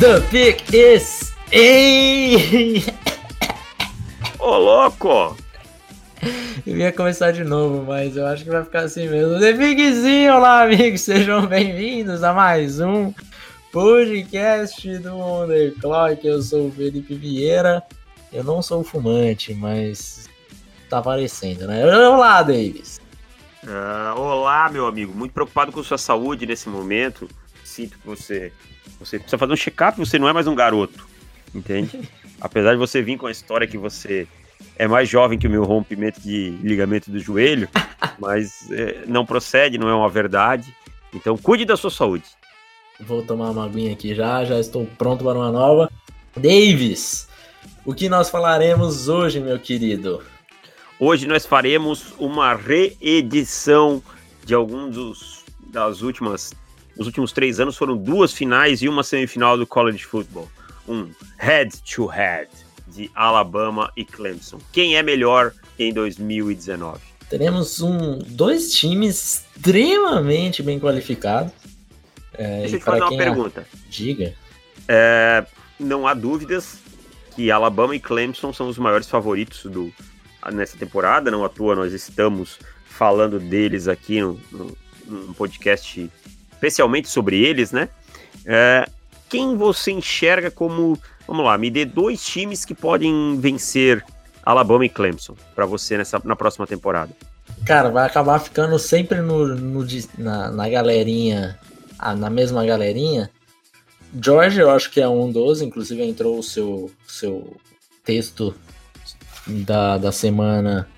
The 0.00 0.24
pick 0.30 0.72
is 0.72 1.34
Ei! 1.50 2.84
Ô, 4.38 4.58
louco! 4.58 5.47
Eu 6.66 6.76
ia 6.76 6.92
começar 6.92 7.30
de 7.30 7.44
novo, 7.44 7.84
mas 7.86 8.16
eu 8.16 8.26
acho 8.26 8.44
que 8.44 8.50
vai 8.50 8.64
ficar 8.64 8.80
assim 8.80 9.08
mesmo. 9.08 9.38
The 9.38 9.52
Bigzinho, 9.52 10.34
olá 10.34 10.64
amigos, 10.64 11.02
sejam 11.02 11.46
bem-vindos 11.46 12.22
a 12.22 12.32
mais 12.32 12.80
um 12.80 13.12
podcast 13.72 14.98
do 14.98 15.14
Underclock. 15.14 16.26
Eu 16.26 16.42
sou 16.42 16.68
o 16.68 16.72
Felipe 16.72 17.14
Vieira. 17.14 17.82
Eu 18.32 18.42
não 18.42 18.60
sou 18.60 18.82
fumante, 18.82 19.54
mas 19.54 20.28
tá 20.90 20.98
aparecendo, 20.98 21.66
né? 21.66 21.86
Olá, 21.86 22.42
Davis. 22.42 23.00
Uh, 23.62 24.18
olá, 24.18 24.68
meu 24.70 24.86
amigo. 24.86 25.14
Muito 25.14 25.32
preocupado 25.32 25.70
com 25.70 25.82
sua 25.82 25.98
saúde 25.98 26.46
nesse 26.46 26.68
momento. 26.68 27.28
Sinto 27.64 27.96
que 27.98 28.06
você, 28.06 28.52
você 28.98 29.18
precisa 29.18 29.38
fazer 29.38 29.52
um 29.52 29.56
check-up. 29.56 29.98
Você 29.98 30.18
não 30.18 30.28
é 30.28 30.32
mais 30.32 30.46
um 30.46 30.54
garoto, 30.54 31.06
entende? 31.54 32.08
Apesar 32.40 32.72
de 32.72 32.78
você 32.78 33.02
vir 33.02 33.16
com 33.16 33.26
a 33.26 33.30
história 33.30 33.66
que 33.66 33.78
você 33.78 34.26
é 34.78 34.86
mais 34.86 35.08
jovem 35.08 35.38
que 35.38 35.46
o 35.46 35.50
meu 35.50 35.64
rompimento 35.64 36.20
de 36.20 36.50
ligamento 36.62 37.10
do 37.10 37.18
joelho, 37.18 37.68
mas 38.18 38.70
é, 38.70 39.02
não 39.06 39.26
procede, 39.26 39.76
não 39.76 39.88
é 39.88 39.94
uma 39.94 40.08
verdade. 40.08 40.72
Então, 41.12 41.36
cuide 41.36 41.64
da 41.64 41.76
sua 41.76 41.90
saúde. 41.90 42.24
Vou 43.00 43.22
tomar 43.22 43.50
uma 43.50 43.64
aguinha 43.64 43.92
aqui 43.92 44.14
já, 44.14 44.44
já 44.44 44.58
estou 44.58 44.86
pronto 44.96 45.24
para 45.24 45.38
uma 45.38 45.50
nova. 45.50 45.90
Davis, 46.36 47.28
o 47.84 47.92
que 47.92 48.08
nós 48.08 48.30
falaremos 48.30 49.08
hoje, 49.08 49.40
meu 49.40 49.58
querido? 49.58 50.22
Hoje 50.98 51.26
nós 51.26 51.44
faremos 51.44 52.14
uma 52.18 52.54
reedição 52.54 54.02
de 54.44 54.54
alguns 54.54 54.94
dos 54.94 55.38
das 55.70 56.00
últimas 56.00 56.52
os 56.96 57.06
últimos 57.06 57.30
três 57.30 57.60
anos 57.60 57.76
foram 57.76 57.96
duas 57.96 58.32
finais 58.32 58.82
e 58.82 58.88
uma 58.88 59.04
semifinal 59.04 59.56
do 59.56 59.64
college 59.64 60.04
football. 60.04 60.48
Um 60.88 61.10
head 61.38 61.70
to 61.82 62.06
head 62.06 62.48
de 62.94 63.10
Alabama 63.14 63.92
e 63.96 64.04
Clemson. 64.04 64.58
Quem 64.72 64.96
é 64.96 65.02
melhor 65.02 65.52
em 65.78 65.92
2019? 65.92 67.00
Teremos 67.28 67.80
um, 67.80 68.18
dois 68.18 68.72
times 68.72 69.46
extremamente 69.56 70.62
bem 70.62 70.80
qualificados. 70.80 71.52
É, 72.34 72.60
Deixa 72.60 72.76
eu 72.76 72.78
te 72.80 72.84
fazer 72.84 73.02
uma 73.02 73.16
pergunta. 73.16 73.66
Diga. 73.88 74.34
É, 74.86 75.44
não 75.78 76.06
há 76.06 76.14
dúvidas 76.14 76.78
que 77.34 77.50
Alabama 77.50 77.94
e 77.94 78.00
Clemson 78.00 78.52
são 78.52 78.68
os 78.68 78.78
maiores 78.78 79.08
favoritos 79.08 79.64
do, 79.70 79.92
nessa 80.52 80.76
temporada. 80.76 81.30
Não 81.30 81.44
à 81.44 81.48
toa 81.48 81.76
nós 81.76 81.92
estamos 81.92 82.58
falando 82.84 83.38
deles 83.38 83.86
aqui 83.86 84.20
no, 84.20 84.40
no, 84.50 84.76
num 85.06 85.32
podcast 85.32 86.10
especialmente 86.52 87.08
sobre 87.08 87.40
eles, 87.44 87.70
né? 87.70 87.88
É, 88.44 88.88
quem 89.28 89.56
você 89.56 89.92
enxerga 89.92 90.50
como. 90.50 90.98
Vamos 91.28 91.44
lá, 91.44 91.58
me 91.58 91.70
dê 91.70 91.84
dois 91.84 92.24
times 92.24 92.64
que 92.64 92.74
podem 92.74 93.38
vencer 93.38 94.02
Alabama 94.42 94.86
e 94.86 94.88
Clemson 94.88 95.34
para 95.54 95.66
você 95.66 95.98
nessa, 95.98 96.18
na 96.24 96.34
próxima 96.34 96.66
temporada. 96.66 97.12
Cara, 97.66 97.90
vai 97.90 98.06
acabar 98.06 98.38
ficando 98.38 98.78
sempre 98.78 99.20
no, 99.20 99.46
no 99.48 99.86
na, 100.16 100.50
na 100.50 100.68
galerinha, 100.70 101.58
na 102.16 102.30
mesma 102.30 102.64
galerinha. 102.64 103.30
George, 104.22 104.58
eu 104.58 104.70
acho 104.70 104.90
que 104.90 105.02
é 105.02 105.08
um 105.08 105.30
dos, 105.30 105.60
inclusive 105.60 106.02
entrou 106.02 106.38
o 106.38 106.42
seu, 106.42 106.90
seu 107.06 107.58
texto 108.02 108.54
da, 109.46 109.98
da 109.98 110.10
semana 110.10 110.88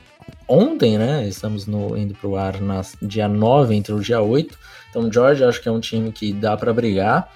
ontem, 0.47 0.97
né? 0.97 1.27
Estamos 1.27 1.67
no, 1.67 1.97
indo 1.97 2.15
pro 2.15 2.37
ar 2.37 2.61
na 2.61 2.83
dia 3.03 3.27
9, 3.27 3.75
entre 3.75 3.93
o 3.93 4.01
dia 4.01 4.21
8. 4.21 4.57
Então, 4.91 5.13
George, 5.13 5.43
acho 5.43 5.61
que 5.61 5.69
é 5.69 5.73
um 5.73 5.81
time 5.81 6.13
que 6.13 6.33
dá 6.33 6.57
para 6.57 6.73
brigar. 6.73 7.33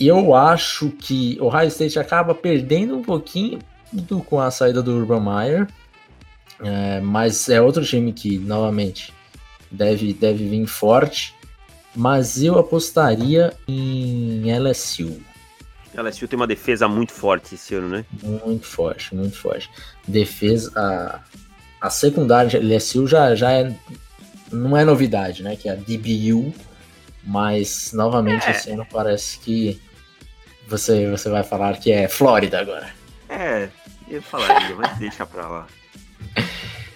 Eu 0.00 0.34
acho 0.34 0.88
que 0.90 1.36
o 1.38 1.44
Ohio 1.44 1.68
State 1.68 1.98
acaba 1.98 2.34
perdendo 2.34 2.96
um 2.96 3.02
pouquinho 3.02 3.58
do, 3.92 4.22
com 4.22 4.40
a 4.40 4.50
saída 4.50 4.82
do 4.82 4.96
Urban 4.96 5.20
Meyer. 5.20 5.68
É, 6.62 7.00
mas 7.00 7.50
é 7.50 7.60
outro 7.60 7.84
time 7.84 8.10
que, 8.10 8.38
novamente, 8.38 9.12
deve, 9.70 10.14
deve 10.14 10.48
vir 10.48 10.66
forte. 10.66 11.34
Mas 11.94 12.42
eu 12.42 12.58
apostaria 12.58 13.52
em 13.68 14.44
LSU. 14.58 15.20
LSU 15.94 16.28
tem 16.28 16.36
uma 16.38 16.46
defesa 16.46 16.88
muito 16.88 17.12
forte 17.12 17.56
esse 17.56 17.74
ano, 17.74 17.88
né? 17.88 18.04
Muito 18.22 18.64
forte, 18.64 19.14
muito 19.14 19.36
forte. 19.36 19.68
Defesa. 20.08 20.72
A, 20.76 21.20
a 21.80 21.90
secundária 21.90 22.48
de 22.48 22.56
LSU 22.58 23.06
já, 23.06 23.34
já 23.34 23.52
é. 23.52 23.74
Não 24.50 24.76
é 24.76 24.84
novidade, 24.84 25.42
né? 25.42 25.56
Que 25.56 25.68
é 25.68 25.72
a 25.72 25.74
DBU. 25.74 26.54
Mas, 27.22 27.92
novamente, 27.92 28.46
é. 28.46 28.52
esse 28.52 28.70
ano 28.70 28.86
parece 28.90 29.38
que 29.40 29.80
você, 30.70 31.10
você 31.10 31.28
vai 31.28 31.42
falar 31.42 31.76
que 31.78 31.90
é 31.90 32.08
Flórida 32.08 32.60
agora. 32.60 32.88
É, 33.28 33.68
eu 34.08 34.22
falaria, 34.22 34.74
mas 34.76 34.96
deixa 34.98 35.26
pra 35.26 35.46
lá. 35.48 35.66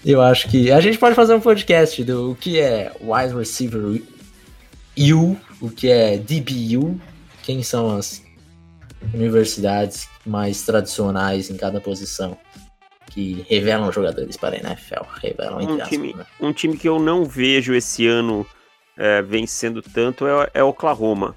Eu 0.05 0.23
acho 0.23 0.49
que 0.49 0.71
a 0.71 0.81
gente 0.81 0.99
pode 0.99 1.15
fazer 1.15 1.35
um 1.35 1.41
podcast 1.41 2.03
do 2.05 2.37
que 2.41 2.61
é 2.61 2.93
wide 3.01 3.35
receiver 3.35 4.01
U, 4.97 5.37
o 5.61 5.71
que 5.71 5.91
é 5.91 6.17
DBU, 6.17 7.01
quem 7.43 7.63
são 7.63 7.97
as 7.97 8.23
universidades 9.13 10.09
mais 10.25 10.63
tradicionais 10.63 11.51
em 11.51 11.57
cada 11.57 11.81
posição 11.81 12.37
que 13.11 13.45
revelam 13.49 13.91
jogadores 13.93 14.37
para 14.37 14.57
a 14.57 14.59
NFL, 14.59 15.05
revelam 15.23 15.61
um 15.61 15.75
aspas, 15.75 15.89
time, 15.89 16.15
né? 16.15 16.27
um 16.41 16.53
time 16.53 16.77
que 16.77 16.89
eu 16.89 16.99
não 16.99 17.25
vejo 17.25 17.75
esse 17.75 18.07
ano 18.07 18.47
é, 18.97 19.23
vencendo 19.23 19.83
tanto 19.83 20.27
é, 20.27 20.51
é 20.55 20.63
Oklahoma. 20.63 21.35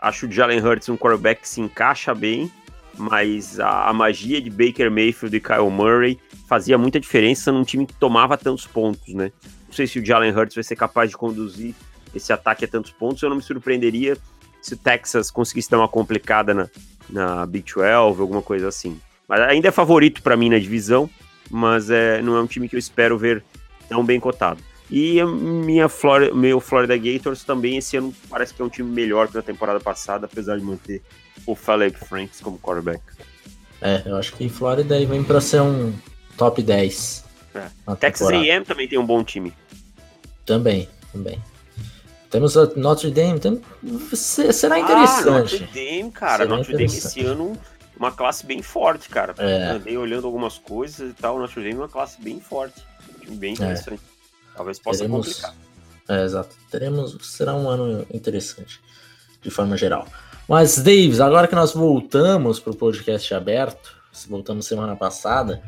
Acho 0.00 0.26
o 0.26 0.32
Jalen 0.32 0.60
Hurts 0.60 0.88
um 0.88 0.96
quarterback 0.96 1.42
que 1.42 1.48
se 1.48 1.60
encaixa 1.60 2.14
bem, 2.14 2.50
mas 2.96 3.58
a, 3.60 3.88
a, 3.88 3.92
magia 3.92 4.40
de 4.40 4.50
Baker 4.50 4.90
Mayfield 4.90 5.36
e 5.36 5.40
Kyle 5.40 5.70
Murray 5.70 6.18
fazia 6.48 6.78
muita 6.78 7.00
diferença 7.00 7.50
num 7.52 7.64
time 7.64 7.86
que 7.86 7.94
tomava 7.94 8.36
tantos 8.36 8.66
pontos, 8.66 9.14
né? 9.14 9.32
Não 9.66 9.72
sei 9.72 9.86
se 9.86 9.98
o 9.98 10.04
Jalen 10.04 10.32
Hurts 10.32 10.54
vai 10.54 10.64
ser 10.64 10.76
capaz 10.76 11.10
de 11.10 11.16
conduzir 11.16 11.74
esse 12.14 12.32
ataque 12.32 12.64
a 12.64 12.68
tantos 12.68 12.92
pontos. 12.92 13.22
Eu 13.22 13.28
não 13.28 13.36
me 13.36 13.42
surpreenderia 13.42 14.16
se 14.62 14.74
o 14.74 14.76
Texas 14.76 15.30
conseguisse 15.30 15.70
dar 15.70 15.78
uma 15.78 15.88
complicada 15.88 16.54
na, 16.54 16.68
na 17.08 17.46
Big 17.46 17.72
12, 17.72 17.88
alguma 18.20 18.42
coisa 18.42 18.68
assim. 18.68 19.00
Mas 19.28 19.40
ainda 19.40 19.68
é 19.68 19.72
favorito 19.72 20.22
para 20.22 20.36
mim 20.36 20.48
na 20.48 20.58
divisão, 20.58 21.10
mas 21.50 21.90
é, 21.90 22.22
não 22.22 22.36
é 22.36 22.40
um 22.40 22.46
time 22.46 22.68
que 22.68 22.76
eu 22.76 22.78
espero 22.78 23.18
ver 23.18 23.44
tão 23.88 24.04
bem 24.04 24.20
cotado. 24.20 24.62
E 24.90 25.22
minha 25.24 25.88
Florida, 25.88 26.32
meu 26.34 26.60
Florida 26.60 26.96
Gators 26.96 27.42
também 27.42 27.76
esse 27.76 27.96
ano 27.96 28.14
parece 28.30 28.54
que 28.54 28.62
é 28.62 28.64
um 28.64 28.68
time 28.68 28.88
melhor 28.88 29.28
que 29.28 29.34
na 29.34 29.42
temporada 29.42 29.80
passada, 29.80 30.26
apesar 30.26 30.58
de 30.58 30.64
manter 30.64 31.02
o 31.44 31.54
Philip 31.54 31.96
Franks 31.98 32.40
como 32.40 32.58
quarterback. 32.58 33.02
É, 33.80 34.02
eu 34.06 34.16
acho 34.16 34.32
que 34.34 34.48
Florida 34.48 35.04
vem 35.04 35.24
para 35.24 35.40
ser 35.40 35.60
um 35.60 35.92
top 36.36 36.62
10. 36.62 37.24
É. 37.54 37.94
Texas 37.96 38.28
A&M 38.28 38.64
também 38.64 38.86
tem 38.86 38.98
um 38.98 39.06
bom 39.06 39.24
time. 39.24 39.52
Também, 40.44 40.88
também. 41.12 41.42
Temos 42.30 42.56
a 42.56 42.66
Notre 42.76 43.10
Dame, 43.10 43.40
tem... 43.40 43.60
será 44.14 44.76
ah, 44.76 44.80
interessante. 44.80 45.28
Ah, 45.28 45.40
Notre 45.40 45.66
Dame, 45.66 46.10
cara, 46.10 46.44
será 46.44 46.56
Notre 46.56 46.72
Dame 46.72 46.84
esse 46.84 47.20
ano 47.22 47.58
uma 47.98 48.12
classe 48.12 48.44
bem 48.44 48.62
forte, 48.62 49.08
cara. 49.08 49.34
É. 49.38 49.70
Andei 49.70 49.96
olhando 49.96 50.26
algumas 50.26 50.58
coisas 50.58 51.10
e 51.10 51.14
tal, 51.14 51.38
Notre 51.38 51.62
Dame 51.62 51.74
é 51.74 51.78
uma 51.78 51.88
classe 51.88 52.20
bem 52.20 52.40
forte, 52.40 52.82
um 53.16 53.20
time 53.20 53.36
bem 53.36 53.50
é. 53.50 53.54
interessante. 53.54 54.00
É. 54.12 54.15
Talvez 54.56 54.78
possa 54.78 55.00
Teremos... 55.00 55.26
complicar. 55.26 55.54
É, 56.08 56.24
exato. 56.24 56.54
Teremos. 56.70 57.16
Será 57.22 57.54
um 57.54 57.68
ano 57.68 58.06
interessante, 58.12 58.80
de 59.42 59.50
forma 59.50 59.76
geral. 59.76 60.06
Mas, 60.48 60.78
Davis, 60.78 61.20
agora 61.20 61.48
que 61.48 61.54
nós 61.54 61.72
voltamos 61.72 62.60
para 62.60 62.72
o 62.72 62.76
podcast 62.76 63.34
aberto, 63.34 63.96
voltamos 64.28 64.66
semana 64.66 64.94
passada, 64.94 65.62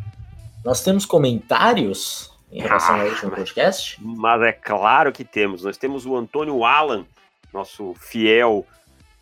nós 0.64 0.82
temos 0.82 1.04
comentários 1.04 2.30
em 2.50 2.62
relação 2.62 2.94
ah, 2.94 3.00
ao 3.00 3.08
último 3.08 3.30
podcast? 3.32 3.98
Mas 4.00 4.42
é 4.42 4.52
claro 4.52 5.12
que 5.12 5.24
temos. 5.24 5.64
Nós 5.64 5.76
temos 5.76 6.06
o 6.06 6.16
Antônio 6.16 6.64
Alan, 6.64 7.04
nosso 7.52 7.94
fiel 7.98 8.64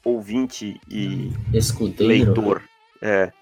ouvinte 0.04 0.80
e 0.88 1.32
Escudeiro. 1.52 2.26
leitor. 2.26 2.62
É. 3.02 3.32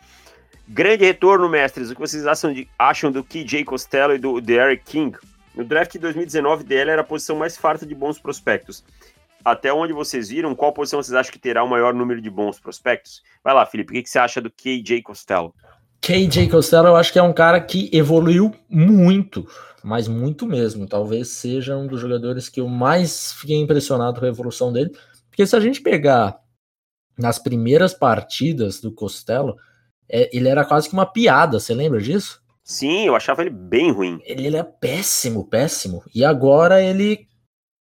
Grande 0.66 1.04
retorno, 1.04 1.48
mestres. 1.48 1.90
O 1.90 1.94
que 1.94 2.00
vocês 2.00 2.26
acham, 2.26 2.52
de, 2.52 2.66
acham 2.78 3.12
do 3.12 3.22
KJ 3.22 3.64
Costello 3.64 4.14
e 4.14 4.18
do 4.18 4.40
Derek 4.40 4.82
King? 4.84 5.16
No 5.54 5.64
draft 5.64 5.92
de 5.92 5.98
2019 6.00 6.64
dele 6.64 6.90
era 6.90 7.02
a 7.02 7.04
posição 7.04 7.36
mais 7.36 7.56
farta 7.56 7.86
de 7.86 7.94
bons 7.94 8.18
prospectos. 8.18 8.84
Até 9.44 9.72
onde 9.72 9.92
vocês 9.92 10.30
viram, 10.30 10.54
qual 10.54 10.72
posição 10.72 11.02
vocês 11.02 11.14
acham 11.14 11.32
que 11.32 11.38
terá 11.38 11.62
o 11.62 11.68
maior 11.68 11.92
número 11.92 12.20
de 12.20 12.30
bons 12.30 12.58
prospectos? 12.58 13.22
Vai 13.42 13.54
lá, 13.54 13.64
Felipe, 13.66 13.92
o 13.92 14.02
que, 14.02 14.08
você 14.08 14.18
acha 14.18 14.40
do 14.40 14.50
KJ 14.50 15.02
Costello? 15.02 15.54
KJ 16.00 16.48
Costello 16.48 16.88
eu 16.88 16.96
acho 16.96 17.12
que 17.12 17.18
é 17.18 17.22
um 17.22 17.32
cara 17.32 17.60
que 17.60 17.90
evoluiu 17.92 18.52
muito, 18.68 19.46
mas 19.82 20.08
muito 20.08 20.46
mesmo. 20.46 20.88
Talvez 20.88 21.28
seja 21.28 21.76
um 21.76 21.86
dos 21.86 22.00
jogadores 22.00 22.48
que 22.48 22.60
eu 22.60 22.68
mais 22.68 23.34
fiquei 23.34 23.56
impressionado 23.56 24.18
com 24.18 24.26
a 24.26 24.30
evolução 24.30 24.72
dele. 24.72 24.90
Porque 25.28 25.46
se 25.46 25.54
a 25.54 25.60
gente 25.60 25.80
pegar 25.80 26.38
nas 27.18 27.38
primeiras 27.38 27.94
partidas 27.94 28.80
do 28.80 28.90
Costello, 28.90 29.56
é, 30.08 30.34
ele 30.36 30.48
era 30.48 30.64
quase 30.64 30.88
que 30.88 30.94
uma 30.94 31.06
piada, 31.06 31.60
você 31.60 31.74
lembra 31.74 32.00
disso? 32.00 32.42
Sim, 32.64 33.06
eu 33.06 33.14
achava 33.14 33.42
ele 33.42 33.50
bem 33.50 33.92
ruim. 33.92 34.18
Ele, 34.24 34.46
ele 34.46 34.56
é 34.56 34.62
péssimo, 34.62 35.46
péssimo. 35.46 36.02
E 36.14 36.24
agora 36.24 36.82
ele 36.82 37.28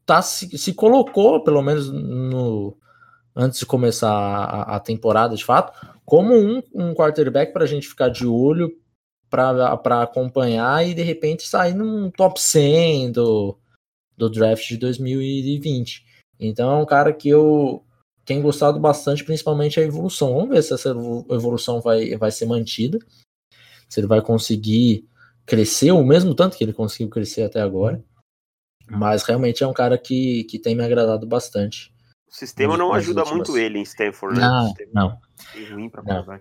tá, 0.06 0.22
se, 0.22 0.56
se 0.56 0.74
colocou, 0.74 1.44
pelo 1.44 1.64
menos 1.64 1.92
no, 1.92 2.78
antes 3.36 3.60
de 3.60 3.66
começar 3.66 4.12
a, 4.12 4.76
a 4.76 4.80
temporada 4.80 5.36
de 5.36 5.44
fato, 5.44 5.74
como 6.06 6.34
um, 6.34 6.62
um 6.74 6.94
quarterback 6.94 7.52
para 7.52 7.64
a 7.64 7.68
gente 7.68 7.88
ficar 7.88 8.10
de 8.10 8.28
olho 8.28 8.72
para 9.30 10.04
acompanhar 10.04 10.88
e 10.88 10.94
de 10.94 11.02
repente 11.02 11.48
sair 11.48 11.74
num 11.74 12.10
top 12.10 12.40
100 12.40 13.12
do, 13.12 13.58
do 14.16 14.30
draft 14.30 14.68
de 14.68 14.78
2020. 14.78 16.06
Então 16.40 16.72
é 16.72 16.82
um 16.82 16.86
cara 16.86 17.12
que 17.12 17.28
eu 17.28 17.84
tenho 18.24 18.42
gostado 18.42 18.80
bastante, 18.80 19.24
principalmente 19.24 19.80
a 19.80 19.84
evolução. 19.84 20.34
Vamos 20.34 20.50
ver 20.50 20.62
se 20.62 20.74
essa 20.74 20.90
evolução 20.90 21.82
vai, 21.82 22.16
vai 22.16 22.32
ser 22.32 22.46
mantida, 22.46 23.00
se 23.88 24.00
ele 24.00 24.08
vai 24.08 24.22
conseguir 24.22 25.08
crescer 25.46 25.92
o 25.92 26.04
mesmo 26.04 26.36
tanto 26.36 26.58
que 26.58 26.64
ele 26.64 26.74
conseguiu 26.74 27.10
crescer 27.10 27.44
até 27.44 27.62
agora. 27.62 28.04
Mas 28.90 29.24
realmente 29.24 29.64
é 29.64 29.68
um 29.68 29.74
cara 29.74 29.98
que, 29.98 30.46
que 30.46 30.60
tem 30.60 30.76
me 30.76 30.84
agradado 30.84 31.26
bastante. 31.28 31.94
O 32.30 32.34
sistema 32.34 32.78
não 32.78 32.94
ajuda 32.94 33.24
muito 33.26 33.58
ele 33.58 33.80
em 33.80 33.84
Stanford. 33.84 34.40
Né? 34.40 34.46
Não, 34.46 34.74
não. 34.94 35.20
É 35.56 35.74
ruim 35.74 35.90
pra 35.90 36.04
não. 36.04 36.34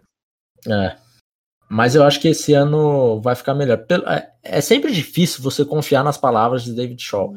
É. 0.73 0.97
Mas 1.69 1.95
eu 1.95 2.05
acho 2.05 2.21
que 2.21 2.29
esse 2.29 2.53
ano 2.53 3.21
vai 3.21 3.35
ficar 3.35 3.55
melhor. 3.55 3.85
É, 4.07 4.31
é 4.43 4.61
sempre 4.61 4.93
difícil 4.93 5.43
você 5.43 5.65
confiar 5.65 6.05
nas 6.05 6.17
palavras 6.17 6.63
de 6.63 6.73
David 6.73 7.03
Shaw, 7.03 7.35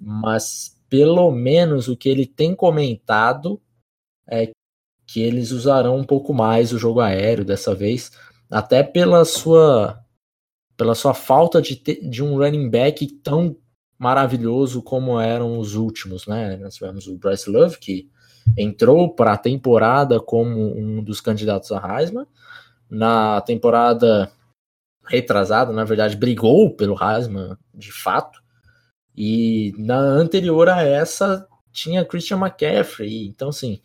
mas 0.00 0.76
pelo 0.88 1.30
menos 1.30 1.88
o 1.88 1.96
que 1.96 2.08
ele 2.08 2.26
tem 2.26 2.54
comentado 2.54 3.60
é 4.28 4.50
que 5.06 5.22
eles 5.22 5.52
usarão 5.52 5.96
um 5.96 6.04
pouco 6.04 6.34
mais 6.34 6.72
o 6.72 6.78
jogo 6.78 7.00
aéreo 7.00 7.44
dessa 7.44 7.74
vez, 7.74 8.12
até 8.50 8.82
pela 8.82 9.24
sua 9.24 10.02
pela 10.76 10.94
sua 10.94 11.12
falta 11.12 11.60
de, 11.60 11.74
de 11.76 12.22
um 12.22 12.38
running 12.38 12.70
back 12.70 13.04
tão 13.16 13.56
maravilhoso 13.98 14.80
como 14.80 15.20
eram 15.20 15.58
os 15.58 15.74
últimos, 15.74 16.26
né? 16.26 16.56
Nós 16.56 16.76
tivemos 16.76 17.08
o 17.08 17.18
Bryce 17.18 17.50
Love, 17.50 17.78
que 17.78 18.08
entrou 18.56 19.12
para 19.12 19.32
a 19.32 19.38
temporada 19.38 20.20
como 20.20 20.78
um 20.78 21.02
dos 21.02 21.20
candidatos 21.20 21.72
a 21.72 21.98
Heisman. 22.00 22.26
Na 22.88 23.40
temporada 23.40 24.30
retrasada, 25.04 25.72
na 25.72 25.84
verdade, 25.84 26.16
brigou 26.16 26.70
pelo 26.74 26.96
Heisman 27.02 27.56
de 27.74 27.90
fato. 27.90 28.40
E 29.16 29.74
na 29.76 29.98
anterior 29.98 30.68
a 30.68 30.82
essa 30.82 31.46
tinha 31.72 32.04
Christian 32.04 32.38
McCaffrey. 32.38 33.26
Então, 33.26 33.48
assim, 33.48 33.80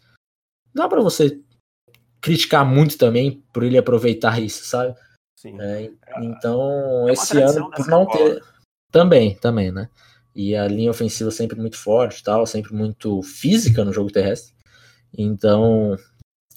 dá 0.74 0.88
para 0.88 1.01
você 1.01 1.42
criticar 2.24 2.66
muito 2.66 2.98
também 2.98 3.44
por 3.54 3.64
ele 3.64 3.78
aproveitar 3.78 4.42
isso, 4.42 4.64
sabe? 4.64 4.96
Sim. 5.38 5.60
É, 5.60 5.92
então, 6.22 7.08
é 7.10 7.12
esse 7.12 7.38
ano, 7.40 7.70
por 7.70 7.86
não 7.86 8.06
ter. 8.06 8.42
Também, 8.90 9.36
também, 9.36 9.72
né? 9.72 9.90
E 10.34 10.56
a 10.56 10.66
linha 10.68 10.90
ofensiva 10.90 11.30
sempre 11.30 11.60
muito 11.60 11.78
forte, 11.78 12.24
tal, 12.24 12.48
sempre 12.48 12.74
muito 12.74 13.22
física 13.22 13.84
no 13.84 13.92
jogo 13.92 14.10
terrestre. 14.10 14.54
Então, 15.16 15.98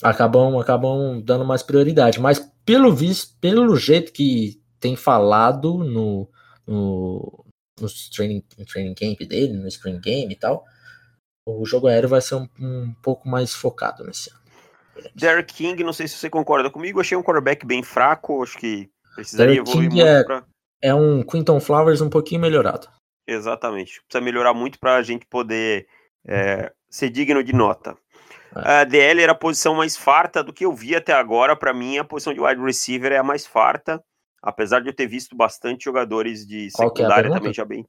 acabam 0.01 0.57
acabam 0.59 1.21
dando 1.21 1.45
mais 1.45 1.65
prioridade. 1.65 2.21
Mas 2.21 2.39
pelo 2.65 2.95
visto, 2.95 3.37
pelo 3.41 3.77
jeito 3.77 4.12
que 4.12 4.62
tem 4.79 4.95
falado 4.95 5.79
no, 5.79 6.29
no, 6.65 7.45
no 7.81 7.89
training, 8.15 8.45
no 8.57 8.65
training 8.65 8.95
camp 8.95 9.19
dele, 9.29 9.55
no 9.55 9.67
spring 9.67 10.01
game 10.01 10.33
e 10.33 10.37
tal, 10.37 10.65
o 11.45 11.65
jogo 11.67 11.89
aéreo 11.89 12.09
vai 12.09 12.21
ser 12.21 12.37
um, 12.37 12.49
um 12.61 12.95
pouco 13.03 13.29
mais 13.29 13.53
focado 13.53 14.05
nesse 14.05 14.31
ano. 14.31 14.46
Derek 15.15 15.53
King, 15.55 15.83
não 15.85 15.93
sei 15.93 16.09
se 16.09 16.17
você 16.17 16.31
concorda 16.31 16.71
comigo, 16.71 17.01
achei 17.01 17.17
um 17.17 17.23
quarterback 17.23 17.67
bem 17.67 17.83
fraco, 17.83 18.43
acho 18.43 18.59
que 18.59 18.91
precisaria 19.15 19.55
Derek 19.55 19.71
evoluir 19.71 19.91
King 19.91 20.03
muito 20.03 20.09
é, 20.09 20.25
pra... 20.25 20.45
é 20.83 20.95
um 20.95 21.23
Quinton 21.23 21.61
Flowers 21.61 22.01
um 22.01 22.11
pouquinho 22.11 22.41
melhorado. 22.41 22.89
Exatamente, 23.27 24.03
precisa 24.03 24.25
melhorar 24.25 24.55
muito 24.55 24.79
para 24.79 24.97
a 24.97 25.03
gente 25.03 25.27
poder 25.27 25.87
é, 26.27 26.73
ser 26.89 27.11
digno 27.11 27.43
de 27.43 27.53
nota. 27.53 27.97
A 28.55 28.85
DL 28.85 29.21
era 29.21 29.33
a 29.33 29.37
posição 29.37 29.75
mais 29.75 29.97
farta 29.97 30.43
do 30.43 30.53
que 30.53 30.65
eu 30.65 30.73
vi 30.73 30.97
até 30.97 31.13
agora. 31.13 31.55
Para 31.55 31.75
mim, 31.75 31.99
a 31.99 32.05
posição 32.05 32.33
de 32.33 32.41
wide 32.41 32.63
receiver 32.63 33.13
é 33.13 33.19
a 33.19 33.23
mais 33.23 33.47
farta, 33.47 34.03
apesar 34.43 34.81
de 34.81 34.89
eu 34.89 34.95
ter 34.95 35.07
visto 35.07 35.37
bastante 35.37 35.85
jogadores 35.85 36.47
de 36.47 36.69
é 36.69 36.71
secundária 36.71 37.29
é 37.29 37.33
também 37.33 37.53
já 37.53 37.65
bem. 37.67 37.87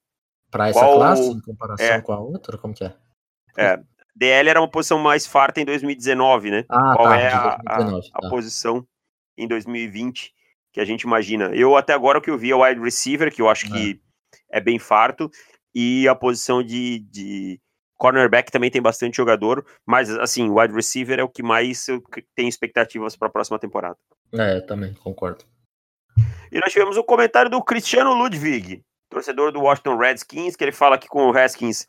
Para 0.52 0.70
essa 0.70 0.80
Qual... 0.80 0.96
classe, 0.96 1.30
em 1.30 1.42
comparação 1.42 1.86
é. 1.86 2.02
com 2.02 2.12
a 2.12 2.20
outra, 2.20 2.58
como 2.58 2.74
que 2.74 2.84
é? 2.84 2.94
É, 3.58 3.80
DL 4.18 4.50
era 4.50 4.60
uma 4.60 4.70
posição 4.70 4.98
mais 4.98 5.28
farta 5.28 5.62
em 5.62 5.66
2019, 5.66 6.50
né? 6.50 6.66
Ah, 6.70 6.94
Qual 6.96 7.08
tá, 7.08 7.18
é 7.18 7.28
a, 7.32 7.78
2019, 7.78 8.08
a, 8.14 8.20
tá. 8.20 8.28
a, 8.28 8.30
posição 8.30 8.88
em 9.38 9.48
2020 9.48 10.34
que 10.74 10.82
a 10.82 10.86
gente 10.86 11.04
imagina? 11.04 11.52
Eu 11.54 11.78
até 11.78 11.94
agora 11.94 12.18
o 12.18 12.22
que 12.22 12.32
eu 12.32 12.38
vi 12.38 12.50
é 12.50 12.56
o 12.56 12.64
wide 12.64 12.82
receiver, 12.82 13.32
que 13.32 13.42
eu 13.42 13.48
acho 13.48 13.68
é. 13.68 13.70
que 13.70 14.02
é 14.52 14.60
bem 14.60 14.80
farto, 14.80 15.30
e 15.74 16.08
a 16.08 16.16
posição 16.16 16.64
de, 16.64 17.00
de 17.12 17.62
Cornerback 17.96 18.52
também 18.52 18.72
tem 18.72 18.82
bastante 18.82 19.18
jogador, 19.18 19.64
mas 19.86 20.10
assim, 20.10 20.50
wide 20.50 20.74
receiver 20.74 21.20
é 21.20 21.24
o 21.24 21.30
que 21.30 21.44
mais 21.44 21.88
eu 21.88 22.02
tenho 22.36 22.50
expectativas 22.50 23.16
para 23.16 23.28
a 23.28 23.32
próxima 23.32 23.60
temporada. 23.60 23.98
É, 24.34 24.58
eu 24.58 24.66
também 24.66 24.96
concordo. 24.96 25.46
E 26.52 26.60
nós 26.60 26.74
tivemos 26.74 26.98
o 26.98 27.02
um 27.02 27.04
comentário 27.04 27.52
do 27.52 27.64
Cristiano 27.64 28.16
Ludwig, 28.16 28.82
torcedor 29.10 29.52
do 29.52 29.62
Washington 29.62 29.98
Redskins, 29.98 30.56
que 30.56 30.64
ele 30.64 30.72
fala 30.72 30.98
que 30.98 31.08
com 31.08 31.28
o 31.28 31.32
Redskins 31.32 31.88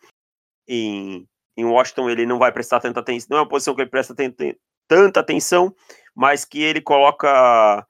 em, 0.69 1.27
em 1.59 1.65
Washington 1.65 2.09
ele 2.09 2.25
não 2.25 2.39
vai 2.39 2.53
prestar 2.53 2.81
tanta 2.81 3.01
atenção, 3.01 3.29
não 3.31 3.39
é 3.39 3.41
uma 3.41 3.49
posição 3.49 3.75
que 3.75 3.81
ele 3.81 3.91
presta 3.91 4.15
tanta 4.87 5.21
atenção, 5.21 5.75
mas 6.15 6.45
que 6.45 6.63
ele 6.63 6.81
coloca 6.81 7.85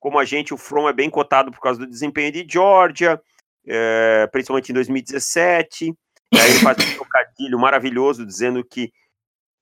como 0.00 0.18
a 0.18 0.24
gente, 0.24 0.52
o 0.52 0.58
From 0.58 0.88
é 0.88 0.92
bem 0.92 1.08
cotado 1.08 1.52
por 1.52 1.60
causa 1.60 1.78
do 1.78 1.86
desempenho 1.86 2.32
de 2.32 2.44
Georgia, 2.48 3.22
é, 3.64 4.26
principalmente 4.32 4.70
em 4.70 4.74
2017. 4.74 5.94
E 6.32 6.38
aí 6.38 6.50
ele 6.50 6.58
faz 6.58 6.76
um 6.76 6.96
trocadilho 6.96 7.58
maravilhoso 7.58 8.26
dizendo 8.26 8.64
que 8.64 8.90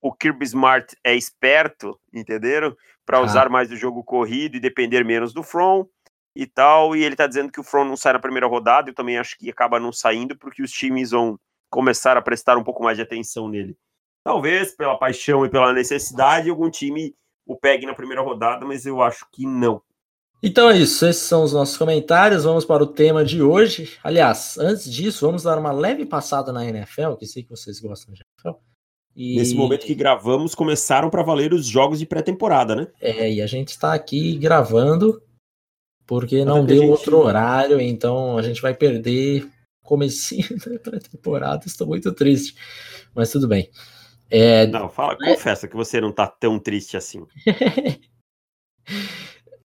o 0.00 0.10
Kirby 0.10 0.46
Smart 0.46 0.96
é 1.04 1.14
esperto, 1.14 2.00
entenderam? 2.14 2.74
Para 3.04 3.18
ah. 3.18 3.22
usar 3.22 3.50
mais 3.50 3.68
do 3.68 3.76
jogo 3.76 4.02
corrido 4.02 4.56
e 4.56 4.60
depender 4.60 5.04
menos 5.04 5.34
do 5.34 5.42
From 5.42 5.86
e 6.34 6.46
tal. 6.46 6.96
E 6.96 7.04
ele 7.04 7.16
tá 7.16 7.26
dizendo 7.26 7.52
que 7.52 7.60
o 7.60 7.64
From 7.64 7.84
não 7.84 7.96
sai 7.96 8.14
na 8.14 8.18
primeira 8.18 8.46
rodada. 8.46 8.88
Eu 8.88 8.94
também 8.94 9.18
acho 9.18 9.36
que 9.36 9.50
acaba 9.50 9.78
não 9.78 9.92
saindo 9.92 10.38
porque 10.38 10.62
os 10.62 10.70
times 10.70 11.10
vão 11.10 11.38
começar 11.70 12.16
a 12.16 12.22
prestar 12.22 12.58
um 12.58 12.64
pouco 12.64 12.82
mais 12.82 12.96
de 12.96 13.02
atenção 13.02 13.48
nele. 13.48 13.76
Talvez 14.24 14.74
pela 14.76 14.98
paixão 14.98 15.46
e 15.46 15.48
pela 15.48 15.72
necessidade, 15.72 16.50
algum 16.50 16.68
time 16.68 17.14
o 17.46 17.56
pegue 17.56 17.86
na 17.86 17.94
primeira 17.94 18.22
rodada, 18.22 18.66
mas 18.66 18.84
eu 18.84 19.00
acho 19.00 19.26
que 19.32 19.46
não. 19.46 19.80
Então 20.42 20.70
é 20.70 20.78
isso, 20.78 21.06
esses 21.06 21.22
são 21.22 21.42
os 21.42 21.52
nossos 21.52 21.76
comentários. 21.76 22.44
Vamos 22.44 22.64
para 22.64 22.82
o 22.82 22.86
tema 22.86 23.24
de 23.24 23.42
hoje. 23.42 23.98
Aliás, 24.02 24.56
antes 24.58 24.90
disso, 24.90 25.26
vamos 25.26 25.42
dar 25.42 25.58
uma 25.58 25.72
leve 25.72 26.06
passada 26.06 26.52
na 26.52 26.64
NFL, 26.64 27.14
que 27.14 27.26
sei 27.26 27.42
que 27.42 27.50
vocês 27.50 27.78
gostam 27.78 28.14
de 28.14 28.22
NFL. 28.22 28.58
E... 29.14 29.36
Nesse 29.36 29.54
momento 29.54 29.84
que 29.84 29.94
gravamos, 29.94 30.54
começaram 30.54 31.10
para 31.10 31.22
valer 31.22 31.52
os 31.52 31.66
jogos 31.66 31.98
de 31.98 32.06
pré-temporada, 32.06 32.74
né? 32.74 32.88
É, 33.00 33.30
e 33.30 33.42
a 33.42 33.46
gente 33.46 33.68
está 33.68 33.92
aqui 33.92 34.36
gravando 34.38 35.22
porque 36.06 36.44
não 36.44 36.64
deu 36.64 36.78
gente... 36.78 36.90
outro 36.90 37.18
horário, 37.18 37.80
então 37.80 38.36
a 38.38 38.42
gente 38.42 38.60
vai 38.60 38.74
perder 38.74 39.46
comecinho 39.90 40.56
da 40.64 40.78
pré-temporada. 40.78 41.66
Estou 41.66 41.88
muito 41.88 42.12
triste, 42.12 42.54
mas 43.12 43.32
tudo 43.32 43.48
bem. 43.48 43.68
É... 44.30 44.68
Não, 44.68 44.88
fala, 44.88 45.16
confessa 45.18 45.66
que 45.66 45.74
você 45.74 46.00
não 46.00 46.10
está 46.10 46.28
tão 46.28 46.60
triste 46.60 46.96
assim. 46.96 47.26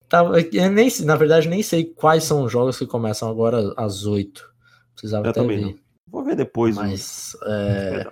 Tava, 0.10 0.40
eu 0.40 0.72
nem, 0.72 0.90
na 1.04 1.16
verdade, 1.16 1.48
nem 1.48 1.62
sei 1.62 1.86
quais 1.86 2.24
são 2.24 2.44
os 2.44 2.52
jogos 2.52 2.78
que 2.78 2.88
começam 2.88 3.30
agora 3.30 3.74
às 3.78 4.06
8. 4.06 4.54
Precisava 4.94 5.28
eu 5.28 5.30
até 5.30 5.42
também 5.42 5.58
ver. 5.58 5.66
Não. 5.66 5.76
Vou 6.08 6.24
ver 6.24 6.36
depois. 6.36 6.76
Mas. 6.76 7.36
É... 7.46 8.08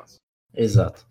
Exato. 0.54 1.06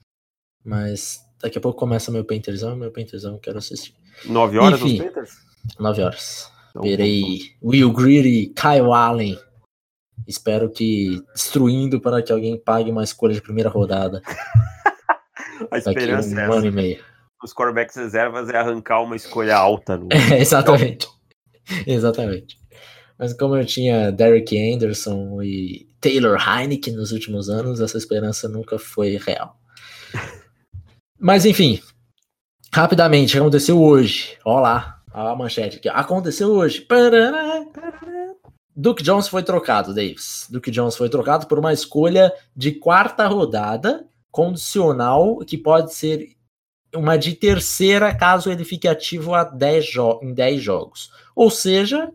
Mas 0.65 1.25
daqui 1.41 1.59
a 1.59 1.61
pouco 1.61 1.79
começa 1.79 2.13
meu 2.13 2.25
Painterzão, 2.25 2.77
meu 2.77 2.93
Painterzão 2.93 3.39
quero 3.39 3.59
assistir. 3.59 3.95
9 4.27 4.59
horas 4.59 4.81
Enfim, 4.81 4.95
os 4.95 5.03
Painters? 5.03 5.37
9 5.79 6.03
horas. 6.03 6.53
Então, 6.71 6.83
Verei 6.83 7.55
Will 7.63 7.93
Greedy, 7.93 8.53
Kyle 8.55 8.93
Allen. 8.93 9.39
Espero 10.33 10.71
que 10.71 11.23
destruindo 11.35 12.01
para 12.01 12.23
que 12.23 12.33
alguém 12.33 12.59
pague 12.59 12.91
uma 12.91 13.05
escolha 13.05 13.35
de 13.35 13.43
primeira 13.43 13.69
rodada. 13.69 14.23
a 15.71 15.79
esperança 15.79 16.35
um 16.35 16.39
é 16.39 16.45
ano 16.45 16.67
e 16.67 16.71
meio 16.71 17.13
os 17.43 17.53
quarterbacks 17.53 17.97
reservas 17.97 18.49
é 18.49 18.57
arrancar 18.57 19.03
uma 19.03 19.17
escolha 19.17 19.57
alta. 19.57 19.97
No... 19.97 20.09
É, 20.11 20.39
exatamente. 20.41 21.09
exatamente. 21.87 22.57
Mas 23.19 23.33
como 23.35 23.57
eu 23.57 23.65
tinha 23.65 24.11
Derek 24.11 24.57
Anderson 24.75 25.43
e 25.43 25.89
Taylor 26.01 26.39
Heineken 26.41 26.95
nos 26.95 27.13
últimos 27.13 27.49
anos, 27.49 27.81
essa 27.81 27.99
esperança 27.99 28.49
nunca 28.49 28.79
foi 28.79 29.17
real. 29.17 29.57
Mas 31.19 31.45
enfim, 31.45 31.81
rapidamente, 32.73 33.37
aconteceu 33.37 33.81
hoje? 33.81 34.37
Olá, 34.45 35.01
a 35.13 35.37
manchete 35.37 35.77
aqui. 35.77 35.89
Aconteceu 35.89 36.51
hoje. 36.51 36.81
Parará, 36.81 37.65
parará. 37.73 38.22
Duke 38.75 39.03
Jones 39.03 39.29
foi 39.29 39.43
trocado, 39.43 39.95
Davis. 39.95 40.47
Duke 40.51 40.71
Jones 40.71 40.97
foi 40.97 41.09
trocado 41.09 41.47
por 41.47 41.59
uma 41.59 41.73
escolha 41.73 42.33
de 42.57 42.73
quarta 42.73 43.27
rodada, 43.27 44.07
condicional, 44.31 45.39
que 45.39 45.59
pode 45.59 45.95
ser 45.95 46.37
uma 46.95 47.17
de 47.17 47.35
terceira 47.35 48.15
caso 48.15 48.51
ele 48.51 48.65
fique 48.65 48.87
ativo 48.87 49.35
a 49.35 49.45
10 49.45 49.87
em 50.23 50.35
10 50.35 50.63
jogos. 50.63 51.11
Ou 51.35 51.51
seja, 51.51 52.13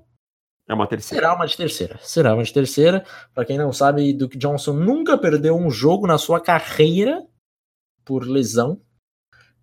é 0.68 0.74
uma 0.74 0.88
terceira. 0.88 1.22
Será 1.24 1.36
uma 1.36 1.48
de 1.48 1.58
terceira. 1.58 2.00
Será 2.02 2.34
uma 2.34 2.44
de 2.44 2.54
terceira. 2.54 3.06
Para 3.34 3.46
quem 3.46 3.58
não 3.58 3.72
sabe, 3.72 4.12
Duke 4.14 4.38
Johnson 4.38 4.74
nunca 4.74 5.18
perdeu 5.18 5.56
um 5.56 5.72
jogo 5.72 6.06
na 6.06 6.18
sua 6.18 6.42
carreira 6.42 7.26
por 8.04 8.28
lesão. 8.28 8.82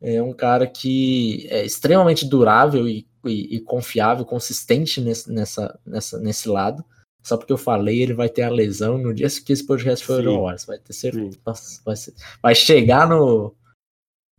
É 0.01 0.23
um 0.23 0.33
cara 0.33 0.67
que 0.67 1.47
é 1.51 1.65
extremamente 1.65 2.27
durável 2.27 2.89
e, 2.89 3.07
e, 3.29 3.57
e 3.57 3.61
confiável, 3.61 4.25
consistente 4.25 5.01
nesse, 5.01 5.31
nessa, 5.31 5.79
nessa, 5.85 6.19
nesse 6.19 6.49
lado. 6.49 6.85
Só 7.23 7.39
porque 7.39 7.53
eu 7.53 7.59
falei, 7.59 8.03
ele 8.03 8.13
vai 8.13 8.29
ter 8.29 8.43
a 8.43 8.51
lesão 8.51 8.99
no 8.99 9.15
dia 9.15 9.29
que 9.29 9.53
esse 9.53 9.67
podcast 9.67 10.05
for 10.05 10.27
ao 10.27 10.47
ar. 10.47 10.57
Vai 10.67 10.79
ter 10.79 10.93
certeza. 10.93 11.39
Vai, 11.85 11.97
ser, 11.97 12.15
vai 12.43 12.55
chegar 12.55 13.09
no, 13.09 13.55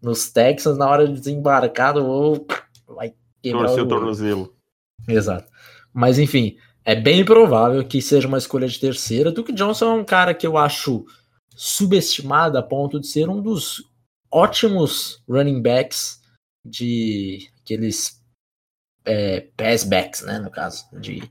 nos 0.01 0.29
Texans 0.29 0.77
na 0.77 0.87
hora 0.87 1.07
de 1.07 1.19
desembarcar 1.19 1.97
ou 1.97 2.45
vai 2.87 3.13
quebrar 3.41 3.71
o, 3.71 3.81
o 3.81 3.87
tornozelo. 3.87 4.55
Exato. 5.07 5.51
Mas 5.91 6.19
enfim, 6.19 6.57
é 6.83 6.95
bem 6.95 7.25
provável 7.25 7.83
que 7.83 8.01
seja 8.01 8.27
uma 8.27 8.37
escolha 8.37 8.67
de 8.67 8.79
terceira. 8.79 9.31
Duke 9.31 9.51
Johnson 9.51 9.85
é 9.85 9.93
um 9.93 10.05
cara 10.05 10.35
que 10.35 10.45
eu 10.45 10.55
acho 10.55 11.05
subestimado 11.55 12.57
a 12.57 12.63
ponto 12.63 12.99
de 12.99 13.07
ser 13.07 13.29
um 13.29 13.41
dos 13.41 13.83
ótimos 14.31 15.23
running 15.27 15.61
backs 15.61 16.21
de 16.63 17.49
aqueles 17.61 18.14
é, 19.05 19.41
pass 19.55 19.83
backs, 19.83 20.21
né, 20.21 20.39
no 20.39 20.49
caso, 20.49 20.85
de 20.99 21.21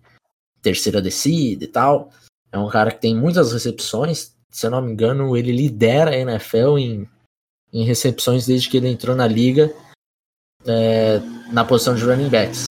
terceira 0.63 1.03
descida 1.03 1.65
e 1.65 1.69
tal. 1.69 2.11
É 2.51 2.59
um 2.59 2.69
cara 2.69 2.91
que 2.91 3.01
tem 3.01 3.15
muitas 3.15 3.53
recepções. 3.53 4.37
Se 4.51 4.67
eu 4.67 4.71
não 4.71 4.81
me 4.81 4.93
engano, 4.93 5.37
ele 5.37 5.53
lidera 5.53 6.13
a 6.13 6.17
NFL 6.17 6.79
em, 6.79 7.09
em 7.73 7.85
recepções 7.85 8.47
desde 8.47 8.69
que 8.69 8.77
ele 8.77 8.89
entrou 8.89 9.17
na 9.17 9.27
liga 9.27 9.75
é, 10.67 11.19
na 11.53 11.65
posição 11.65 11.95
de 11.95 12.05
running 12.05 12.29
backs. 12.29 12.65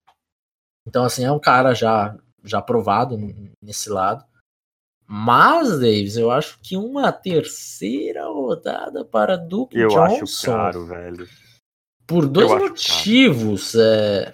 Então, 0.87 1.03
assim, 1.03 1.23
é 1.23 1.31
um 1.31 1.39
cara 1.39 1.73
já, 1.73 2.17
já 2.43 2.59
aprovado 2.59 3.17
nesse 3.61 3.89
lado. 3.89 4.23
Mas, 5.05 5.79
Davis, 5.79 6.17
eu 6.17 6.31
acho 6.31 6.57
que 6.61 6.75
uma 6.75 7.11
terceira 7.11 8.25
rodada 8.25 9.05
para 9.05 9.35
Duke 9.35 9.77
eu 9.77 9.89
Johnson. 9.89 10.23
Acho 10.23 10.45
caro, 10.45 10.85
velho. 10.85 11.27
Por 12.07 12.27
dois 12.27 12.49
eu 12.49 12.59
motivos. 12.59 13.75
É, 13.75 14.33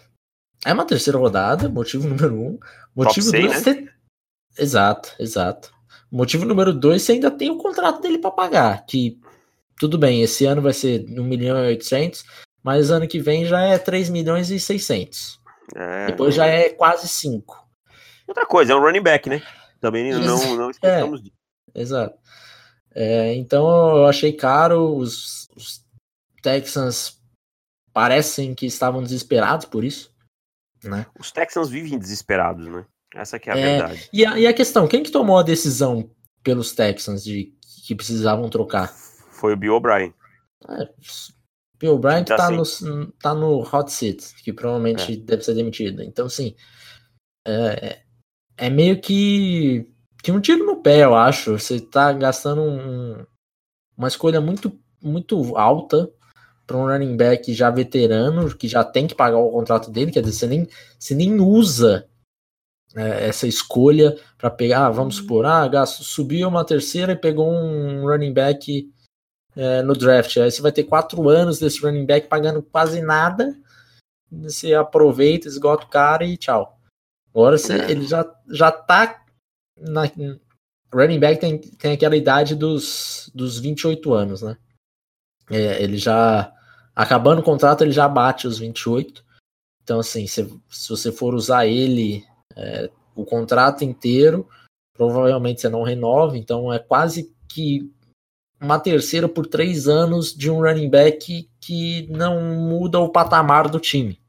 é 0.66 0.74
uma 0.74 0.86
terceira 0.86 1.18
rodada, 1.18 1.70
motivo 1.70 2.08
número 2.08 2.36
um. 2.36 2.60
Motivo 2.96 3.32
Top 3.32 3.48
dois. 3.48 3.64
100, 3.64 3.74
né? 3.74 3.90
Exato, 4.58 5.16
exato. 5.20 5.74
Motivo 6.12 6.46
número 6.46 6.74
dois, 6.74 7.02
você 7.04 7.14
ainda 7.14 7.32
tem 7.32 7.50
o 7.50 7.58
contrato 7.58 8.02
dele 8.02 8.18
para 8.18 8.32
pagar. 8.32 8.86
Que 8.86 9.20
tudo 9.80 9.98
bem, 9.98 10.22
esse 10.22 10.46
ano 10.46 10.62
vai 10.62 10.74
ser 10.74 11.06
1 11.08 11.24
milhão 11.24 11.58
e 11.64 11.68
800, 11.68 12.26
mas 12.62 12.92
ano 12.92 13.08
que 13.08 13.20
vem 13.20 13.46
já 13.46 13.62
é 13.62 13.78
3 13.78 14.10
milhões 14.10 14.52
e 14.52 14.60
600. 14.60 15.40
É, 15.76 16.08
Depois 16.08 16.36
já 16.36 16.46
é 16.46 16.70
quase 16.70 17.08
5. 17.08 17.68
Outra 18.28 18.46
coisa, 18.46 18.74
é 18.74 18.76
um 18.76 18.82
running 18.82 19.02
back, 19.02 19.30
né? 19.30 19.42
Também 19.80 20.12
não, 20.12 20.56
não 20.56 20.70
esquecemos 20.70 21.20
é, 21.22 21.24
disso. 21.24 21.36
Exato. 21.74 22.18
É, 22.94 23.34
então 23.36 23.98
eu 23.98 24.06
achei 24.06 24.34
caro. 24.34 24.96
Os, 24.96 25.48
os, 25.56 25.88
Texans 26.42 27.20
parecem 27.92 28.56
que 28.56 28.66
estavam 28.66 29.04
desesperados 29.04 29.66
por 29.66 29.84
isso. 29.84 30.14
Né? 30.84 31.06
Os 31.20 31.32
Texans 31.32 31.70
vivem 31.70 31.98
desesperados, 31.98 32.68
né? 32.68 32.86
Essa 33.14 33.40
que 33.40 33.50
é 33.50 33.54
a 33.54 33.58
é, 33.58 33.78
verdade. 33.78 34.10
E 34.14 34.26
a, 34.26 34.40
e 34.40 34.48
a 34.48 34.54
questão, 34.54 34.88
quem 34.88 35.04
que 35.04 35.12
tomou 35.12 35.38
a 35.38 35.44
decisão 35.44 36.10
pelos 36.44 36.74
Texans 36.74 37.24
de 37.24 37.54
que 37.86 37.96
precisavam 37.96 38.50
trocar? 38.50 38.88
Foi 39.32 39.54
o 39.54 39.58
Bill 39.58 39.76
O'Brien. 39.76 40.14
É, 40.68 40.90
Bill 41.80 41.96
O'Brien 41.96 42.24
tá, 42.24 42.38
tá, 42.38 42.52
no, 42.52 42.64
tá 43.14 43.34
no 43.34 43.62
hot 43.62 43.92
seat, 43.92 44.36
que 44.44 44.54
provavelmente 44.54 45.14
é. 45.14 45.16
deve 45.16 45.44
ser 45.44 45.56
demitido. 45.56 46.04
Então, 46.04 46.28
assim, 46.28 46.56
é, 47.48 48.02
é 48.58 48.70
meio 48.70 49.02
que, 49.02 49.92
que 50.22 50.32
um 50.32 50.40
tiro 50.40 50.66
no 50.66 50.82
pé, 50.82 51.04
eu 51.04 51.16
acho. 51.16 51.58
Você 51.58 51.80
tá 51.80 52.14
gastando 52.14 52.62
um, 52.62 53.26
uma 53.98 54.08
escolha 54.08 54.40
muito, 54.40 54.78
muito 55.02 55.58
alta 55.58 56.12
para 56.70 56.78
um 56.78 56.86
running 56.86 57.18
back 57.18 57.52
já 57.52 57.72
veterano, 57.72 58.56
que 58.56 58.68
já 58.68 58.84
tem 58.84 59.08
que 59.08 59.16
pagar 59.16 59.40
o 59.40 59.50
contrato 59.50 59.90
dele, 59.90 60.12
quer 60.12 60.22
dizer, 60.22 60.34
você 60.34 60.46
nem, 60.46 60.68
você 61.00 61.16
nem 61.16 61.42
usa 61.42 62.08
é, 62.96 63.28
essa 63.28 63.48
escolha 63.48 64.16
para 64.38 64.52
pegar, 64.52 64.86
ah, 64.86 64.92
vamos 64.92 65.16
supor, 65.16 65.48
ah, 65.48 65.86
subiu 65.88 66.48
uma 66.48 66.64
terceira 66.64 67.14
e 67.14 67.16
pegou 67.16 67.52
um 67.52 68.04
running 68.04 68.32
back 68.32 68.88
é, 69.56 69.82
no 69.82 69.96
draft. 69.96 70.38
Aí 70.38 70.52
você 70.52 70.62
vai 70.62 70.72
ter 70.72 70.84
quatro 70.84 71.28
anos 71.28 71.58
desse 71.58 71.82
running 71.82 72.06
back 72.06 72.28
pagando 72.28 72.62
quase 72.62 73.02
nada. 73.02 73.58
Você 74.32 74.76
aproveita, 74.76 75.48
esgota 75.48 75.86
o 75.86 75.90
cara 75.90 76.24
e 76.24 76.38
tchau. 76.38 76.80
Agora 77.34 77.58
você, 77.58 77.82
é. 77.82 77.90
ele 77.90 78.06
já, 78.06 78.32
já 78.48 78.72
tá. 78.72 79.24
Na, 79.76 80.04
running 80.94 81.20
back 81.20 81.42
tem, 81.42 81.58
tem 81.58 81.94
aquela 81.94 82.16
idade 82.16 82.54
dos, 82.54 83.32
dos 83.34 83.58
28 83.58 84.14
anos, 84.14 84.44
né? 84.44 84.56
É, 85.50 85.82
ele 85.82 85.98
já. 85.98 86.54
Acabando 87.00 87.40
o 87.40 87.44
contrato, 87.44 87.82
ele 87.82 87.94
já 87.94 88.10
bate 88.10 88.46
os 88.46 88.60
28. 88.60 89.24
Então, 89.82 90.02
assim, 90.02 90.28
se, 90.28 90.46
se 90.70 90.90
você 90.90 91.14
for 91.14 91.34
usar 91.34 91.66
ele 91.66 92.26
é, 92.58 92.90
o 93.16 93.24
contrato 93.24 93.86
inteiro, 93.86 94.46
provavelmente 94.94 95.62
você 95.62 95.70
não 95.70 95.82
renova. 95.82 96.38
Então, 96.38 96.74
é 96.74 96.78
quase 96.78 97.34
que 97.48 97.90
uma 98.60 98.78
terceira 98.78 99.30
por 99.30 99.48
três 99.48 99.88
anos 99.88 100.36
de 100.36 100.52
um 100.52 100.60
running 100.60 100.90
back 100.90 101.50
que 101.62 102.06
não 102.12 102.42
muda 102.42 103.00
o 103.00 103.08
patamar 103.08 103.70
do 103.70 103.80
time. 103.80 104.20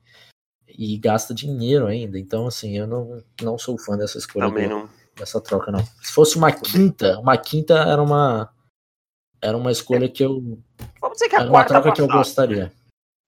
E 0.68 0.96
gasta 0.96 1.34
dinheiro 1.34 1.88
ainda. 1.88 2.20
Então, 2.20 2.46
assim, 2.46 2.78
eu 2.78 2.86
não, 2.86 3.20
não 3.42 3.58
sou 3.58 3.76
fã 3.76 3.98
dessa 3.98 4.16
escolha. 4.16 4.46
Também 4.46 4.68
não. 4.68 4.88
Dessa 5.16 5.40
troca, 5.40 5.72
não. 5.72 5.84
Se 6.00 6.12
fosse 6.12 6.36
uma 6.36 6.52
quinta, 6.52 7.18
uma 7.18 7.36
quinta 7.36 7.74
era 7.74 8.00
uma. 8.00 8.48
Era 9.42 9.56
uma 9.56 9.72
escolha 9.72 10.08
que 10.08 10.24
eu. 10.24 10.58
Vamos 11.00 11.16
dizer 11.16 11.28
que 11.28 11.36
a 11.36 11.46
quarta. 11.46 11.74
Uma 11.74 11.82
troca 11.82 11.92
que 11.92 12.00
eu 12.00 12.08
gostaria. 12.08 12.72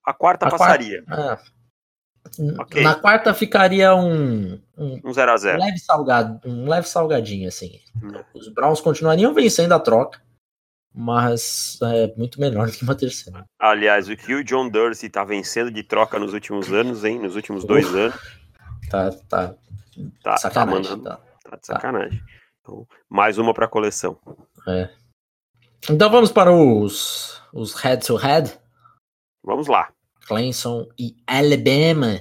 A 0.05 0.13
quarta 0.13 0.47
a 0.47 0.51
passaria. 0.51 1.03
Quarta, 1.05 1.43
é. 2.39 2.61
okay. 2.61 2.83
Na 2.83 2.95
quarta 2.95 3.35
ficaria 3.35 3.95
um. 3.95 4.61
Um 4.77 5.13
0 5.13 5.31
um 5.31 5.35
a 5.35 5.37
0 5.37 5.59
um 5.59 5.65
leve, 5.65 5.79
salgado, 5.79 6.41
um 6.45 6.69
leve 6.69 6.89
salgadinho, 6.89 7.49
assim. 7.49 7.81
Hum. 8.03 8.23
Os 8.35 8.49
Browns 8.49 8.81
continuariam 8.81 9.33
vencendo 9.33 9.73
a 9.73 9.81
troca 9.81 10.21
mas 10.95 11.79
é 11.83 12.13
muito 12.17 12.41
melhor 12.41 12.67
do 12.67 12.73
que 12.73 12.83
uma 12.83 12.95
terceira. 12.95 13.45
Aliás, 13.59 14.09
o 14.09 14.17
que 14.17 14.35
o 14.35 14.45
John 14.45 14.69
Dorsey 14.69 15.09
tá 15.09 15.25
vencendo 15.25 15.71
de 15.71 15.83
troca 15.83 16.19
nos 16.19 16.35
últimos 16.35 16.71
anos, 16.71 17.05
hein? 17.05 17.19
Nos 17.19 17.35
últimos 17.35 17.65
dois 17.65 17.87
anos. 17.95 18.15
Tá, 18.91 19.11
tá. 19.29 19.55
Tá, 20.23 20.37
sacanagem, 20.37 20.83
tá, 20.83 20.97
mandando, 20.97 21.03
tá, 21.05 21.21
tá 21.51 21.57
de 21.57 21.67
sacanagem. 21.67 22.19
Tá. 22.19 22.25
Então, 22.61 22.87
mais 23.09 23.39
uma 23.39 23.53
pra 23.53 23.69
coleção. 23.69 24.19
É. 24.69 24.91
Então 25.91 26.09
vamos 26.09 26.31
para 26.31 26.53
os, 26.53 27.43
os 27.53 27.75
head 27.75 28.07
to 28.07 28.17
head. 28.17 28.53
Vamos 29.43 29.67
lá. 29.67 29.93
Clemson 30.27 30.87
e 30.99 31.17
Alabama. 31.27 32.21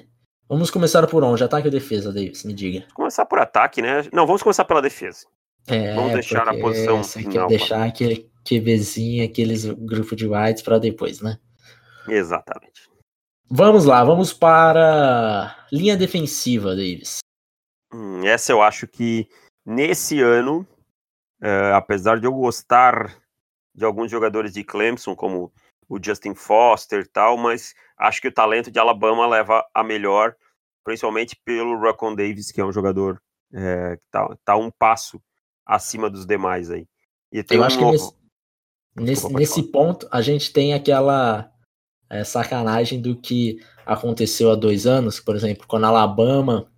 Vamos 0.50 0.72
começar 0.72 1.06
por 1.08 1.24
onde? 1.24 1.44
Ataque 1.44 1.68
ou 1.68 1.72
defesa, 1.72 2.12
Davis? 2.12 2.44
Me 2.44 2.54
diga. 2.54 2.86
Começar 2.94 3.26
por 3.26 3.40
ataque, 3.40 3.82
né? 3.82 4.04
Não, 4.12 4.26
vamos 4.26 4.42
começar 4.42 4.66
pela 4.66 4.82
defesa. 4.82 5.28
É, 5.68 5.94
vamos 5.94 6.14
deixar 6.14 6.48
a 6.50 6.58
posição 6.58 7.04
final. 7.04 7.48
Quer 7.48 7.58
deixar 7.58 7.84
aquele 7.84 8.32
QBzinho, 8.44 9.24
aqueles 9.24 9.66
grupo 9.66 10.16
de 10.16 10.28
whites 10.28 10.64
para 10.64 10.80
depois, 10.80 11.22
né? 11.22 11.38
Exatamente. 12.08 12.90
Vamos 13.48 13.86
lá, 13.86 14.04
vamos 14.04 14.34
para 14.34 15.68
linha 15.72 15.96
defensiva, 15.96 16.70
Davis. 16.70 17.20
Hum, 17.94 18.26
essa 18.26 18.52
eu 18.52 18.62
acho 18.62 18.88
que 18.88 19.28
nesse 19.66 20.20
ano, 20.20 20.66
é, 21.42 21.74
apesar 21.74 22.20
de 22.20 22.26
eu 22.26 22.34
gostar 22.34 23.21
de 23.74 23.86
alguns 23.86 24.12
jogadores 24.12 24.54
de 24.54 24.64
Clemson, 24.64 25.16
como 25.16 25.52
o 25.88 26.00
Justin 26.04 26.34
Foster 26.34 27.02
e 27.02 27.08
tal, 27.08 27.38
mas 27.38 27.74
acho 27.98 28.22
que 28.22 28.28
o 28.28 28.34
talento 28.34 28.72
de 28.72 28.80
Alabama 28.80 29.28
leva 29.28 29.66
a 29.74 29.84
melhor, 29.84 30.36
principalmente 30.84 31.36
pelo 31.44 31.80
Rocon 31.80 32.16
Davis, 32.16 32.52
que 32.52 32.62
é 32.62 32.66
um 32.66 32.72
jogador 32.72 33.22
é, 33.54 33.98
que 33.98 34.04
tá, 34.10 34.38
tá 34.46 34.56
um 34.56 34.72
passo 34.72 35.22
acima 35.66 36.10
dos 36.10 36.26
demais 36.26 36.72
aí. 36.72 36.88
E 37.32 37.44
tem 37.44 37.58
eu 37.58 37.64
um 37.64 37.66
acho 37.66 37.80
novo... 37.80 37.92
que 37.92 37.98
nesse, 37.98 38.22
Nesse, 38.94 39.32
nesse 39.34 39.64
ponto, 39.64 40.08
a 40.12 40.22
gente 40.22 40.52
tem 40.52 40.74
aquela 40.74 41.50
é, 42.10 42.24
sacanagem 42.24 43.02
do 43.02 43.16
que 43.16 43.58
aconteceu 43.86 44.52
há 44.52 44.56
dois 44.56 44.86
anos, 44.86 45.20
por 45.20 45.36
exemplo, 45.36 45.66
quando 45.66 45.86
Alabama, 45.86 46.70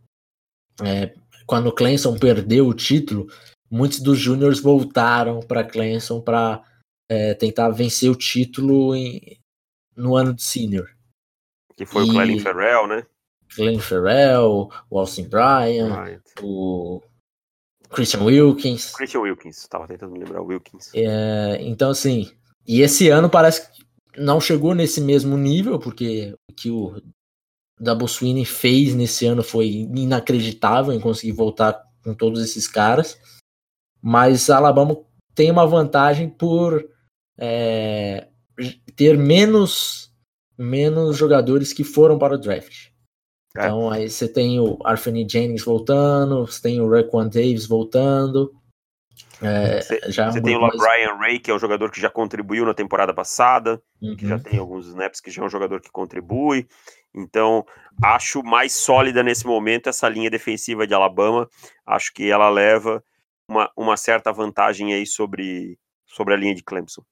é, 0.84 1.14
quando 1.48 1.68
o 1.68 1.72
Clemson 1.72 2.18
perdeu 2.18 2.68
o 2.68 2.74
título, 2.74 3.28
muitos 3.70 4.00
dos 4.00 4.20
júniores 4.20 4.60
voltaram 4.60 5.40
para 5.40 5.64
Clemson 5.64 6.22
para 6.22 6.62
é, 7.10 7.34
tentar 7.34 7.70
vencer 7.70 8.10
o 8.10 8.16
título 8.16 8.96
em, 8.96 9.40
no 9.96 10.16
ano 10.16 10.34
de 10.34 10.44
senior. 10.44 10.90
Que 11.76 11.86
foi 11.86 12.06
e, 12.06 12.10
o 12.10 12.14
Clelin 12.14 12.40
Ferrell, 12.40 12.88
né? 12.88 13.06
Glenn 13.56 13.80
Ferrell, 13.80 14.70
o 14.90 15.00
Austin 15.00 15.28
Bryan, 15.28 15.90
Bryant. 15.90 16.22
o 16.42 17.02
Christian 17.90 18.24
Wilkins. 18.24 18.92
Christian 18.94 19.22
Wilkins, 19.22 19.68
tava 19.68 19.88
tentando 19.88 20.18
lembrar 20.18 20.42
o 20.42 20.46
Wilkins. 20.46 20.92
É, 20.94 21.60
então, 21.62 21.92
assim, 21.92 22.32
e 22.68 22.82
esse 22.82 23.10
ano 23.10 23.30
parece 23.30 23.72
que 23.72 23.84
não 24.18 24.42
chegou 24.42 24.74
nesse 24.74 25.02
mesmo 25.02 25.38
nível, 25.38 25.80
porque 25.80 26.36
o 26.50 26.54
que 26.54 26.72
o 26.72 27.02
Double 27.80 28.08
Sweeney 28.08 28.46
fez 28.46 28.96
nesse 28.96 29.26
ano 29.26 29.44
foi 29.44 29.68
inacreditável 29.68 30.94
em 30.94 31.00
conseguir 31.00 31.34
voltar 31.34 31.84
com 32.04 32.14
todos 32.14 32.44
esses 32.44 32.68
caras. 32.68 33.20
Mas 34.02 34.50
a 34.50 34.58
Alabama 34.58 34.98
tem 35.34 35.50
uma 35.50 35.66
vantagem 35.66 36.30
por 36.30 36.84
é, 37.38 38.28
ter 38.96 39.18
menos, 39.18 40.12
menos 40.58 41.18
jogadores 41.18 41.74
que 41.74 41.84
foram 41.84 42.18
para 42.18 42.36
o 42.36 42.38
draft. 42.38 42.90
É. 43.56 43.66
Então 43.66 43.90
aí 43.90 44.10
você 44.10 44.28
tem 44.28 44.60
o 44.60 44.80
Arthur 44.84 45.14
Jennings 45.28 45.64
voltando, 45.64 46.46
você 46.46 46.62
tem 46.62 46.82
o 46.82 46.90
Raekwon 46.90 47.28
Davis 47.28 47.68
voltando. 47.68 48.52
É, 49.42 49.82
Você 49.82 50.00
já 50.12 50.28
é 50.28 50.32
você 50.32 50.42
tem 50.42 50.56
o 50.56 50.60
LaBryan 50.60 51.16
Ray, 51.18 51.38
que 51.40 51.52
é 51.52 51.54
um 51.54 51.60
jogador 51.60 51.92
que 51.92 52.00
já 52.00 52.10
contribuiu 52.10 52.66
na 52.66 52.74
temporada 52.74 53.14
passada, 53.14 53.82
que 54.00 54.26
já 54.28 54.36
Uhum. 54.36 54.42
tem 54.42 54.60
alguns 54.60 54.88
snaps, 54.88 55.20
que 55.20 55.30
já 55.30 55.42
é 55.42 55.46
um 55.46 55.50
jogador 55.50 55.82
que 55.82 55.92
contribui. 55.92 56.68
Então, 57.14 57.66
acho 58.02 58.42
mais 58.42 58.72
sólida 58.74 59.22
nesse 59.22 59.46
momento 59.46 59.90
essa 59.90 60.08
linha 60.08 60.30
defensiva 60.30 60.88
de 60.88 60.94
Alabama. 60.94 61.48
Acho 61.86 62.14
que 62.14 62.30
ela 62.30 62.50
leva 62.50 63.04
uma, 63.48 63.70
uma 63.76 63.98
certa 63.98 64.32
vantagem 64.32 64.94
aí 64.94 65.06
sobre, 65.06 65.78
sobre 66.08 66.34
a 66.34 66.38
linha 66.38 66.56
de 66.56 66.64
Clemson. 66.64 67.04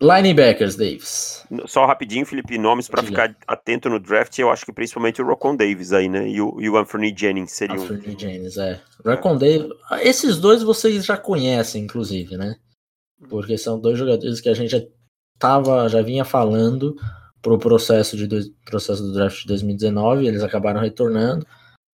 Linebackers, 0.00 0.76
Davis. 0.76 1.46
Só 1.66 1.86
rapidinho, 1.86 2.26
Felipe, 2.26 2.58
nomes 2.58 2.88
para 2.88 3.02
ficar 3.02 3.34
atento 3.46 3.88
no 3.88 4.00
draft, 4.00 4.36
eu 4.38 4.50
acho 4.50 4.66
que 4.66 4.72
principalmente 4.72 5.22
o 5.22 5.26
Rocon 5.26 5.56
Davis 5.56 5.92
aí, 5.92 6.08
né? 6.08 6.28
E 6.28 6.40
o, 6.40 6.60
e 6.60 6.68
o 6.68 6.76
Anthony 6.76 7.14
Jennings 7.16 7.52
seria 7.52 7.80
um. 7.80 7.84
Anthony 7.84 8.16
Jennings, 8.18 8.56
é. 8.58 8.80
Racon 9.04 9.36
Davis. 9.36 9.68
Esses 10.02 10.38
dois 10.38 10.62
vocês 10.62 11.04
já 11.04 11.16
conhecem, 11.16 11.84
inclusive, 11.84 12.36
né? 12.36 12.56
Porque 13.28 13.56
são 13.56 13.80
dois 13.80 13.98
jogadores 13.98 14.40
que 14.40 14.48
a 14.48 14.54
gente 14.54 14.70
já 14.70 14.80
tava, 15.38 15.88
já 15.88 16.02
vinha 16.02 16.24
falando 16.24 16.96
pro 17.40 17.58
processo, 17.58 18.16
de 18.16 18.26
dois, 18.26 18.48
processo 18.64 19.02
do 19.02 19.12
draft 19.12 19.42
de 19.42 19.46
2019, 19.48 20.26
eles 20.26 20.42
acabaram 20.42 20.80
retornando, 20.80 21.46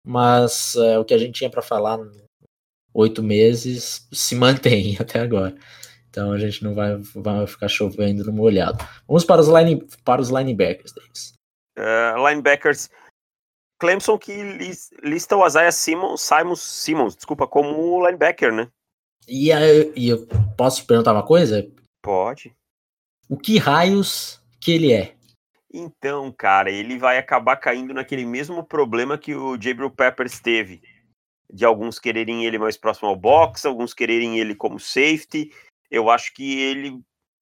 mas 0.03 0.75
é, 0.75 0.97
o 0.97 1.05
que 1.05 1.13
a 1.13 1.17
gente 1.17 1.33
tinha 1.33 1.49
para 1.49 1.61
falar 1.61 1.99
oito 2.93 3.21
meses 3.21 4.07
se 4.11 4.35
mantém 4.35 4.97
até 4.99 5.19
agora. 5.19 5.55
Então 6.15 6.31
a 6.31 6.37
gente 6.37 6.63
não 6.63 6.73
vai, 6.73 6.95
vai 7.13 7.45
ficar 7.45 7.67
chovendo 7.67 8.23
no 8.23 8.31
molhado. 8.31 8.77
Vamos 9.05 9.25
para 9.25 9.41
os, 9.41 9.49
line, 9.49 9.85
para 10.05 10.21
os 10.21 10.29
linebackers, 10.29 10.93
Davis. 10.93 11.33
Eh, 11.77 12.13
linebackers. 12.15 12.89
Clemson 13.81 14.17
que 14.17 14.31
lis- 14.31 14.91
lista 15.03 15.35
o 15.35 15.45
Isaiah 15.45 15.73
Simmons, 15.73 16.21
Simons, 16.21 16.61
Simmons, 16.61 17.15
desculpa, 17.17 17.45
como 17.45 17.99
linebacker, 18.05 18.53
né? 18.53 18.69
E, 19.27 19.51
aí- 19.51 19.91
e 19.93 20.07
eu 20.07 20.25
posso 20.57 20.87
perguntar 20.87 21.11
uma 21.11 21.25
coisa? 21.25 21.69
Pode. 22.01 22.55
O 23.27 23.37
que 23.37 23.57
raios 23.57 24.41
que 24.61 24.71
ele 24.71 24.93
é? 24.93 25.15
Então, 25.73 26.31
cara, 26.31 26.71
ele 26.71 26.97
vai 26.97 27.17
acabar 27.17 27.57
caindo 27.57 27.93
naquele 27.93 28.25
mesmo 28.25 28.63
problema 28.63 29.17
que 29.17 29.35
o 29.35 29.61
Jabril 29.61 29.91
Peppers 29.91 30.39
teve. 30.39 30.81
De 31.51 31.65
alguns 31.65 31.99
quererem 31.99 32.45
ele 32.45 32.57
mais 32.57 32.77
próximo 32.77 33.09
ao 33.09 33.15
box, 33.15 33.65
alguns 33.65 33.93
quererem 33.93 34.39
ele 34.39 34.55
como 34.55 34.79
safety. 34.79 35.51
Eu 35.89 36.09
acho 36.09 36.33
que 36.33 36.59
ele 36.61 36.99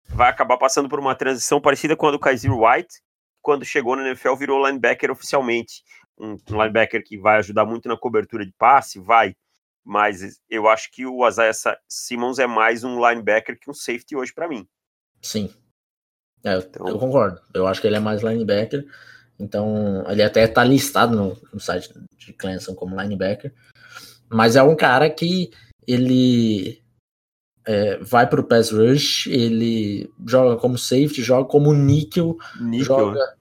vai 0.09 0.29
acabar 0.29 0.57
passando 0.57 0.89
por 0.89 0.99
uma 0.99 1.15
transição 1.15 1.59
parecida 1.61 1.95
com 1.95 2.07
a 2.07 2.11
do 2.11 2.19
Kaiser 2.19 2.51
White, 2.53 3.01
quando 3.41 3.65
chegou 3.65 3.95
na 3.95 4.07
NFL 4.07 4.35
virou 4.35 4.65
linebacker 4.65 5.11
oficialmente. 5.11 5.83
Um 6.19 6.37
linebacker 6.49 7.03
que 7.03 7.17
vai 7.17 7.37
ajudar 7.37 7.65
muito 7.65 7.87
na 7.89 7.97
cobertura 7.97 8.45
de 8.45 8.53
passe, 8.53 8.99
vai. 8.99 9.35
Mas 9.83 10.39
eu 10.49 10.67
acho 10.69 10.89
que 10.91 11.05
o 11.05 11.27
Isaiah 11.27 11.53
Sa- 11.53 11.77
Simmons 11.89 12.39
é 12.39 12.47
mais 12.47 12.83
um 12.83 12.95
linebacker 13.05 13.59
que 13.59 13.69
um 13.69 13.73
safety 13.73 14.15
hoje 14.15 14.33
para 14.33 14.47
mim. 14.47 14.67
Sim. 15.21 15.53
É, 16.43 16.55
eu- 16.55 16.59
Então- 16.59 16.87
eu 16.87 16.99
concordo. 16.99 17.41
Eu 17.53 17.65
acho 17.67 17.81
que 17.81 17.87
ele 17.87 17.95
é 17.95 17.99
mais 17.99 18.21
linebacker. 18.21 18.85
Então, 19.39 20.05
ele 20.07 20.21
até 20.21 20.47
tá 20.47 20.63
listado 20.63 21.15
no, 21.15 21.41
no 21.51 21.59
site 21.59 21.91
de 22.17 22.31
Clemson 22.33 22.75
como 22.75 22.99
linebacker. 23.01 23.53
Mas 24.29 24.55
é 24.55 24.63
um 24.63 24.75
cara 24.75 25.09
que 25.09 25.51
ele 25.87 26.82
é, 27.65 27.97
vai 27.97 28.27
pro 28.27 28.43
pass 28.43 28.71
rush, 28.71 29.27
ele 29.27 30.09
joga 30.25 30.57
como 30.57 30.77
safety, 30.77 31.21
joga 31.21 31.47
como 31.47 31.73
nickel, 31.73 32.37
Níquel, 32.59 32.83
joga 32.85 33.35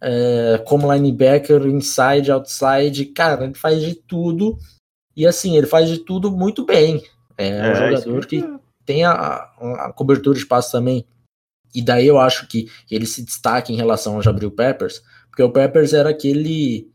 é, 0.00 0.58
como 0.66 0.92
linebacker, 0.92 1.66
inside, 1.66 2.30
outside. 2.30 3.06
Cara, 3.06 3.44
ele 3.44 3.54
faz 3.54 3.82
de 3.82 3.94
tudo. 3.94 4.58
E 5.16 5.26
assim, 5.26 5.56
ele 5.56 5.66
faz 5.66 5.88
de 5.88 5.98
tudo 5.98 6.30
muito 6.30 6.64
bem. 6.64 7.02
É, 7.36 7.60
um 7.60 7.64
É, 7.64 7.92
isso 7.92 8.02
jogador 8.04 8.26
que 8.26 8.44
tem 8.84 9.04
a, 9.04 9.14
a 9.14 9.92
cobertura 9.94 10.38
de 10.38 10.46
passe 10.46 10.72
também. 10.72 11.06
E 11.74 11.80
daí 11.82 12.06
eu 12.06 12.18
acho 12.18 12.48
que 12.48 12.68
ele 12.90 13.06
se 13.06 13.22
destaca 13.22 13.70
em 13.70 13.76
relação 13.76 14.16
ao 14.16 14.22
Jabril 14.22 14.50
Peppers, 14.50 15.02
porque 15.28 15.42
o 15.42 15.52
Peppers 15.52 15.92
era 15.92 16.10
aquele 16.10 16.90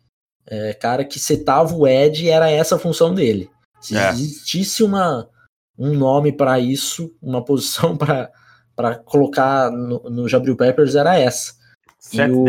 é, 0.46 0.74
cara 0.74 1.06
que 1.06 1.20
setava 1.20 1.74
o 1.74 1.88
Ed 1.88 2.26
e 2.26 2.30
era 2.30 2.50
essa 2.50 2.76
a 2.76 2.80
função 2.80 3.14
dele. 3.14 3.50
Se 3.80 3.96
É. 3.96 4.10
existisse 4.10 4.84
uma, 4.84 5.30
um 5.78 5.94
nome 5.94 6.32
para 6.32 6.60
isso, 6.60 7.14
uma 7.22 7.44
posição 7.44 7.98
para 8.76 8.96
colocar 9.06 9.72
no, 9.72 10.10
no 10.10 10.28
Jabril 10.28 10.56
Peppers, 10.56 10.96
era 10.96 11.18
essa. 11.18 11.54
Set 12.00 12.32
o-. 12.32 12.46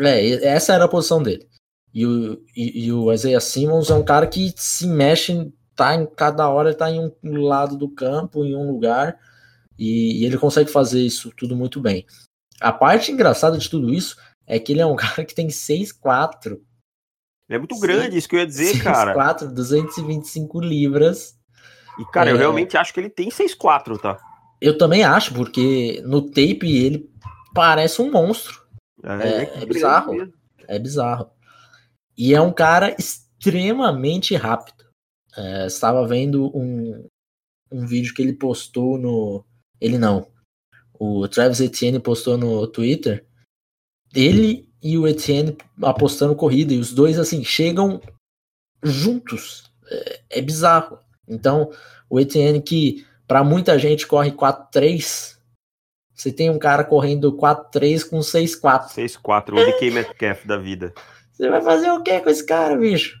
É, 0.00 0.46
essa 0.46 0.72
era 0.72 0.84
a 0.84 0.88
posição 0.88 1.22
dele. 1.22 1.46
E 1.92 2.04
o, 2.04 2.42
e, 2.56 2.86
e 2.86 2.92
o 2.92 3.12
Isaiah 3.12 3.40
Simmons 3.40 3.88
é 3.88 3.94
um 3.94 4.04
cara 4.04 4.26
que 4.26 4.52
se 4.56 4.86
mexe, 4.86 5.52
tá 5.76 5.94
em 5.94 6.06
cada 6.06 6.48
hora, 6.48 6.74
tá 6.74 6.90
em 6.90 7.12
um 7.22 7.42
lado 7.42 7.76
do 7.76 7.88
campo, 7.88 8.44
em 8.44 8.56
um 8.56 8.68
lugar, 8.68 9.16
e, 9.78 10.20
e 10.20 10.24
ele 10.24 10.36
consegue 10.36 10.70
fazer 10.70 11.00
isso 11.00 11.30
tudo 11.36 11.54
muito 11.54 11.80
bem. 11.80 12.04
A 12.60 12.72
parte 12.72 13.12
engraçada 13.12 13.56
de 13.56 13.70
tudo 13.70 13.92
isso 13.92 14.16
é 14.46 14.58
que 14.58 14.72
ele 14.72 14.80
é 14.80 14.86
um 14.86 14.96
cara 14.96 15.24
que 15.24 15.34
tem 15.34 15.46
6'4". 15.46 16.58
Ele 17.46 17.56
é 17.56 17.58
muito 17.58 17.78
grande, 17.78 18.16
isso 18.16 18.28
que 18.28 18.36
eu 18.36 18.40
ia 18.40 18.46
dizer, 18.46 18.82
cara. 18.82 19.14
6'4", 19.14 19.52
225 19.52 20.60
libras. 20.60 21.38
E, 21.98 22.04
cara, 22.06 22.30
eu 22.30 22.36
É. 22.36 22.38
realmente 22.38 22.76
acho 22.76 22.92
que 22.92 23.00
ele 23.00 23.10
tem 23.10 23.30
6'4, 23.30 23.98
tá? 23.98 24.18
Eu 24.60 24.76
também 24.78 25.04
acho, 25.04 25.34
porque 25.34 26.00
no 26.04 26.22
tape 26.22 26.64
ele 26.64 27.10
parece 27.54 28.00
um 28.02 28.10
monstro. 28.10 28.62
É- 29.02 29.08
é 29.42 29.44
grande 29.46 29.66
bizarro. 29.66 30.12
mesmo. 30.14 30.32
É 30.66 30.78
bizarro. 30.78 31.30
E 32.16 32.34
é 32.34 32.40
um 32.40 32.52
cara 32.52 32.94
extremamente 32.98 34.34
rápido. 34.34 34.84
É, 35.36 35.66
estava 35.66 36.06
vendo 36.06 36.46
um, 36.56 37.06
um 37.70 37.86
vídeo 37.86 38.14
que 38.14 38.22
ele 38.22 38.32
postou 38.32 38.96
no. 38.96 39.44
Ele 39.80 39.98
não. 39.98 40.30
O 40.98 41.26
Travis 41.28 41.60
Etienne 41.60 41.98
postou 42.00 42.38
no 42.38 42.66
Twitter. 42.68 43.26
Ele 44.14 44.72
e 44.82 44.96
o 44.96 45.06
Etienne 45.08 45.56
apostando 45.82 46.36
corrida. 46.36 46.72
E 46.72 46.78
os 46.78 46.92
dois, 46.92 47.18
assim, 47.18 47.44
chegam 47.44 48.00
juntos. 48.82 49.70
É, 49.90 50.20
é 50.38 50.40
bizarro. 50.40 50.98
Então, 51.28 51.70
o 52.08 52.20
Etienne, 52.20 52.60
que 52.60 53.06
para 53.26 53.42
muita 53.42 53.78
gente 53.78 54.06
corre 54.06 54.32
4-3. 54.32 55.38
Você 56.14 56.32
tem 56.32 56.50
um 56.50 56.58
cara 56.58 56.84
correndo 56.84 57.36
4-3 57.36 58.08
com 58.08 58.18
6-4. 58.20 58.88
6'4, 58.94 59.52
o 59.52 59.72
DK 59.72 59.90
Metcalf 59.90 60.46
da 60.46 60.56
vida. 60.56 60.92
Você 61.32 61.48
vai 61.48 61.60
fazer 61.60 61.90
o 61.90 62.02
que 62.02 62.20
com 62.20 62.30
esse 62.30 62.46
cara, 62.46 62.76
bicho? 62.76 63.18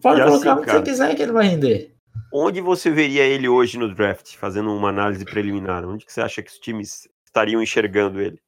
Pode 0.00 0.20
E 0.20 0.24
colocar 0.24 0.52
assim, 0.52 0.60
o 0.60 0.64
que 0.64 0.70
você 0.70 0.82
quiser 0.82 1.14
que 1.14 1.22
ele 1.22 1.32
vai 1.32 1.48
render. 1.48 1.94
Onde 2.32 2.60
você 2.60 2.90
veria 2.90 3.24
ele 3.24 3.48
hoje 3.48 3.76
no 3.76 3.92
draft, 3.92 4.36
fazendo 4.36 4.74
uma 4.74 4.88
análise 4.88 5.24
preliminar? 5.24 5.84
Onde 5.84 6.06
que 6.06 6.12
você 6.12 6.20
acha 6.20 6.42
que 6.42 6.50
os 6.50 6.58
times 6.58 7.08
estariam 7.26 7.62
enxergando 7.62 8.20
ele? 8.20 8.40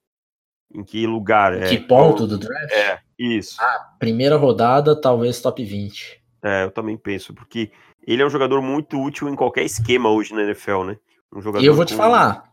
Em 0.74 0.82
que 0.82 1.06
lugar? 1.06 1.68
que 1.68 1.78
ponto 1.78 2.26
do 2.26 2.38
draft? 2.38 2.72
É, 2.72 3.00
isso. 3.18 3.56
Primeira 3.98 4.36
rodada, 4.36 4.98
talvez 4.98 5.40
top 5.42 5.62
20. 5.62 6.22
É, 6.42 6.64
eu 6.64 6.70
também 6.70 6.96
penso, 6.96 7.34
porque 7.34 7.70
ele 8.06 8.22
é 8.22 8.26
um 8.26 8.30
jogador 8.30 8.60
muito 8.62 9.00
útil 9.00 9.28
em 9.28 9.36
qualquer 9.36 9.64
esquema 9.64 10.10
hoje 10.10 10.34
na 10.34 10.42
NFL, 10.42 10.84
né? 10.84 10.98
Um 11.34 11.40
jogador 11.40 11.64
E 11.64 11.66
eu 11.66 11.74
vou 11.74 11.84
te 11.84 11.92
com- 11.94 11.98
falar. 11.98 12.52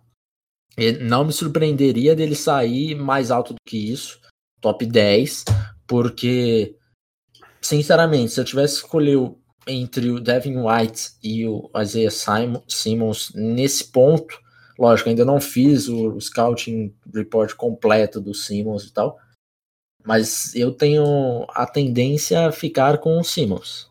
Não 1.01 1.25
me 1.25 1.33
surpreenderia 1.33 2.15
dele 2.15 2.35
sair 2.35 2.95
mais 2.95 3.31
alto 3.31 3.53
do 3.53 3.59
que 3.67 3.91
isso, 3.91 4.19
top 4.61 4.85
10, 4.85 5.43
porque, 5.85 6.75
sinceramente, 7.61 8.31
se 8.31 8.39
eu 8.39 8.45
tivesse 8.45 8.79
que 8.79 8.85
escolher 8.85 9.17
o- 9.17 9.37
entre 9.67 10.09
o 10.09 10.19
Devin 10.19 10.57
White 10.57 11.11
e 11.21 11.45
o 11.45 11.69
Isaiah 11.79 12.09
Simon- 12.11 12.63
Simmons 12.67 13.31
nesse 13.35 13.91
ponto, 13.91 14.39
lógico, 14.77 15.09
ainda 15.09 15.25
não 15.25 15.41
fiz 15.41 15.87
o, 15.89 16.13
o 16.15 16.21
scouting 16.21 16.95
report 17.13 17.53
completo 17.55 18.21
do 18.21 18.33
Simmons 18.33 18.85
e 18.85 18.93
tal, 18.93 19.17
mas 20.05 20.55
eu 20.55 20.71
tenho 20.71 21.45
a 21.49 21.65
tendência 21.67 22.47
a 22.47 22.51
ficar 22.53 22.99
com 22.99 23.19
o 23.19 23.23
Simmons. 23.23 23.88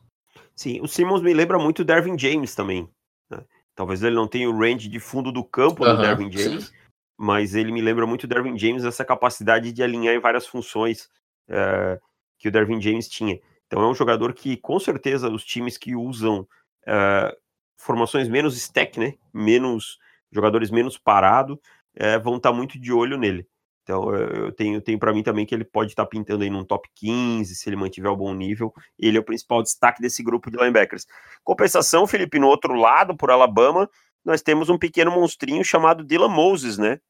Sim, 0.59 0.81
o 0.81 0.89
Simmons 0.89 1.23
me 1.23 1.33
lembra 1.33 1.59
muito 1.59 1.81
o 1.81 1.85
Dervin 1.85 2.19
James 2.19 2.55
também. 2.55 2.89
né? 3.31 3.45
Talvez 3.75 4.03
ele 4.03 4.17
não 4.17 4.27
tenha 4.27 4.51
o 4.51 4.59
range 4.59 4.89
de 4.89 4.99
fundo 4.99 5.31
do 5.31 5.45
campo 5.45 5.85
do 5.85 5.91
Aham, 5.91 6.01
Dervin 6.01 6.33
James, 6.33 6.73
mas 7.17 7.55
ele 7.55 7.71
me 7.71 7.81
lembra 7.81 8.07
muito 8.07 8.25
o 8.25 8.27
Dervin 8.27 8.59
James 8.59 8.85
essa 8.85 9.05
capacidade 9.05 9.73
de 9.73 9.83
alinhar 9.83 10.15
em 10.15 10.21
várias 10.21 10.47
funções. 10.47 11.09
É, 11.49 12.01
que 12.39 12.49
o 12.49 12.53
Dervin 12.53 12.81
James 12.81 13.09
tinha. 13.09 13.39
Então 13.67 13.83
é 13.83 13.89
um 13.89 13.95
jogador 13.95 14.33
que, 14.33 14.57
com 14.57 14.79
certeza, 14.79 15.29
os 15.29 15.45
times 15.45 15.77
que 15.77 15.95
usam 15.95 16.41
uh, 16.87 17.37
formações 17.77 18.29
menos 18.29 18.57
stack, 18.57 18.99
né? 18.99 19.15
Menos 19.35 19.99
jogadores 20.31 20.71
menos 20.71 20.97
parados, 20.97 21.57
uh, 21.57 22.23
vão 22.23 22.37
estar 22.37 22.51
tá 22.51 22.57
muito 22.57 22.79
de 22.79 22.93
olho 22.93 23.19
nele. 23.19 23.47
Então 23.89 24.15
eu 24.15 24.53
tenho, 24.53 24.83
tenho 24.83 24.99
para 24.99 25.15
mim 25.15 25.23
também 25.23 25.47
que 25.47 25.55
ele 25.55 25.65
pode 25.65 25.93
estar 25.93 26.05
tá 26.05 26.09
pintando 26.11 26.45
aí 26.45 26.51
num 26.51 26.63
top 26.63 26.87
15, 26.95 27.55
se 27.55 27.67
ele 27.71 27.77
mantiver 27.77 28.13
o 28.13 28.17
bom 28.17 28.35
nível. 28.35 28.71
Ele 28.99 29.17
é 29.17 29.21
o 29.21 29.25
principal 29.25 29.63
destaque 29.63 30.03
desse 30.03 30.23
grupo 30.23 30.51
de 30.51 30.59
linebackers. 30.59 31.07
Compensação, 31.43 32.07
Felipe, 32.07 32.39
no 32.39 32.49
outro 32.49 32.75
lado, 32.75 33.17
por 33.17 33.31
Alabama, 33.31 33.89
nós 34.23 34.43
temos 34.43 34.69
um 34.69 34.77
pequeno 34.77 35.11
monstrinho 35.11 35.65
chamado 35.65 36.05
Dylan 36.05 36.29
Moses, 36.29 36.77
né? 36.77 37.01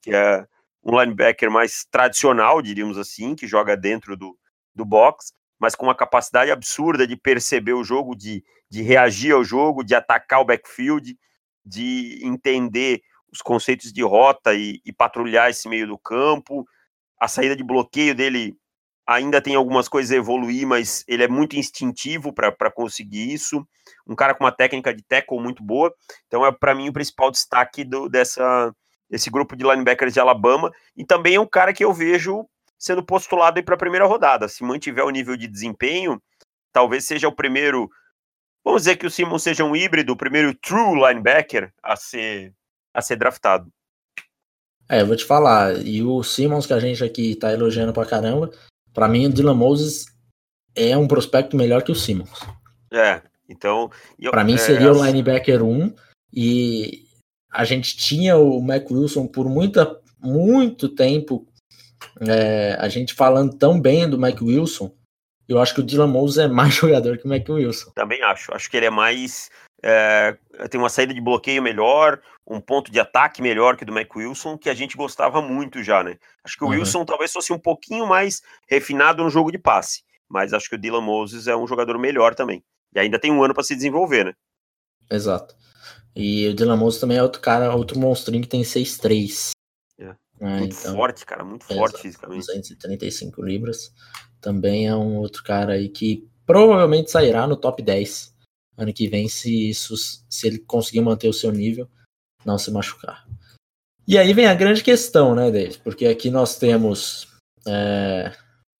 Que 0.00 0.14
é 0.14 0.46
um 0.84 0.96
linebacker 1.00 1.50
mais 1.50 1.84
tradicional, 1.90 2.62
diríamos 2.62 2.98
assim, 2.98 3.34
que 3.34 3.48
joga 3.48 3.76
dentro 3.76 4.16
do, 4.16 4.38
do 4.72 4.84
box, 4.84 5.32
mas 5.58 5.74
com 5.74 5.86
uma 5.86 5.94
capacidade 5.94 6.52
absurda 6.52 7.04
de 7.04 7.16
perceber 7.16 7.72
o 7.72 7.82
jogo, 7.82 8.14
de, 8.14 8.44
de 8.70 8.80
reagir 8.80 9.32
ao 9.32 9.42
jogo, 9.42 9.82
de 9.82 9.96
atacar 9.96 10.40
o 10.40 10.44
backfield, 10.44 11.18
de 11.66 12.20
entender 12.22 13.02
os 13.32 13.40
conceitos 13.40 13.92
de 13.92 14.02
rota 14.02 14.54
e, 14.54 14.80
e 14.84 14.92
patrulhar 14.92 15.50
esse 15.50 15.68
meio 15.68 15.86
do 15.86 15.98
campo. 15.98 16.66
A 17.20 17.28
saída 17.28 17.56
de 17.56 17.64
bloqueio 17.64 18.14
dele 18.14 18.56
ainda 19.06 19.40
tem 19.40 19.54
algumas 19.54 19.88
coisas 19.88 20.12
a 20.12 20.16
evoluir, 20.16 20.66
mas 20.66 21.04
ele 21.08 21.24
é 21.24 21.28
muito 21.28 21.56
instintivo 21.56 22.32
para 22.32 22.70
conseguir 22.70 23.32
isso. 23.32 23.66
Um 24.06 24.14
cara 24.14 24.34
com 24.34 24.44
uma 24.44 24.52
técnica 24.52 24.94
de 24.94 25.02
tackle 25.02 25.40
muito 25.40 25.62
boa. 25.62 25.92
Então 26.26 26.44
é 26.44 26.52
para 26.52 26.74
mim 26.74 26.88
o 26.88 26.92
principal 26.92 27.30
destaque 27.30 27.84
do, 27.84 28.08
dessa 28.08 28.72
desse 29.08 29.30
grupo 29.30 29.56
de 29.56 29.64
linebackers 29.64 30.12
de 30.12 30.20
Alabama 30.20 30.70
e 30.94 31.04
também 31.04 31.36
é 31.36 31.40
um 31.40 31.46
cara 31.46 31.72
que 31.72 31.82
eu 31.82 31.92
vejo 31.92 32.46
sendo 32.78 33.02
postulado 33.02 33.62
para 33.64 33.74
a 33.74 33.78
primeira 33.78 34.06
rodada. 34.06 34.48
Se 34.48 34.62
mantiver 34.62 35.04
o 35.04 35.10
nível 35.10 35.36
de 35.36 35.48
desempenho, 35.48 36.22
talvez 36.72 37.06
seja 37.06 37.26
o 37.26 37.34
primeiro, 37.34 37.88
vamos 38.64 38.82
dizer 38.82 38.96
que 38.96 39.06
o 39.06 39.10
Simon 39.10 39.38
seja 39.38 39.64
um 39.64 39.74
híbrido, 39.74 40.12
o 40.12 40.16
primeiro 40.16 40.54
true 40.54 40.94
linebacker 40.94 41.72
a 41.82 41.96
ser 41.96 42.54
a 42.98 43.02
ser 43.02 43.16
draftado. 43.16 43.70
É, 44.88 45.02
eu 45.02 45.06
vou 45.06 45.16
te 45.16 45.24
falar, 45.24 45.86
e 45.86 46.02
o 46.02 46.22
Simmons 46.22 46.66
que 46.66 46.72
a 46.72 46.80
gente 46.80 47.04
aqui 47.04 47.36
tá 47.36 47.52
elogiando 47.52 47.92
pra 47.92 48.06
caramba, 48.06 48.50
para 48.92 49.06
mim 49.06 49.26
o 49.26 49.32
Dylan 49.32 49.54
Moses 49.54 50.06
é 50.74 50.96
um 50.96 51.06
prospecto 51.06 51.56
melhor 51.56 51.82
que 51.82 51.92
o 51.92 51.94
Simmons. 51.94 52.40
É, 52.92 53.22
então... 53.48 53.90
Para 54.30 54.44
mim 54.44 54.54
é, 54.54 54.58
seria 54.58 54.92
o 54.92 55.04
linebacker 55.04 55.62
1 55.62 55.94
e 56.32 57.04
a 57.50 57.64
gente 57.64 57.96
tinha 57.96 58.36
o 58.36 58.60
Mac 58.60 58.90
Wilson 58.90 59.26
por 59.26 59.48
muita, 59.48 60.00
muito 60.18 60.88
tempo, 60.88 61.46
é, 62.20 62.76
a 62.80 62.88
gente 62.88 63.14
falando 63.14 63.56
tão 63.56 63.80
bem 63.80 64.08
do 64.08 64.18
Mac 64.18 64.40
Wilson, 64.40 64.90
eu 65.48 65.58
acho 65.58 65.74
que 65.74 65.80
o 65.80 65.82
Dylan 65.82 66.08
Moses 66.08 66.38
é 66.38 66.48
mais 66.48 66.74
jogador 66.76 67.18
que 67.18 67.24
o 67.24 67.28
Mac 67.28 67.48
Wilson. 67.48 67.90
Também 67.94 68.22
acho, 68.22 68.54
acho 68.54 68.70
que 68.70 68.76
ele 68.76 68.86
é 68.86 68.90
mais 68.90 69.50
é, 69.82 70.36
tem 70.70 70.80
uma 70.80 70.88
saída 70.88 71.14
de 71.14 71.20
bloqueio 71.20 71.62
melhor, 71.62 72.20
um 72.46 72.60
ponto 72.60 72.90
de 72.90 72.98
ataque 72.98 73.40
melhor 73.40 73.76
que 73.76 73.84
do 73.84 73.92
Mac 73.92 74.14
Wilson, 74.14 74.58
que 74.58 74.68
a 74.68 74.74
gente 74.74 74.96
gostava 74.96 75.40
muito 75.40 75.82
já, 75.82 76.02
né? 76.02 76.16
Acho 76.42 76.56
que 76.56 76.64
o 76.64 76.68
uhum. 76.68 76.74
Wilson 76.74 77.04
talvez 77.04 77.32
fosse 77.32 77.52
um 77.52 77.58
pouquinho 77.58 78.06
mais 78.06 78.42
refinado 78.68 79.22
no 79.22 79.30
jogo 79.30 79.52
de 79.52 79.58
passe, 79.58 80.02
mas 80.28 80.52
acho 80.52 80.68
que 80.68 80.74
o 80.74 80.78
Dylan 80.78 81.00
Moses 81.00 81.46
é 81.46 81.56
um 81.56 81.66
jogador 81.66 81.98
melhor 81.98 82.34
também. 82.34 82.62
E 82.94 82.98
ainda 82.98 83.18
tem 83.18 83.30
um 83.30 83.42
ano 83.42 83.54
para 83.54 83.62
se 83.62 83.76
desenvolver, 83.76 84.24
né? 84.24 84.34
Exato. 85.10 85.54
E 86.16 86.48
o 86.48 86.54
Dylan 86.54 86.76
Moses 86.76 87.00
também 87.00 87.18
é 87.18 87.22
outro 87.22 87.40
cara, 87.40 87.74
outro 87.74 87.98
monstrinho 87.98 88.42
que 88.42 88.48
tem 88.48 88.62
6'3". 88.62 89.50
É. 90.40 90.46
É, 90.46 90.58
muito 90.60 90.76
então, 90.76 90.94
forte, 90.94 91.26
cara, 91.26 91.44
muito 91.44 91.64
forte 91.64 91.94
exato, 91.94 92.02
fisicamente. 92.02 92.46
235 92.46 93.42
libras. 93.42 93.92
Também 94.40 94.86
é 94.86 94.94
um 94.94 95.16
outro 95.18 95.42
cara 95.42 95.74
aí 95.74 95.88
que 95.88 96.28
provavelmente 96.46 97.10
sairá 97.10 97.46
no 97.46 97.56
top 97.56 97.82
10 97.82 98.36
ano 98.78 98.92
que 98.92 99.08
vem 99.08 99.28
se, 99.28 99.70
isso, 99.70 99.94
se 100.30 100.46
ele 100.46 100.60
conseguir 100.60 101.00
manter 101.00 101.28
o 101.28 101.32
seu 101.32 101.50
nível, 101.50 101.90
não 102.46 102.56
se 102.56 102.70
machucar. 102.70 103.26
E 104.06 104.16
aí 104.16 104.32
vem 104.32 104.46
a 104.46 104.54
grande 104.54 104.84
questão, 104.84 105.34
né, 105.34 105.50
Davis? 105.50 105.76
Porque 105.76 106.06
aqui 106.06 106.30
nós 106.30 106.56
temos 106.56 107.26
é, 107.66 108.32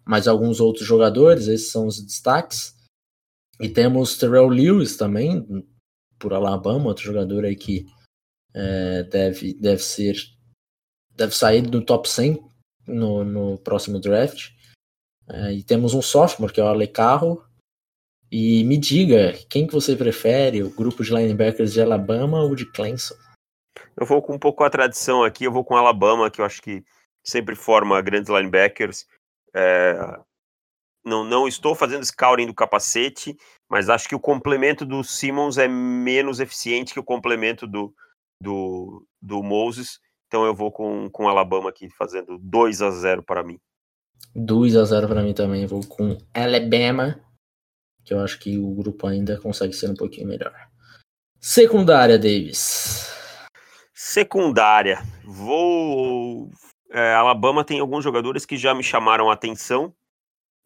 mais 0.06 0.28
alguns 0.28 0.60
outros 0.60 0.86
jogadores, 0.86 1.48
esses 1.48 1.70
são 1.70 1.86
os 1.86 2.00
destaques. 2.00 2.76
E 3.60 3.68
temos 3.68 4.16
Terrell 4.16 4.46
Lewis 4.46 4.96
também, 4.96 5.44
por 6.16 6.32
Alabama, 6.32 6.86
outro 6.86 7.04
jogador 7.04 7.44
aí 7.44 7.56
que 7.56 7.84
é, 8.54 9.02
deve, 9.02 9.52
deve 9.54 9.82
ser. 9.82 10.16
Deve 11.18 11.34
sair 11.34 11.62
do 11.62 11.84
top 11.84 12.08
100 12.08 12.38
no, 12.86 13.24
no 13.24 13.58
próximo 13.58 13.98
draft. 13.98 14.50
É, 15.28 15.52
e 15.52 15.62
temos 15.64 15.92
um 15.92 16.00
sophomore, 16.00 16.52
que 16.52 16.60
é 16.60 16.64
o 16.64 16.68
Ale 16.68 16.86
Carro, 16.86 17.44
e 18.30 18.62
me 18.64 18.78
diga, 18.78 19.32
quem 19.50 19.66
que 19.66 19.74
você 19.74 19.96
prefere, 19.96 20.62
o 20.62 20.70
grupo 20.70 21.02
de 21.02 21.12
linebackers 21.12 21.72
de 21.72 21.82
Alabama 21.82 22.40
ou 22.40 22.54
de 22.54 22.70
Clemson? 22.70 23.14
Eu 23.96 24.06
vou 24.06 24.22
com 24.22 24.34
um 24.34 24.38
pouco 24.38 24.62
a 24.62 24.70
tradição 24.70 25.24
aqui, 25.24 25.44
eu 25.44 25.52
vou 25.52 25.64
com 25.64 25.76
Alabama, 25.76 26.30
que 26.30 26.40
eu 26.40 26.44
acho 26.44 26.62
que 26.62 26.84
sempre 27.26 27.56
forma 27.56 28.00
grandes 28.00 28.30
linebackers. 28.30 29.06
É... 29.54 29.94
Não, 31.04 31.24
não 31.24 31.48
estou 31.48 31.74
fazendo 31.74 32.04
scouting 32.04 32.46
do 32.46 32.54
capacete, 32.54 33.36
mas 33.68 33.88
acho 33.88 34.08
que 34.08 34.14
o 34.14 34.20
complemento 34.20 34.84
do 34.84 35.02
Simmons 35.02 35.58
é 35.58 35.66
menos 35.66 36.38
eficiente 36.38 36.92
que 36.92 37.00
o 37.00 37.04
complemento 37.04 37.66
do, 37.66 37.94
do, 38.40 39.06
do 39.20 39.42
Moses. 39.42 39.98
Então 40.28 40.44
eu 40.44 40.54
vou 40.54 40.70
com, 40.70 41.10
com 41.10 41.28
Alabama 41.28 41.70
aqui, 41.70 41.88
fazendo 41.90 42.38
2 42.38 42.82
a 42.82 42.90
0 42.90 43.22
para 43.24 43.42
mim. 43.42 43.58
2 44.36 44.76
a 44.76 44.84
0 44.84 45.08
para 45.08 45.22
mim 45.22 45.34
também. 45.34 45.66
Vou 45.66 45.84
com 45.86 46.16
Alabama 46.32 47.20
que 48.08 48.14
eu 48.14 48.20
acho 48.20 48.38
que 48.38 48.56
o 48.56 48.70
grupo 48.70 49.06
ainda 49.06 49.38
consegue 49.38 49.74
ser 49.74 49.90
um 49.90 49.94
pouquinho 49.94 50.28
melhor. 50.28 50.54
Secundária, 51.38 52.18
Davis. 52.18 53.06
Secundária. 53.92 55.02
Vou. 55.22 56.50
É, 56.90 57.12
Alabama 57.12 57.62
tem 57.62 57.80
alguns 57.80 58.02
jogadores 58.02 58.46
que 58.46 58.56
já 58.56 58.74
me 58.74 58.82
chamaram 58.82 59.28
a 59.28 59.34
atenção. 59.34 59.94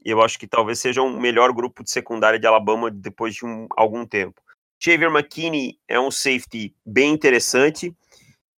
E 0.05 0.11
eu 0.11 0.23
acho 0.23 0.39
que 0.39 0.47
talvez 0.47 0.79
seja 0.79 1.03
um 1.03 1.21
melhor 1.21 1.53
grupo 1.53 1.83
de 1.83 1.91
secundária 1.91 2.39
de 2.39 2.47
Alabama 2.47 2.89
depois 2.93 3.35
de 3.35 3.45
um, 3.45 3.67
algum 3.77 4.07
tempo. 4.07 4.41
Xavier 4.81 5.11
McKinney 5.11 5.79
é 5.89 5.99
um 5.99 6.13
safety 6.13 6.77
bem 6.87 7.13
interessante, 7.13 7.93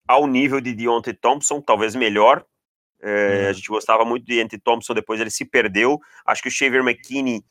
ao 0.06 0.26
nível 0.26 0.60
de 0.60 0.74
Deontay 0.74 1.14
Thompson, 1.14 1.60
talvez 1.60 1.94
melhor. 1.94 2.44
É, 3.00 3.42
uhum. 3.42 3.48
A 3.48 3.52
gente 3.52 3.68
gostava 3.68 4.04
muito 4.04 4.24
de 4.24 4.36
Deontay 4.36 4.58
Thompson, 4.58 4.94
depois 4.94 5.20
ele 5.20 5.30
se 5.30 5.44
perdeu. 5.44 6.00
Acho 6.26 6.42
que 6.42 6.48
o 6.48 6.52
Xavier 6.52 6.82
McKinney 6.82 7.42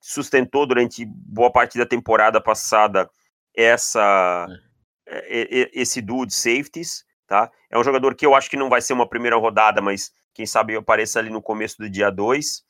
sustentou 0.00 0.66
durante 0.66 1.04
boa 1.04 1.50
parte 1.50 1.76
da 1.76 1.84
temporada 1.84 2.40
passada 2.40 3.08
essa 3.54 4.46
é. 5.06 5.70
esse 5.72 6.00
duo 6.00 6.24
de 6.24 6.34
safeties, 6.34 7.04
tá? 7.26 7.50
É 7.68 7.78
um 7.78 7.84
jogador 7.84 8.14
que 8.14 8.24
eu 8.24 8.34
acho 8.34 8.48
que 8.48 8.56
não 8.56 8.68
vai 8.68 8.80
ser 8.80 8.92
uma 8.92 9.08
primeira 9.08 9.36
rodada, 9.36 9.80
mas 9.80 10.12
quem 10.32 10.46
sabe 10.46 10.76
apareça 10.76 11.18
ali 11.18 11.30
no 11.30 11.42
começo 11.42 11.76
do 11.78 11.90
dia 11.90 12.10
2. 12.10 12.62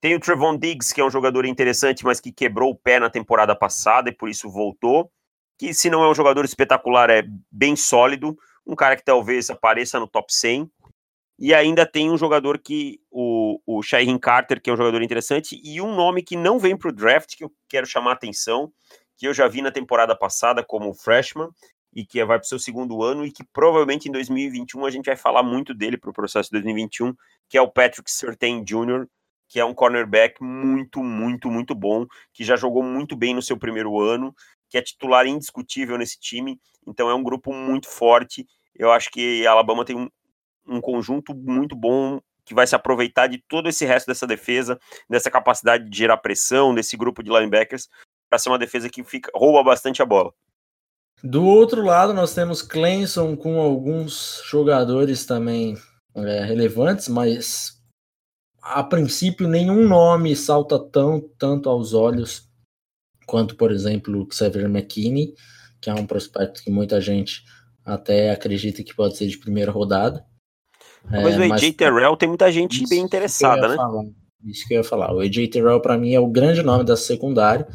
Tem 0.00 0.14
o 0.14 0.20
Trevon 0.20 0.58
Diggs, 0.58 0.94
que 0.94 1.00
é 1.00 1.04
um 1.04 1.10
jogador 1.10 1.46
interessante, 1.46 2.04
mas 2.04 2.20
que 2.20 2.32
quebrou 2.32 2.70
o 2.70 2.74
pé 2.74 3.00
na 3.00 3.08
temporada 3.08 3.56
passada 3.56 4.10
e 4.10 4.12
por 4.12 4.28
isso 4.28 4.50
voltou. 4.50 5.10
Que 5.58 5.72
se 5.72 5.88
não 5.88 6.04
é 6.04 6.10
um 6.10 6.14
jogador 6.14 6.44
espetacular, 6.44 7.08
é 7.08 7.24
bem 7.50 7.74
sólido, 7.74 8.36
um 8.66 8.74
cara 8.74 8.96
que 8.96 9.04
talvez 9.04 9.48
apareça 9.48 10.00
no 10.00 10.08
top 10.08 10.32
100. 10.34 10.70
E 11.38 11.52
ainda 11.52 11.84
tem 11.84 12.10
um 12.10 12.16
jogador 12.16 12.58
que, 12.58 12.98
o, 13.10 13.60
o 13.66 13.82
Shaheen 13.82 14.18
Carter, 14.18 14.60
que 14.60 14.70
é 14.70 14.72
um 14.72 14.76
jogador 14.76 15.02
interessante, 15.02 15.60
e 15.62 15.80
um 15.82 15.94
nome 15.94 16.22
que 16.22 16.34
não 16.34 16.58
vem 16.58 16.76
para 16.76 16.88
o 16.88 16.92
draft, 16.92 17.36
que 17.36 17.44
eu 17.44 17.52
quero 17.68 17.86
chamar 17.86 18.12
a 18.12 18.14
atenção, 18.14 18.72
que 19.18 19.28
eu 19.28 19.34
já 19.34 19.46
vi 19.46 19.60
na 19.60 19.70
temporada 19.70 20.16
passada 20.16 20.64
como 20.64 20.94
freshman, 20.94 21.50
e 21.94 22.04
que 22.04 22.22
vai 22.24 22.38
para 22.38 22.44
o 22.44 22.48
seu 22.48 22.58
segundo 22.58 23.02
ano, 23.02 23.24
e 23.24 23.30
que 23.30 23.44
provavelmente 23.52 24.08
em 24.08 24.12
2021 24.12 24.84
a 24.84 24.90
gente 24.90 25.06
vai 25.06 25.16
falar 25.16 25.42
muito 25.42 25.74
dele 25.74 25.98
para 25.98 26.10
o 26.10 26.12
processo 26.12 26.48
de 26.48 26.52
2021, 26.52 27.14
que 27.48 27.58
é 27.58 27.60
o 27.60 27.70
Patrick 27.70 28.10
Surtain 28.10 28.64
Jr., 28.64 29.06
que 29.48 29.60
é 29.60 29.64
um 29.64 29.74
cornerback 29.74 30.42
muito, 30.42 31.02
muito, 31.02 31.50
muito 31.50 31.74
bom, 31.74 32.06
que 32.32 32.44
já 32.44 32.56
jogou 32.56 32.82
muito 32.82 33.16
bem 33.16 33.34
no 33.34 33.42
seu 33.42 33.56
primeiro 33.56 34.00
ano, 34.00 34.34
que 34.68 34.78
é 34.78 34.82
titular 34.82 35.26
indiscutível 35.26 35.96
nesse 35.98 36.18
time, 36.18 36.60
então 36.86 37.08
é 37.10 37.14
um 37.14 37.22
grupo 37.22 37.52
muito 37.52 37.88
forte. 37.88 38.46
Eu 38.74 38.90
acho 38.92 39.10
que 39.10 39.46
Alabama 39.46 39.84
tem 39.84 39.96
um, 39.96 40.08
um 40.66 40.80
conjunto 40.80 41.34
muito 41.34 41.74
bom 41.74 42.20
que 42.44 42.54
vai 42.54 42.66
se 42.66 42.76
aproveitar 42.76 43.26
de 43.26 43.42
todo 43.48 43.68
esse 43.68 43.84
resto 43.84 44.06
dessa 44.06 44.26
defesa, 44.26 44.78
dessa 45.10 45.30
capacidade 45.30 45.90
de 45.90 45.98
gerar 45.98 46.16
pressão, 46.18 46.74
desse 46.74 46.96
grupo 46.96 47.22
de 47.22 47.30
linebackers, 47.30 47.88
para 48.30 48.38
ser 48.38 48.48
uma 48.48 48.58
defesa 48.58 48.88
que 48.88 49.02
fica, 49.02 49.30
rouba 49.34 49.64
bastante 49.64 50.00
a 50.00 50.06
bola. 50.06 50.32
Do 51.22 51.44
outro 51.44 51.82
lado, 51.82 52.14
nós 52.14 52.34
temos 52.34 52.62
Clemson 52.62 53.36
com 53.36 53.58
alguns 53.60 54.42
jogadores 54.48 55.26
também 55.26 55.76
é, 56.14 56.44
relevantes, 56.44 57.08
mas 57.08 57.82
a 58.62 58.82
princípio 58.82 59.48
nenhum 59.48 59.88
nome 59.88 60.36
salta 60.36 60.78
tão 60.78 61.20
tanto 61.38 61.68
aos 61.68 61.94
olhos 61.94 62.45
quanto, 63.26 63.56
por 63.56 63.72
exemplo, 63.72 64.22
o 64.22 64.32
Xavier 64.32 64.66
McKinney, 64.66 65.34
que 65.80 65.90
é 65.90 65.94
um 65.94 66.06
prospecto 66.06 66.62
que 66.62 66.70
muita 66.70 67.00
gente 67.00 67.44
até 67.84 68.30
acredita 68.30 68.82
que 68.82 68.94
pode 68.94 69.16
ser 69.16 69.26
de 69.26 69.38
primeira 69.38 69.70
rodada. 69.70 70.24
Mas 71.04 71.36
é, 71.36 71.38
o 71.38 71.52
AJ 71.52 71.72
Terrell 71.74 72.16
tem 72.16 72.28
muita 72.28 72.50
gente 72.50 72.88
bem 72.88 73.00
interessada, 73.00 73.68
né? 73.68 73.76
Falar. 73.76 74.04
Isso 74.44 74.66
que 74.66 74.74
eu 74.74 74.78
ia 74.78 74.84
falar. 74.84 75.14
O 75.14 75.20
AJ 75.20 75.48
Terrell, 75.48 75.80
para 75.80 75.98
mim, 75.98 76.14
é 76.14 76.20
o 76.20 76.26
grande 76.26 76.62
nome 76.62 76.84
da 76.84 76.96
secundária. 76.96 77.66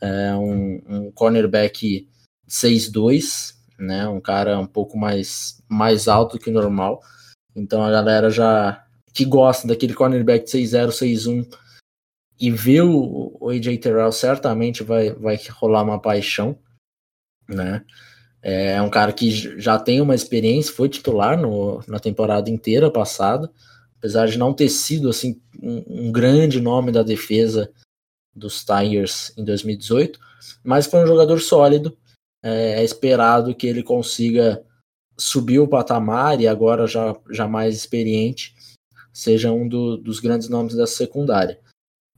É 0.00 0.34
um, 0.34 0.82
um 0.88 1.12
cornerback 1.12 2.08
6'2, 2.48 3.54
né? 3.78 4.06
Um 4.08 4.20
cara 4.20 4.58
um 4.58 4.66
pouco 4.66 4.96
mais, 4.96 5.62
mais 5.68 6.06
alto 6.06 6.38
que 6.38 6.50
o 6.50 6.52
normal. 6.52 7.00
Então 7.54 7.82
a 7.82 7.90
galera 7.90 8.30
já 8.30 8.84
que 9.12 9.24
gosta 9.24 9.66
daquele 9.66 9.94
cornerback 9.94 10.46
6'0, 10.46 10.88
6'1 10.88 11.48
e 12.38 12.50
vê 12.50 12.80
o, 12.80 13.36
o 13.40 13.48
AJ 13.50 13.78
Terrell 13.78 14.12
certamente 14.12 14.82
vai, 14.82 15.10
vai 15.10 15.38
rolar 15.50 15.82
uma 15.82 16.00
paixão, 16.00 16.58
né? 17.48 17.84
É 18.42 18.80
um 18.80 18.90
cara 18.90 19.12
que 19.12 19.30
já 19.58 19.78
tem 19.78 20.00
uma 20.00 20.14
experiência, 20.14 20.72
foi 20.72 20.88
titular 20.88 21.36
no, 21.36 21.82
na 21.88 21.98
temporada 21.98 22.48
inteira 22.48 22.90
passada, 22.90 23.50
apesar 23.98 24.26
de 24.26 24.38
não 24.38 24.54
ter 24.54 24.68
sido 24.68 25.08
assim 25.08 25.40
um, 25.60 26.06
um 26.08 26.12
grande 26.12 26.60
nome 26.60 26.92
da 26.92 27.02
defesa 27.02 27.72
dos 28.32 28.64
Tigers 28.64 29.32
em 29.36 29.42
2018, 29.42 30.20
mas 30.62 30.86
foi 30.86 31.02
um 31.02 31.06
jogador 31.06 31.40
sólido. 31.40 31.96
É, 32.42 32.80
é 32.80 32.84
esperado 32.84 33.54
que 33.54 33.66
ele 33.66 33.82
consiga 33.82 34.62
subir 35.18 35.58
o 35.58 35.66
patamar 35.66 36.40
e 36.40 36.46
agora 36.46 36.86
já, 36.86 37.16
já 37.30 37.48
mais 37.48 37.74
experiente 37.74 38.54
seja 39.12 39.50
um 39.50 39.66
do, 39.66 39.96
dos 39.96 40.20
grandes 40.20 40.48
nomes 40.48 40.74
da 40.76 40.86
secundária. 40.86 41.58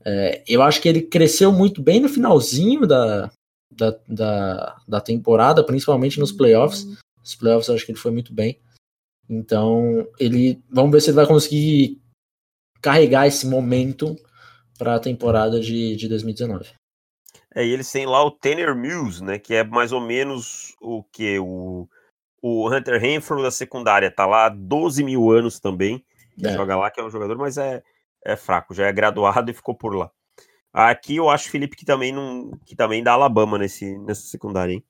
É, 0.05 0.43
eu 0.47 0.61
acho 0.61 0.81
que 0.81 0.87
ele 0.87 1.01
cresceu 1.01 1.51
muito 1.51 1.81
bem 1.81 1.99
no 1.99 2.09
finalzinho 2.09 2.87
da, 2.87 3.29
da, 3.71 3.95
da, 4.07 4.81
da 4.87 5.01
temporada, 5.01 5.63
principalmente 5.63 6.19
nos 6.19 6.31
playoffs. 6.31 6.85
Os 7.23 7.35
playoffs 7.35 7.67
eu 7.67 7.75
acho 7.75 7.85
que 7.85 7.91
ele 7.91 7.99
foi 7.99 8.11
muito 8.11 8.33
bem. 8.33 8.59
Então, 9.29 10.07
ele. 10.19 10.61
Vamos 10.69 10.91
ver 10.91 11.01
se 11.01 11.09
ele 11.09 11.17
vai 11.17 11.27
conseguir 11.27 12.01
carregar 12.81 13.27
esse 13.27 13.45
momento 13.45 14.15
para 14.77 14.95
a 14.95 14.99
temporada 14.99 15.59
de, 15.59 15.95
de 15.95 16.07
2019. 16.07 16.71
É, 17.53 17.65
e 17.65 17.71
eles 17.71 17.91
têm 17.91 18.05
lá 18.05 18.23
o 18.23 18.31
Tanner 18.31 18.75
Mills, 18.75 19.23
né? 19.23 19.37
Que 19.37 19.55
é 19.55 19.63
mais 19.63 19.91
ou 19.91 20.01
menos 20.01 20.73
o 20.81 21.03
que? 21.03 21.37
O, 21.39 21.87
o 22.41 22.73
Hunter 22.73 22.99
Renfro 22.99 23.41
da 23.43 23.51
secundária. 23.51 24.09
Tá 24.09 24.25
lá 24.25 24.45
há 24.45 24.49
12 24.49 25.03
mil 25.03 25.29
anos 25.29 25.59
também. 25.59 26.03
É. 26.41 26.53
Joga 26.53 26.75
lá, 26.77 26.89
que 26.89 26.99
é 26.99 27.03
um 27.03 27.09
jogador, 27.09 27.37
mas 27.37 27.57
é, 27.57 27.83
é 28.25 28.35
fraco. 28.35 28.73
Já 28.73 28.87
é 28.87 28.93
graduado 28.93 29.49
e 29.49 29.53
ficou 29.53 29.75
por 29.75 29.95
lá. 29.95 30.11
Aqui 30.71 31.15
eu 31.15 31.29
acho, 31.29 31.49
Felipe, 31.49 31.75
que 31.75 31.85
também 31.85 32.11
não, 32.11 32.51
que 32.65 32.75
também 32.75 33.03
dá 33.03 33.13
Alabama 33.13 33.57
nesse, 33.57 33.97
nessa 33.99 34.21
secundária, 34.21 34.73
hein? 34.73 34.85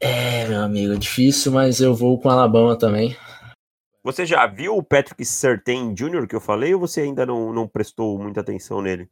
É, 0.00 0.46
meu 0.48 0.62
amigo, 0.62 0.96
difícil, 0.98 1.52
mas 1.52 1.80
eu 1.80 1.94
vou 1.94 2.20
com 2.20 2.28
Alabama 2.28 2.78
também. 2.78 3.16
Você 4.02 4.26
já 4.26 4.46
viu 4.46 4.76
o 4.76 4.82
Patrick 4.82 5.24
Sertain 5.24 5.94
Jr. 5.94 6.28
que 6.28 6.36
eu 6.36 6.40
falei 6.40 6.74
ou 6.74 6.80
você 6.80 7.00
ainda 7.00 7.24
não, 7.24 7.52
não 7.52 7.66
prestou 7.66 8.18
muita 8.18 8.40
atenção 8.40 8.82
nele? 8.82 9.08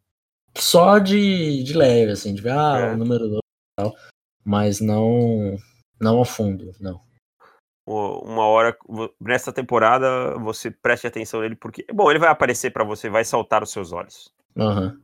Só 0.56 0.98
de, 0.98 1.62
de 1.62 1.72
leve, 1.72 2.12
assim, 2.12 2.34
de 2.34 2.42
ver 2.42 2.52
ah, 2.52 2.78
é. 2.78 2.92
o 2.92 2.96
número 2.96 3.26
2 3.26 3.38
e 3.38 3.40
tal, 3.76 3.94
mas 4.44 4.80
não, 4.80 5.56
não 5.98 6.20
a 6.20 6.24
fundo, 6.26 6.72
não. 6.78 7.00
Uma 7.84 8.46
hora, 8.46 8.76
nessa 9.20 9.52
temporada, 9.52 10.38
você 10.38 10.70
preste 10.70 11.06
atenção 11.06 11.40
nele, 11.40 11.56
porque, 11.56 11.84
bom, 11.92 12.08
ele 12.10 12.20
vai 12.20 12.28
aparecer 12.28 12.70
para 12.70 12.84
você, 12.84 13.08
vai 13.08 13.24
saltar 13.24 13.62
os 13.62 13.70
seus 13.70 13.92
olhos. 13.92 14.32
Uhum. 14.56 15.00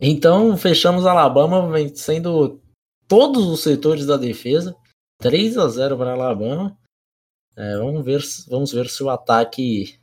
Então, 0.00 0.56
fechamos 0.56 1.06
Alabama 1.06 1.70
vencendo 1.70 2.60
todos 3.08 3.46
os 3.46 3.62
setores 3.62 4.06
da 4.06 4.16
defesa. 4.16 4.76
3 5.18 5.58
a 5.58 5.68
0 5.68 5.96
para 5.96 6.12
Alabama. 6.12 6.76
É, 7.56 7.78
vamos, 7.78 8.04
ver, 8.04 8.20
vamos 8.48 8.72
ver 8.72 8.88
se 8.88 9.02
o 9.02 9.10
ataque 9.10 9.98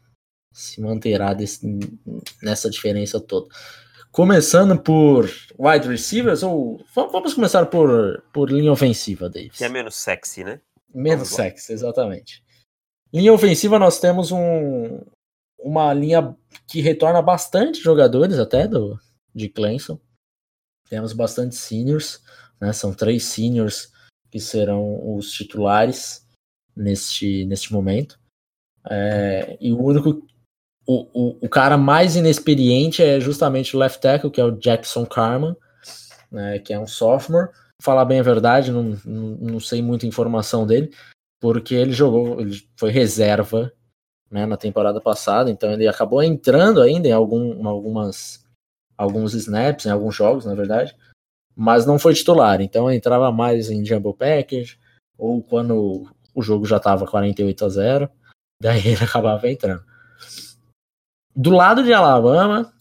se 0.54 0.82
manterá 0.82 1.34
desse, 1.34 1.66
nessa 2.42 2.70
diferença 2.70 3.20
toda. 3.20 3.48
Começando 4.12 4.78
por 4.78 5.30
wide 5.58 5.88
receivers, 5.88 6.44
ou 6.44 6.84
vamos 6.94 7.34
começar 7.34 7.66
por, 7.68 8.22
por 8.34 8.52
linha 8.52 8.72
ofensiva, 8.72 9.30
Davis. 9.30 9.58
Que 9.58 9.64
é 9.64 9.70
menos 9.70 9.96
sexy, 9.96 10.44
né? 10.44 10.60
Menos 10.94 11.30
sexy, 11.30 11.74
exatamente. 11.74 12.44
Linha 13.14 13.34
ofensiva, 13.34 13.78
nós 13.78 14.00
temos 14.00 14.32
um, 14.32 15.02
uma 15.60 15.94
linha 15.94 16.36
que 16.68 16.82
retorna 16.82 17.22
bastante 17.22 17.82
jogadores 17.82 18.40
até 18.40 18.68
do, 18.68 19.00
de 19.34 19.50
Clemson. 19.50 20.00
Temos 20.90 21.14
bastante 21.14 21.56
seniors, 21.56 22.22
né? 22.60 22.74
São 22.74 22.94
três 22.94 23.24
seniors 23.24 23.92
que 24.30 24.40
serão 24.40 25.16
os 25.16 25.32
titulares 25.32 26.26
neste, 26.76 27.46
neste 27.46 27.74
momento. 27.74 28.20
É, 28.90 29.58
e 29.60 29.72
o 29.72 29.82
único. 29.82 30.26
O, 30.88 31.08
o, 31.14 31.46
o, 31.46 31.50
cara 31.50 31.78
mais 31.78 32.16
inexperiente 32.16 33.04
é 33.04 33.20
justamente 33.20 33.76
o 33.76 33.80
left 33.80 34.02
tackle, 34.02 34.32
que 34.32 34.42
é 34.42 34.44
o 34.44 34.58
Jackson 34.58 35.06
Carman, 35.06 35.56
né, 36.32 36.58
que 36.60 36.74
é 36.74 36.80
um 36.80 36.88
sophomore. 36.88 37.50
Falar 37.82 38.06
bem 38.06 38.20
a 38.20 38.24
verdade, 38.24 38.72
não, 38.72 38.96
não, 39.06 39.60
sei 39.60 39.82
muita 39.82 40.06
informação 40.06 40.68
dele, 40.68 40.94
porque 41.40 41.74
ele 41.74 41.92
jogou, 41.92 42.40
ele 42.40 42.56
foi 42.78 42.92
reserva 42.92 43.74
né, 44.30 44.46
na 44.46 44.56
temporada 44.56 45.02
passada, 45.02 45.50
então 45.50 45.72
ele 45.72 45.88
acabou 45.88 46.22
entrando 46.22 46.82
ainda 46.82 47.08
em 47.08 47.12
algum, 47.12 47.68
algumas 47.68 48.46
alguns 48.98 49.34
snaps, 49.34 49.88
em 49.88 49.90
alguns 49.90 50.16
jogos, 50.16 50.46
na 50.46 50.54
verdade, 50.54 50.96
mas 51.56 51.86
não 51.86 51.98
foi 51.98 52.14
titular, 52.14 52.62
então 52.62 52.92
entrava 52.92 53.32
mais 53.32 53.70
em 53.72 53.84
Jumbo 53.84 54.14
Package, 54.14 54.80
ou 55.18 55.42
quando 55.42 56.08
o 56.36 56.42
jogo 56.42 56.66
já 56.66 56.78
estava 56.78 57.08
48 57.08 57.66
a 57.66 57.70
0, 57.70 58.10
daí 58.62 58.86
ele 58.88 59.04
acabava 59.04 59.50
entrando. 59.50 59.84
Do 61.36 61.50
lado 61.50 61.84
de 61.84 61.94
Alabama, 61.94 62.72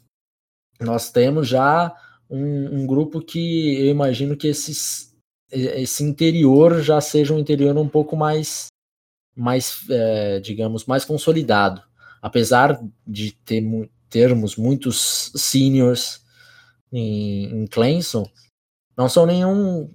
nós 0.80 1.10
temos 1.10 1.48
já 1.48 1.94
um, 2.30 2.80
um 2.80 2.86
grupo 2.86 3.20
que 3.20 3.76
eu 3.80 3.86
imagino 3.86 4.36
que 4.36 4.46
esses, 4.46 5.14
esse 5.50 6.04
interior 6.04 6.80
já 6.80 7.00
seja 7.00 7.34
um 7.34 7.38
interior 7.38 7.76
um 7.76 7.88
pouco 7.88 8.16
mais, 8.16 8.68
mais 9.36 9.84
é, 9.90 10.38
digamos, 10.40 10.86
mais 10.86 11.04
consolidado. 11.04 11.82
Apesar 12.22 12.80
de 13.06 13.32
ter, 13.32 13.62
termos 14.08 14.56
muitos 14.56 15.32
seniors 15.34 16.24
em, 16.92 17.62
em 17.62 17.66
Clemson, 17.66 18.24
não 18.96 19.08
são 19.08 19.26
nenhum 19.26 19.90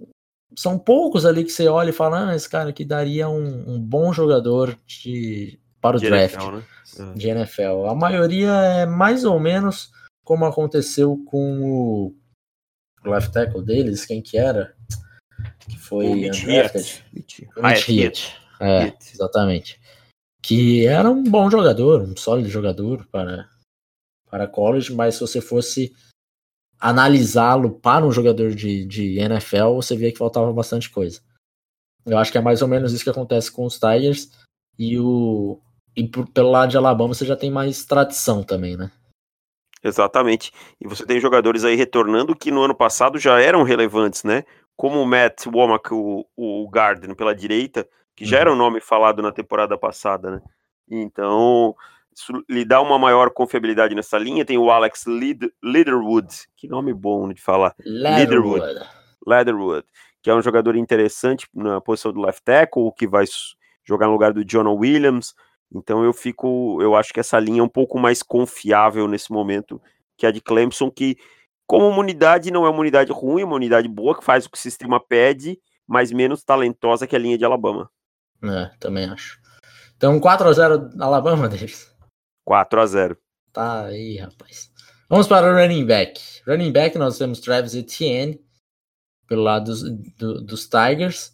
são 0.58 0.80
poucos 0.80 1.26
ali 1.26 1.44
que 1.44 1.52
você 1.52 1.68
olha 1.68 1.90
e 1.90 1.94
fala, 1.94 2.30
ah, 2.30 2.36
esse 2.36 2.50
cara 2.50 2.70
aqui 2.70 2.86
daria 2.86 3.28
um, 3.28 3.76
um 3.76 3.80
bom 3.80 4.14
jogador 4.14 4.78
de, 4.88 5.60
para 5.82 5.98
o 5.98 6.00
de 6.00 6.08
draft 6.08 6.36
NFL, 6.36 6.52
né? 6.52 7.14
De 7.16 7.30
NFL. 7.30 7.88
A 7.90 7.96
maioria 7.96 8.52
é 8.52 8.86
mais 8.86 9.26
ou 9.26 9.40
menos 9.40 9.92
como 10.24 10.46
aconteceu 10.46 11.22
com 11.26 11.62
o 11.62 12.16
left 13.12 13.32
tackle 13.32 13.64
deles, 13.64 14.06
quem 14.06 14.22
que 14.22 14.38
era? 14.38 14.76
Que 15.60 15.78
foi 15.78 16.08
o 16.08 16.16
Mitch 16.16 16.44
Mitch 17.12 17.40
É, 18.60 18.94
exatamente. 19.14 19.80
Que 20.42 20.86
era 20.86 21.10
um 21.10 21.24
bom 21.24 21.50
jogador, 21.50 22.02
um 22.02 22.16
sólido 22.16 22.50
jogador 22.50 23.06
para, 23.08 23.50
para 24.30 24.48
college, 24.48 24.94
mas 24.94 25.16
se 25.16 25.22
você 25.22 25.42
fosse 25.42 25.94
analisá-lo 26.80 27.80
para 27.80 28.06
um 28.06 28.12
jogador 28.12 28.54
de, 28.54 28.86
de 28.86 29.18
NFL, 29.20 29.76
você 29.76 29.96
via 29.96 30.12
que 30.12 30.18
faltava 30.18 30.52
bastante 30.54 30.90
coisa. 30.90 31.22
Eu 32.06 32.18
acho 32.18 32.32
que 32.32 32.38
é 32.38 32.42
mais 32.42 32.62
ou 32.62 32.68
menos 32.68 32.94
isso 32.94 33.04
que 33.04 33.10
acontece 33.10 33.52
com 33.52 33.66
os 33.66 33.80
Tigers 33.80 34.32
e 34.78 35.00
o 35.00 35.60
e 35.96 36.08
por, 36.08 36.30
pelo 36.30 36.52
lado 36.52 36.70
de 36.70 36.78
Alabama 36.78 37.14
você 37.14 37.26
já 37.26 37.36
tem 37.36 37.50
mais 37.50 37.86
tradição 37.86 38.44
também, 38.44 38.76
né? 38.76 38.92
Exatamente. 39.84 40.52
E 40.82 40.88
você 40.88 41.06
tem 41.06 41.20
jogadores 41.20 41.64
aí 41.64 41.76
retornando 41.76 42.36
que 42.36 42.52
no 42.52 42.64
ano 42.64 42.76
passado 42.76 43.20
já 43.20 43.40
eram 43.40 43.64
relevantes, 43.64 44.24
né? 44.24 44.44
Como 44.76 45.02
o 45.02 45.06
Matt 45.06 45.46
Womack, 45.46 45.94
o, 45.94 46.26
o 46.36 46.70
Garden 46.70 47.14
pela 47.14 47.36
direita, 47.36 47.88
que 48.16 48.26
já 48.26 48.38
uhum. 48.38 48.42
era 48.42 48.54
um 48.54 48.56
nome 48.56 48.82
falado 48.82 49.22
na 49.22 49.32
temporada 49.32 49.78
passada, 49.78 50.32
né? 50.32 50.42
Então, 50.90 51.76
isso 52.16 52.44
lhe 52.50 52.64
dá 52.64 52.82
uma 52.82 52.98
maior 52.98 53.30
confiabilidade 53.32 53.94
nessa 53.94 54.18
linha. 54.18 54.46
Tem 54.46 54.58
o 54.58 54.72
Alex 54.72 55.06
Lead, 55.06 55.52
Leatherwood, 55.62 56.28
que 56.56 56.68
nome 56.68 56.94
bom 56.94 57.32
de 57.32 57.42
falar. 57.42 57.76
Leatherwood. 57.86 58.88
Leatherwood, 59.28 59.86
que 60.22 60.30
é 60.30 60.34
um 60.34 60.42
jogador 60.42 60.76
interessante 60.76 61.48
na 61.54 61.82
posição 61.82 62.14
do 62.14 62.22
left 62.22 62.42
tackle, 62.44 62.92
que 62.98 63.08
vai 63.08 63.26
jogar 63.84 64.08
no 64.08 64.14
lugar 64.14 64.32
do 64.32 64.46
John 64.46 64.74
Williams. 64.76 65.36
Então 65.74 66.04
eu 66.04 66.14
fico, 66.14 66.82
eu 66.82 66.96
acho 66.96 67.14
que 67.14 67.20
essa 67.20 67.40
linha 67.40 67.60
é 67.60 67.64
um 67.64 67.70
pouco 67.70 68.00
mais 68.00 68.22
confiável 68.22 69.08
nesse 69.08 69.32
momento 69.32 69.82
que 70.18 70.26
a 70.26 70.32
de 70.32 70.42
Clemson, 70.42 70.90
que 70.90 71.18
como 71.68 71.88
uma 71.88 72.00
unidade 72.00 72.52
não 72.52 72.66
é 72.66 72.70
uma 72.70 72.80
unidade 72.80 73.12
ruim, 73.12 73.42
é 73.42 73.46
uma 73.46 73.56
unidade 73.56 73.88
boa 73.88 74.18
que 74.18 74.24
faz 74.24 74.46
o 74.46 74.50
que 74.50 74.58
o 74.58 74.62
sistema 74.62 75.00
pede, 75.00 75.60
mas 75.88 76.12
menos 76.12 76.44
talentosa 76.44 77.08
que 77.08 77.16
a 77.16 77.20
linha 77.20 77.38
de 77.38 77.46
Alabama. 77.46 77.90
É, 78.44 78.72
também 78.80 79.06
acho. 79.06 79.40
Então 79.98 80.20
4 80.20 80.48
a 80.48 80.54
0 80.54 80.90
Alabama, 81.00 81.48
deles. 81.50 81.94
4 82.44 82.82
a 82.82 82.86
0 82.86 83.18
Tá 83.52 83.86
aí, 83.86 84.18
rapaz. 84.18 84.70
Vamos 85.10 85.28
para 85.28 85.48
o 85.48 85.56
running 85.56 85.86
back. 85.86 86.22
Running 86.46 86.72
back, 86.72 86.98
nós 86.98 87.18
temos 87.18 87.40
Travis 87.40 87.74
Etienne, 87.74 88.44
pelo 89.28 89.44
lado 89.44 89.66
dos, 89.66 89.84
do, 90.18 90.42
dos 90.42 90.68
Tigers. 90.68 91.34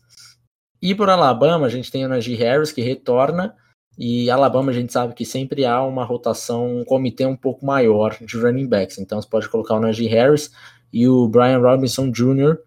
E 0.81 0.93
por 0.93 1.09
Alabama, 1.09 1.65
a 1.65 1.69
gente 1.69 1.91
tem 1.91 2.05
o 2.05 2.09
Najee 2.09 2.35
Harris, 2.35 2.71
que 2.71 2.81
retorna 2.81 3.55
E 3.97 4.29
Alabama 4.29 4.71
a 4.71 4.73
gente 4.73 4.91
sabe 4.91 5.13
que 5.13 5.25
sempre 5.25 5.65
há 5.65 5.83
uma 5.83 6.03
rotação, 6.03 6.79
um 6.79 6.85
comitê 6.85 7.25
um 7.25 7.35
pouco 7.35 7.65
maior 7.65 8.17
de 8.21 8.37
running 8.37 8.67
backs. 8.67 8.97
Então 8.97 9.21
você 9.21 9.27
pode 9.27 9.49
colocar 9.49 9.75
o 9.75 9.79
Najee 9.79 10.07
Harris 10.07 10.51
e 10.91 11.07
o 11.07 11.27
Brian 11.27 11.59
Robinson 11.59 12.09
Jr. 12.09 12.57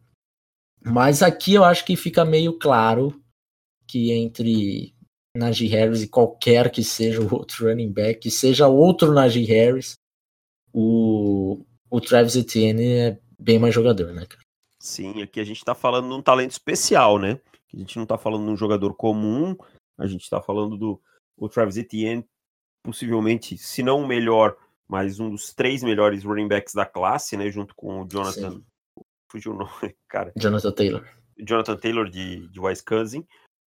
Mas 0.85 1.23
aqui 1.23 1.55
eu 1.55 1.65
acho 1.65 1.85
que 1.85 1.97
fica 1.97 2.25
meio 2.25 2.59
claro 2.59 3.19
que 3.87 4.13
entre 4.13 4.95
Najee 5.37 5.69
Harris 5.69 6.03
e 6.03 6.09
qualquer 6.09 6.71
que 6.71 6.85
seja 6.85 7.21
o 7.21 7.35
outro 7.35 7.67
running 7.67 7.91
back, 7.91 8.21
que 8.21 8.31
seja 8.31 8.69
outro 8.69 9.13
Najee 9.13 9.45
Harris, 9.45 9.95
o, 10.73 11.65
o 11.91 12.01
Travis 12.01 12.37
Etienne 12.37 12.85
é 12.85 13.19
bem 13.39 13.59
mais 13.59 13.75
jogador, 13.75 14.13
né, 14.13 14.27
cara? 14.27 14.43
Sim, 14.79 15.23
aqui 15.23 15.41
a 15.41 15.45
gente 15.45 15.65
tá 15.65 15.75
falando 15.75 16.09
de 16.09 16.15
um 16.15 16.23
talento 16.23 16.51
especial, 16.51 17.19
né? 17.19 17.41
A 17.73 17.77
gente 17.77 17.97
não 17.99 18.05
tá 18.05 18.19
falando 18.19 18.45
de 18.45 18.51
um 18.51 18.57
jogador 18.57 18.95
comum, 18.95 19.57
a 19.99 20.07
gente 20.07 20.29
tá 20.29 20.41
falando 20.41 20.77
do 20.77 21.01
o 21.37 21.49
Travis 21.49 21.77
Etienne, 21.77 22.25
possivelmente, 22.83 23.57
se 23.59 23.83
não 23.83 24.03
o 24.03 24.07
melhor, 24.07 24.57
mas 24.87 25.19
um 25.19 25.31
dos 25.31 25.53
três 25.53 25.83
melhores 25.83 26.25
running 26.25 26.49
backs 26.49 26.75
da 26.75 26.87
classe, 26.87 27.37
né? 27.37 27.51
Junto 27.51 27.75
com 27.75 28.03
o 28.03 28.09
Jonathan. 28.09 28.51
Sim. 28.53 28.65
Fugiu 29.31 29.53
o 29.53 29.57
nome, 29.57 29.97
cara. 30.09 30.33
Jonathan 30.37 30.73
Taylor. 30.73 31.09
Jonathan 31.39 31.77
Taylor 31.77 32.09
de, 32.09 32.49
de 32.49 32.61
Wisconsin. 32.61 33.27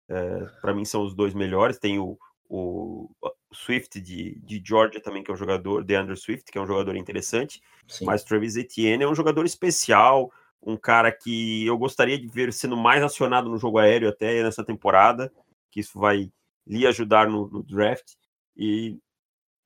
É, 0.10 0.46
para 0.62 0.74
mim 0.74 0.86
são 0.86 1.04
os 1.04 1.14
dois 1.14 1.34
melhores. 1.34 1.80
Tem 1.80 2.00
o, 2.00 2.18
o 2.50 3.10
Swift 3.52 4.00
de, 4.00 4.40
de 4.40 4.62
Georgia 4.66 5.02
também, 5.02 5.24
que 5.24 5.32
é 5.32 5.34
um 5.34 5.38
jogador, 5.38 5.84
DeAndre 5.84 6.16
Swift, 6.16 6.52
que 6.52 6.58
é 6.58 6.62
um 6.62 6.68
jogador 6.68 6.96
interessante. 6.96 7.62
Sim. 7.88 8.06
Mas 8.06 8.24
Travis 8.24 8.56
Etienne 8.56 9.04
é 9.04 9.08
um 9.08 9.16
jogador 9.16 9.46
especial, 9.46 10.32
um 10.62 10.78
cara 10.78 11.12
que 11.12 11.66
eu 11.66 11.78
gostaria 11.78 12.18
de 12.18 12.28
ver 12.28 12.54
sendo 12.54 12.78
mais 12.78 13.04
acionado 13.04 13.50
no 13.50 13.58
jogo 13.58 13.80
aéreo 13.80 14.10
até 14.10 14.44
nessa 14.44 14.64
temporada, 14.64 15.32
que 15.72 15.80
isso 15.80 16.00
vai 16.00 16.32
lhe 16.68 16.86
ajudar 16.86 17.28
no, 17.28 17.48
no 17.48 17.64
draft. 17.64 18.14
E 18.56 18.98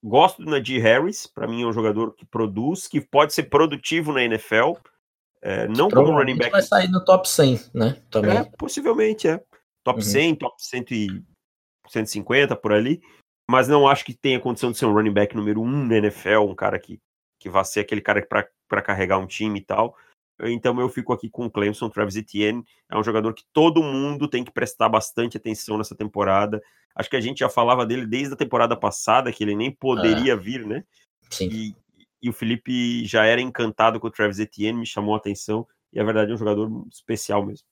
gosto 0.04 0.44
do 0.44 0.50
Najee 0.50 0.80
Harris, 0.80 1.28
para 1.28 1.48
mim 1.48 1.64
é 1.64 1.66
um 1.66 1.74
jogador 1.74 2.14
que 2.14 2.26
produz, 2.26 2.88
que 2.88 3.02
pode 3.02 3.34
ser 3.34 3.44
produtivo 3.44 4.14
na 4.14 4.24
NFL. 4.24 4.74
É, 5.42 5.68
não 5.68 5.90
como 5.90 6.12
running 6.12 6.38
back. 6.38 6.52
vai 6.52 6.62
sair 6.62 6.88
no 6.88 7.04
top 7.04 7.28
100, 7.28 7.72
né? 7.74 8.02
Também. 8.12 8.38
É, 8.38 8.44
possivelmente, 8.58 9.28
é. 9.28 9.44
Top 9.84 10.00
uhum. 10.00 10.06
100, 10.06 10.36
top 10.36 10.56
100 10.60 10.86
e 10.92 11.24
150 11.90 12.56
por 12.56 12.72
ali. 12.72 13.02
Mas 13.50 13.68
não 13.68 13.88
acho 13.88 14.06
que 14.06 14.14
tenha 14.14 14.40
condição 14.40 14.72
de 14.72 14.78
ser 14.78 14.86
um 14.86 14.94
running 14.94 15.14
back 15.14 15.36
número 15.36 15.62
1 15.62 15.88
na 15.88 15.98
NFL, 15.98 16.42
um 16.42 16.56
cara 16.56 16.80
que, 16.80 17.00
que 17.40 17.50
vai 17.50 17.66
ser 17.66 17.82
aquele 17.82 18.02
cara 18.02 18.26
para 18.26 18.82
carregar 18.82 19.18
um 19.18 19.26
time 19.26 19.60
e 19.60 19.66
tal. 19.66 19.96
Então 20.44 20.80
eu 20.80 20.90
fico 20.90 21.14
aqui 21.14 21.30
com 21.30 21.46
o 21.46 21.52
Clemson, 21.52 21.90
Travis 21.90 22.16
Etienne. 22.16 22.64
É 22.90 22.98
um 22.98 23.04
jogador 23.04 23.34
que 23.34 23.44
todo 23.54 23.84
mundo 23.84 24.28
tem 24.28 24.44
que 24.44 24.52
prestar 24.52 24.90
bastante 24.90 25.38
atenção 25.38 25.78
nessa 25.78 25.96
temporada. 25.96 26.62
Acho 26.96 27.10
que 27.10 27.16
a 27.16 27.22
gente 27.22 27.40
já 27.40 27.50
falava 27.50 27.86
dele 27.86 28.06
desde 28.06 28.34
a 28.34 28.38
temporada 28.38 28.76
passada, 28.76 29.32
que 29.32 29.44
ele 29.44 29.56
nem 29.56 29.72
poderia 29.72 30.34
é. 30.34 30.36
vir, 30.36 30.66
né? 30.66 30.84
Sim. 31.30 31.48
E, 31.52 31.76
e, 32.22 32.30
o 32.30 32.34
Felipe 32.34 33.06
já 33.06 33.26
era 33.26 33.40
encantado 33.40 34.00
com 34.00 34.08
o 34.08 34.12
Travis 34.12 34.40
Etienne, 34.40 34.80
me 34.80 34.86
chamou 34.86 35.14
a 35.14 35.18
atenção. 35.18 35.66
E 35.94 36.00
a 36.00 36.04
verdade 36.04 36.32
é 36.32 36.34
um 36.34 36.38
jogador 36.38 36.70
especial 36.92 37.46
mesmo. 37.46 37.66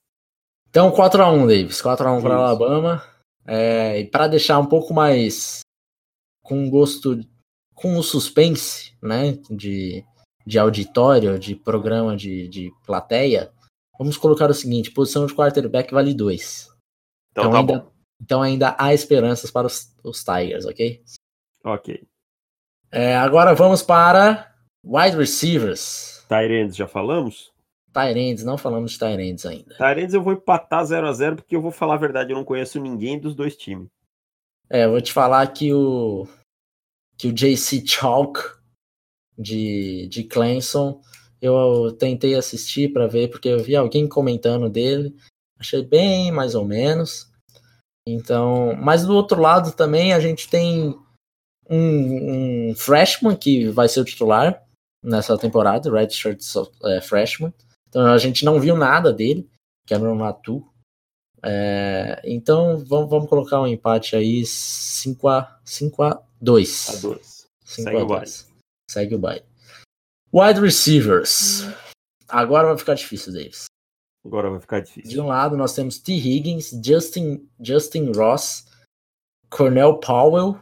Então 0.69 0.91
4x1, 0.91 1.47
Davis. 1.47 1.82
4x1 1.82 2.21
para 2.21 2.36
Alabama. 2.36 3.03
É, 3.47 3.99
e 3.99 4.05
para 4.05 4.27
deixar 4.27 4.60
um 4.60 4.65
pouco 4.65 4.93
mais 4.93 5.62
com 6.43 6.69
gosto, 6.69 7.19
com 7.73 7.97
o 7.97 8.03
suspense, 8.03 8.93
né? 9.01 9.39
De 9.49 10.03
de 10.45 10.58
auditório, 10.58 11.38
de 11.38 11.56
programa 11.56 12.15
de, 12.15 12.47
de 12.47 12.71
plateia, 12.86 13.52
vamos 13.97 14.17
colocar 14.17 14.49
o 14.49 14.54
seguinte: 14.54 14.91
posição 14.91 15.25
de 15.25 15.34
quarterback 15.34 15.93
vale 15.93 16.13
2. 16.13 16.69
Então, 17.32 17.43
então, 17.43 17.52
tá 17.52 17.58
ainda, 17.60 17.88
então 18.21 18.41
ainda 18.41 18.75
há 18.78 18.93
esperanças 18.93 19.52
para 19.52 19.67
os, 19.67 19.95
os 20.04 20.23
Tigers, 20.23 20.65
ok? 20.65 21.02
Ok. 21.63 22.08
É, 22.91 23.15
agora 23.15 23.54
vamos 23.54 23.84
para 23.84 24.54
wide 24.84 25.15
receivers. 25.15 26.25
Tyrands, 26.28 26.75
já 26.75 26.88
falamos? 26.88 27.52
Tyrands, 27.91 28.43
não 28.43 28.58
falamos 28.58 28.91
de 28.91 28.99
Tyrands 28.99 29.45
ainda. 29.45 29.75
Tyrands 29.75 30.13
eu 30.13 30.21
vou 30.21 30.34
empatar 30.34 30.86
0 30.86 31.08
a 31.08 31.13
0 31.13 31.36
porque 31.38 31.56
eu 31.56 31.62
vou 31.62 31.71
falar 31.71 31.95
a 31.95 31.97
verdade, 31.97 32.32
eu 32.32 32.38
não 32.38 32.45
conheço 32.45 32.80
ninguém 32.80 33.19
dos 33.19 33.36
dois 33.36 33.56
times. 33.56 33.89
É, 34.69 34.86
eu 34.86 34.91
vou 34.91 35.02
te 35.02 35.12
falar 35.12 35.45
que 35.47 35.73
o 35.73 36.28
que 37.17 37.28
o 37.28 37.34
JC 37.34 37.86
Chalk 37.86 38.39
de, 39.39 40.08
de 40.08 40.23
Clemson. 40.25 41.02
Eu 41.41 41.95
tentei 41.97 42.36
assistir 42.36 42.91
para 42.91 43.08
ver, 43.08 43.30
porque 43.30 43.47
eu 43.47 43.63
vi 43.63 43.75
alguém 43.75 44.08
comentando 44.08 44.69
dele. 44.69 45.15
Achei 45.58 45.82
bem 45.82 46.32
mais 46.32 46.54
ou 46.54 46.65
menos. 46.65 47.30
Então, 48.06 48.75
mas 48.75 49.06
do 49.06 49.15
outro 49.15 49.39
lado 49.39 49.71
também 49.71 50.13
a 50.13 50.19
gente 50.19 50.49
tem 50.49 50.95
um, 51.69 52.69
um 52.69 52.75
freshman 52.75 53.36
que 53.36 53.69
vai 53.69 53.88
ser 53.88 54.02
o 54.02 54.06
titular 54.06 54.63
nessa 55.04 55.38
temporada, 55.38 55.91
redshirt 55.91 56.41
é, 56.84 56.99
freshman. 57.02 57.54
Então 57.88 58.06
a 58.06 58.17
gente 58.17 58.43
não 58.43 58.60
viu 58.60 58.75
nada 58.75 59.13
dele, 59.13 59.47
Cameron 59.88 60.15
Matu. 60.15 60.65
É, 61.41 62.21
então 62.25 62.78
vamos, 62.86 63.10
vamos 63.10 63.30
colocar 63.30 63.62
um 63.62 63.67
empate 63.67 64.15
aí 64.15 64.45
5 64.45 65.28
a 65.30 65.60
5 65.63 66.04
a 66.04 66.21
2. 66.41 66.89
A 66.89 67.02
2. 67.02 67.47
5 67.63 67.97
a 67.97 68.04
2. 68.04 68.48
Segue 68.89 69.13
o 69.13 69.19
baile. 69.19 69.45
Wide 70.34 70.60
receivers. 70.60 71.62
Agora 72.28 72.69
vai 72.69 72.78
ficar 72.78 72.95
difícil, 72.95 73.32
Davis. 73.32 73.65
Agora 74.25 74.49
vai 74.49 74.60
ficar 74.60 74.80
difícil. 74.80 75.12
De 75.12 75.21
um 75.21 75.28
lado 75.28 75.56
nós 75.56 75.75
temos 75.75 75.99
T. 75.99 76.13
Higgins, 76.13 76.71
Justin, 76.84 77.47
Justin 77.60 78.12
Ross, 78.12 78.65
Cornell 79.47 79.99
Powell 79.99 80.60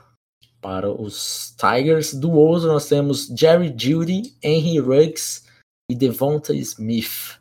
para 0.62 0.92
os 0.92 1.56
Tigers. 1.58 2.13
Do 2.13 2.32
outro 2.32 2.68
nós 2.68 2.90
temos 2.90 3.28
Jerry 3.28 3.74
Judy, 3.78 4.38
Henry 4.44 4.80
Ruggs 4.80 5.46
e 5.90 5.96
Devonta 5.96 6.54
Smith. 6.54 7.40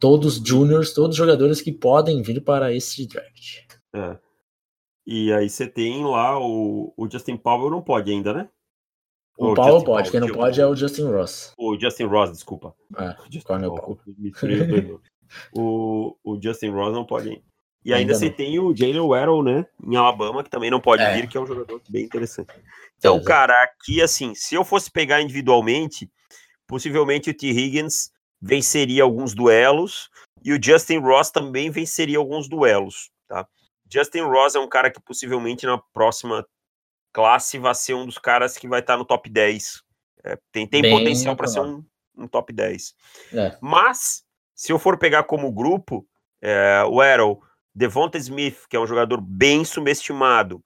Todos 0.00 0.42
juniors, 0.44 0.92
todos 0.92 1.16
jogadores 1.16 1.60
que 1.60 1.70
podem 1.70 2.20
vir 2.20 2.42
para 2.42 2.72
esse 2.72 3.06
draft. 3.06 3.64
É. 3.94 4.18
E 5.06 5.32
aí 5.32 5.48
você 5.48 5.68
tem 5.68 6.04
lá 6.04 6.36
o, 6.40 6.92
o 6.96 7.08
Justin 7.08 7.36
Powell 7.36 7.70
não 7.70 7.82
pode 7.82 8.10
ainda, 8.10 8.32
né? 8.32 8.48
O, 9.40 9.52
o 9.52 9.54
Paulo 9.54 9.82
pode, 9.82 10.10
quem 10.10 10.20
não 10.20 10.28
pode 10.28 10.60
é 10.60 10.66
o 10.66 10.76
Justin 10.76 11.04
Ross. 11.04 11.54
O 11.56 11.74
Justin 11.80 12.04
Ross, 12.04 12.30
desculpa. 12.30 12.74
É, 12.98 13.16
Justin 13.30 13.54
o, 15.56 16.14
o 16.22 16.38
Justin 16.42 16.68
Ross 16.68 16.92
não 16.92 17.06
pode 17.06 17.30
ir. 17.30 17.42
E 17.82 17.94
ainda, 17.94 18.12
ainda 18.12 18.14
você 18.14 18.28
tem 18.28 18.58
o 18.58 18.76
Jalen 18.76 19.00
Waddle, 19.00 19.42
né, 19.42 19.66
em 19.82 19.96
Alabama, 19.96 20.44
que 20.44 20.50
também 20.50 20.70
não 20.70 20.78
pode 20.78 21.02
é. 21.02 21.14
vir, 21.14 21.26
que 21.26 21.38
é 21.38 21.40
um 21.40 21.46
jogador 21.46 21.80
bem 21.88 22.04
interessante. 22.04 22.52
Então, 22.98 23.16
é, 23.16 23.24
cara, 23.24 23.62
aqui, 23.62 24.02
assim, 24.02 24.34
se 24.34 24.54
eu 24.54 24.62
fosse 24.62 24.90
pegar 24.90 25.22
individualmente, 25.22 26.10
possivelmente 26.66 27.30
o 27.30 27.34
T. 27.34 27.46
Higgins 27.46 28.10
venceria 28.42 29.02
alguns 29.02 29.34
duelos 29.34 30.10
e 30.44 30.52
o 30.52 30.62
Justin 30.62 30.98
Ross 30.98 31.30
também 31.30 31.70
venceria 31.70 32.18
alguns 32.18 32.46
duelos, 32.46 33.10
tá? 33.26 33.48
Justin 33.90 34.20
Ross 34.20 34.54
é 34.54 34.58
um 34.58 34.68
cara 34.68 34.90
que 34.90 35.00
possivelmente 35.00 35.64
na 35.64 35.78
próxima 35.94 36.46
classe 37.12 37.58
vai 37.58 37.74
ser 37.74 37.94
um 37.94 38.06
dos 38.06 38.18
caras 38.18 38.56
que 38.56 38.68
vai 38.68 38.80
estar 38.80 38.96
no 38.96 39.04
top 39.04 39.28
10. 39.28 39.82
É, 40.24 40.38
tem 40.52 40.66
tem 40.66 40.82
potencial 40.82 41.34
para 41.34 41.46
ser 41.46 41.60
um, 41.60 41.84
um, 42.16 42.28
top 42.28 42.52
10. 42.52 42.94
É. 43.32 43.56
Mas, 43.60 44.22
se 44.54 44.72
eu 44.72 44.78
for 44.78 44.98
pegar 44.98 45.24
como 45.24 45.52
grupo, 45.52 46.06
é, 46.42 46.84
o 46.86 47.00
Arrow, 47.00 47.42
Devonta 47.74 48.18
Smith, 48.18 48.66
que 48.68 48.76
é 48.76 48.80
um 48.80 48.86
jogador 48.86 49.20
bem 49.20 49.64
subestimado, 49.64 50.62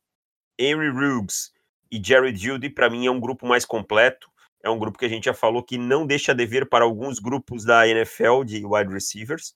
Henry 0.59 0.91
Ruggs 0.91 1.53
e 1.91 2.03
Jerry 2.03 2.35
Judy, 2.35 2.71
para 2.71 2.91
mim 2.91 3.07
é 3.07 3.11
um 3.11 3.21
grupo 3.21 3.47
mais 3.47 3.65
completo. 3.65 4.29
É 4.63 4.71
um 4.71 4.79
grupo 4.79 4.99
que 4.99 5.05
a 5.05 5.09
gente 5.09 5.25
já 5.25 5.35
falou 5.35 5.63
que 5.63 5.77
não 5.77 6.07
deixa 6.07 6.33
a 6.33 6.35
dever 6.35 6.69
para 6.69 6.85
alguns 6.85 7.19
grupos 7.19 7.65
da 7.65 7.87
NFL 7.87 8.45
de 8.45 8.65
wide 8.65 8.93
receivers. 8.93 9.55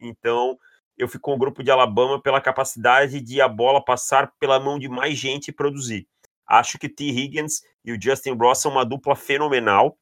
Então, 0.00 0.58
eu 0.96 1.06
fico 1.06 1.22
com 1.22 1.34
o 1.34 1.38
grupo 1.38 1.62
de 1.62 1.70
Alabama 1.70 2.20
pela 2.20 2.40
capacidade 2.40 3.20
de 3.20 3.40
a 3.40 3.46
bola 3.46 3.82
passar 3.82 4.32
pela 4.40 4.58
mão 4.58 4.78
de 4.78 4.88
mais 4.88 5.16
gente 5.16 5.48
e 5.48 5.52
produzir. 5.52 6.08
Acho 6.48 6.78
que 6.78 6.88
T. 6.88 7.04
Higgins 7.04 7.60
e 7.84 7.92
o 7.92 8.00
Justin 8.00 8.32
Ross 8.32 8.60
são 8.60 8.72
uma 8.72 8.84
dupla 8.84 9.14
fenomenal. 9.14 9.98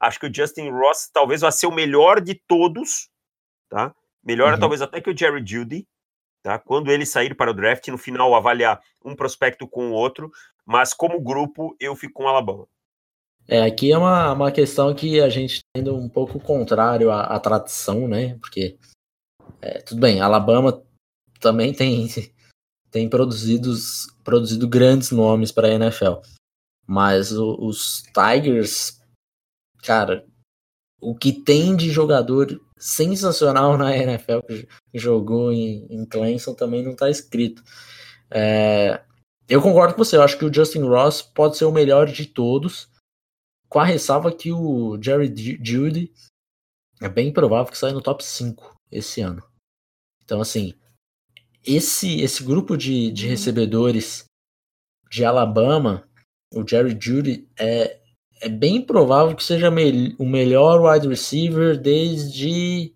Acho 0.00 0.18
que 0.18 0.26
o 0.26 0.34
Justin 0.34 0.70
Ross 0.70 1.10
talvez 1.12 1.42
vá 1.42 1.50
ser 1.50 1.66
o 1.66 1.72
melhor 1.72 2.20
de 2.20 2.34
todos, 2.34 3.10
tá? 3.68 3.94
Melhor 4.24 4.54
uhum. 4.54 4.58
talvez 4.58 4.80
até 4.80 5.00
que 5.00 5.10
o 5.10 5.16
Jerry 5.16 5.44
Judy, 5.46 5.86
tá? 6.42 6.58
Quando 6.58 6.90
ele 6.90 7.04
sair 7.04 7.34
para 7.34 7.50
o 7.50 7.54
draft, 7.54 7.86
no 7.88 7.98
final 7.98 8.34
avaliar 8.34 8.80
um 9.04 9.14
prospecto 9.14 9.68
com 9.68 9.90
o 9.90 9.92
outro, 9.92 10.32
mas 10.64 10.94
como 10.94 11.20
grupo 11.20 11.76
eu 11.78 11.94
fico 11.94 12.14
com 12.14 12.24
o 12.24 12.28
Alabama. 12.28 12.66
É, 13.46 13.62
aqui 13.62 13.92
é 13.92 13.98
uma, 13.98 14.32
uma 14.32 14.52
questão 14.52 14.94
que 14.94 15.20
a 15.20 15.28
gente 15.28 15.56
está 15.56 15.68
indo 15.76 15.94
um 15.94 16.08
pouco 16.08 16.38
contrário 16.38 17.10
à, 17.10 17.22
à 17.22 17.40
tradição, 17.40 18.06
né? 18.06 18.38
Porque, 18.38 18.78
é, 19.60 19.80
tudo 19.82 20.00
bem, 20.00 20.20
Alabama 20.20 20.82
também 21.40 21.74
tem 21.74 22.08
tem 22.92 23.08
produzidos, 23.08 24.06
produzido 24.22 24.68
grandes 24.68 25.10
nomes 25.10 25.50
para 25.50 25.66
a 25.66 25.72
NFL. 25.72 26.20
Mas 26.86 27.32
o, 27.32 27.56
os 27.58 28.02
Tigers, 28.12 29.00
cara, 29.82 30.26
o 31.00 31.16
que 31.16 31.32
tem 31.32 31.74
de 31.74 31.90
jogador 31.90 32.60
sensacional 32.78 33.78
na 33.78 33.96
NFL 33.96 34.40
que 34.46 34.68
jogou 34.94 35.52
em, 35.52 35.86
em 35.88 36.04
Clemson 36.04 36.54
também 36.54 36.82
não 36.82 36.92
está 36.92 37.08
escrito. 37.08 37.62
É, 38.30 39.02
eu 39.48 39.62
concordo 39.62 39.94
com 39.94 40.04
você, 40.04 40.16
eu 40.16 40.22
acho 40.22 40.38
que 40.38 40.44
o 40.44 40.52
Justin 40.52 40.82
Ross 40.82 41.22
pode 41.22 41.56
ser 41.56 41.64
o 41.64 41.72
melhor 41.72 42.06
de 42.06 42.26
todos, 42.26 42.90
com 43.68 43.78
a 43.78 43.84
ressalva 43.84 44.30
que 44.30 44.52
o 44.52 45.00
Jerry 45.02 45.32
Judy 45.62 46.12
é 47.00 47.08
bem 47.08 47.32
provável 47.32 47.72
que 47.72 47.78
saia 47.78 47.94
no 47.94 48.02
top 48.02 48.22
5 48.22 48.76
esse 48.90 49.22
ano. 49.22 49.42
Então, 50.24 50.40
assim, 50.40 50.74
esse, 51.64 52.20
esse 52.20 52.42
grupo 52.42 52.76
de, 52.76 53.10
de 53.10 53.26
recebedores 53.26 54.24
de 55.10 55.24
Alabama, 55.24 56.08
o 56.54 56.66
Jerry 56.66 56.96
Judy, 57.00 57.48
é, 57.58 58.00
é 58.40 58.48
bem 58.48 58.84
provável 58.84 59.36
que 59.36 59.44
seja 59.44 59.70
me, 59.70 60.14
o 60.18 60.24
melhor 60.24 60.80
wide 60.80 61.08
receiver 61.08 61.78
desde 61.80 62.94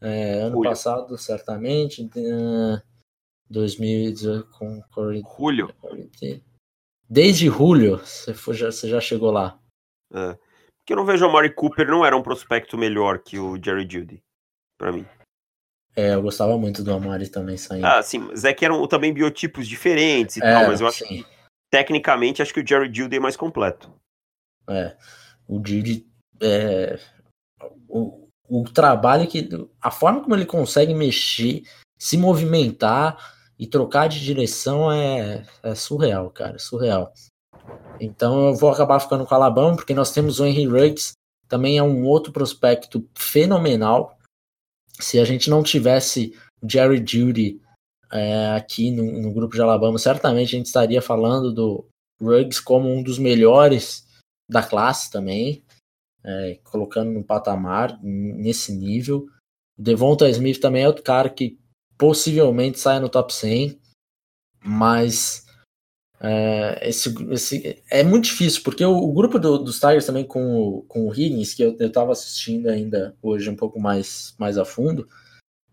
é, 0.00 0.42
ano 0.42 0.62
passado, 0.62 1.16
certamente. 1.18 2.02
Uh, 2.16 2.80
2018 3.50 4.48
com 4.50 4.82
Julio. 5.36 5.74
Desde 7.08 7.46
julho, 7.46 7.98
você, 7.98 8.34
foi, 8.34 8.54
já, 8.54 8.72
você 8.72 8.88
já 8.88 9.00
chegou 9.00 9.30
lá. 9.30 9.58
É. 10.12 10.34
Porque 10.78 10.92
eu 10.92 10.96
não 10.96 11.04
vejo 11.04 11.26
o 11.26 11.32
Mari 11.32 11.54
Cooper 11.54 11.86
não 11.86 12.04
era 12.04 12.16
um 12.16 12.22
prospecto 12.22 12.76
melhor 12.76 13.18
que 13.20 13.38
o 13.38 13.56
Jerry 13.62 13.88
Judy, 13.90 14.22
para 14.78 14.92
mim. 14.92 15.06
É, 15.96 16.14
eu 16.14 16.22
gostava 16.22 16.58
muito 16.58 16.82
do 16.82 16.92
Amari 16.92 17.28
também 17.28 17.56
saindo. 17.56 17.86
Ah, 17.86 18.02
sim, 18.02 18.18
mas 18.18 18.44
é 18.44 18.52
que 18.52 18.64
eram 18.64 18.86
também 18.86 19.12
biotipos 19.12 19.68
diferentes 19.68 20.36
e 20.36 20.40
é, 20.42 20.52
tal, 20.52 20.66
mas 20.66 20.80
eu 20.80 20.88
acho 20.88 20.98
sim. 20.98 21.06
que 21.06 21.26
tecnicamente 21.70 22.42
acho 22.42 22.52
que 22.52 22.60
o 22.60 22.66
Jerry 22.66 22.92
Judy 22.92 23.16
é 23.16 23.20
mais 23.20 23.36
completo. 23.36 23.92
É, 24.68 24.96
o 25.46 25.60
Judy 25.64 26.06
é, 26.42 26.98
o, 27.88 28.28
o 28.48 28.64
trabalho 28.64 29.26
que 29.26 29.48
a 29.80 29.90
forma 29.90 30.20
como 30.20 30.34
ele 30.34 30.46
consegue 30.46 30.94
mexer, 30.94 31.62
se 31.98 32.16
movimentar 32.16 33.34
e 33.58 33.66
trocar 33.66 34.08
de 34.08 34.20
direção 34.20 34.90
é, 34.90 35.44
é 35.62 35.74
surreal, 35.74 36.30
cara, 36.30 36.58
surreal. 36.58 37.12
Então 38.00 38.48
eu 38.48 38.54
vou 38.54 38.70
acabar 38.70 39.00
ficando 39.00 39.24
com 39.24 39.34
o 39.34 39.38
Alabama, 39.38 39.76
porque 39.76 39.94
nós 39.94 40.12
temos 40.12 40.40
o 40.40 40.44
Henry 40.44 40.66
Ruggs, 40.66 41.12
também 41.48 41.78
é 41.78 41.82
um 41.82 42.04
outro 42.04 42.32
prospecto 42.32 43.08
fenomenal. 43.14 44.18
Se 45.00 45.18
a 45.18 45.24
gente 45.24 45.50
não 45.50 45.62
tivesse 45.62 46.36
Jerry 46.66 47.04
Judy 47.06 47.60
é, 48.12 48.48
aqui 48.52 48.90
no, 48.90 49.04
no, 49.20 49.32
grupo 49.32 49.54
de 49.54 49.60
Alabama, 49.60 49.98
certamente 49.98 50.54
a 50.54 50.58
gente 50.58 50.66
estaria 50.66 51.02
falando 51.02 51.52
do 51.52 51.86
Ruggs 52.20 52.60
como 52.60 52.88
um 52.88 53.02
dos 53.02 53.18
melhores 53.18 54.06
da 54.48 54.62
classe 54.62 55.10
também, 55.10 55.64
é, 56.22 56.58
colocando 56.64 57.10
no 57.10 57.24
patamar, 57.24 57.98
nesse 58.02 58.72
nível. 58.72 59.26
Devonta 59.76 60.28
Smith 60.30 60.60
também 60.60 60.84
é 60.84 60.86
outro 60.86 61.02
cara 61.02 61.28
que 61.28 61.58
possivelmente 61.98 62.78
saia 62.78 63.00
no 63.00 63.08
top 63.08 63.34
100, 63.34 63.78
mas 64.64 65.43
é, 66.26 66.88
esse, 66.88 67.14
esse, 67.30 67.82
é 67.90 68.02
muito 68.02 68.24
difícil, 68.24 68.62
porque 68.62 68.82
o, 68.82 68.96
o 68.96 69.12
grupo 69.12 69.38
do, 69.38 69.58
dos 69.58 69.78
Tigers 69.78 70.06
também 70.06 70.24
com 70.24 70.56
o, 70.56 70.82
com 70.84 71.06
o 71.06 71.12
Higgins, 71.12 71.52
que 71.52 71.62
eu, 71.62 71.76
eu 71.78 71.92
tava 71.92 72.12
assistindo 72.12 72.68
ainda 72.68 73.14
hoje 73.22 73.50
um 73.50 73.56
pouco 73.56 73.78
mais, 73.78 74.34
mais 74.38 74.56
a 74.56 74.64
fundo, 74.64 75.06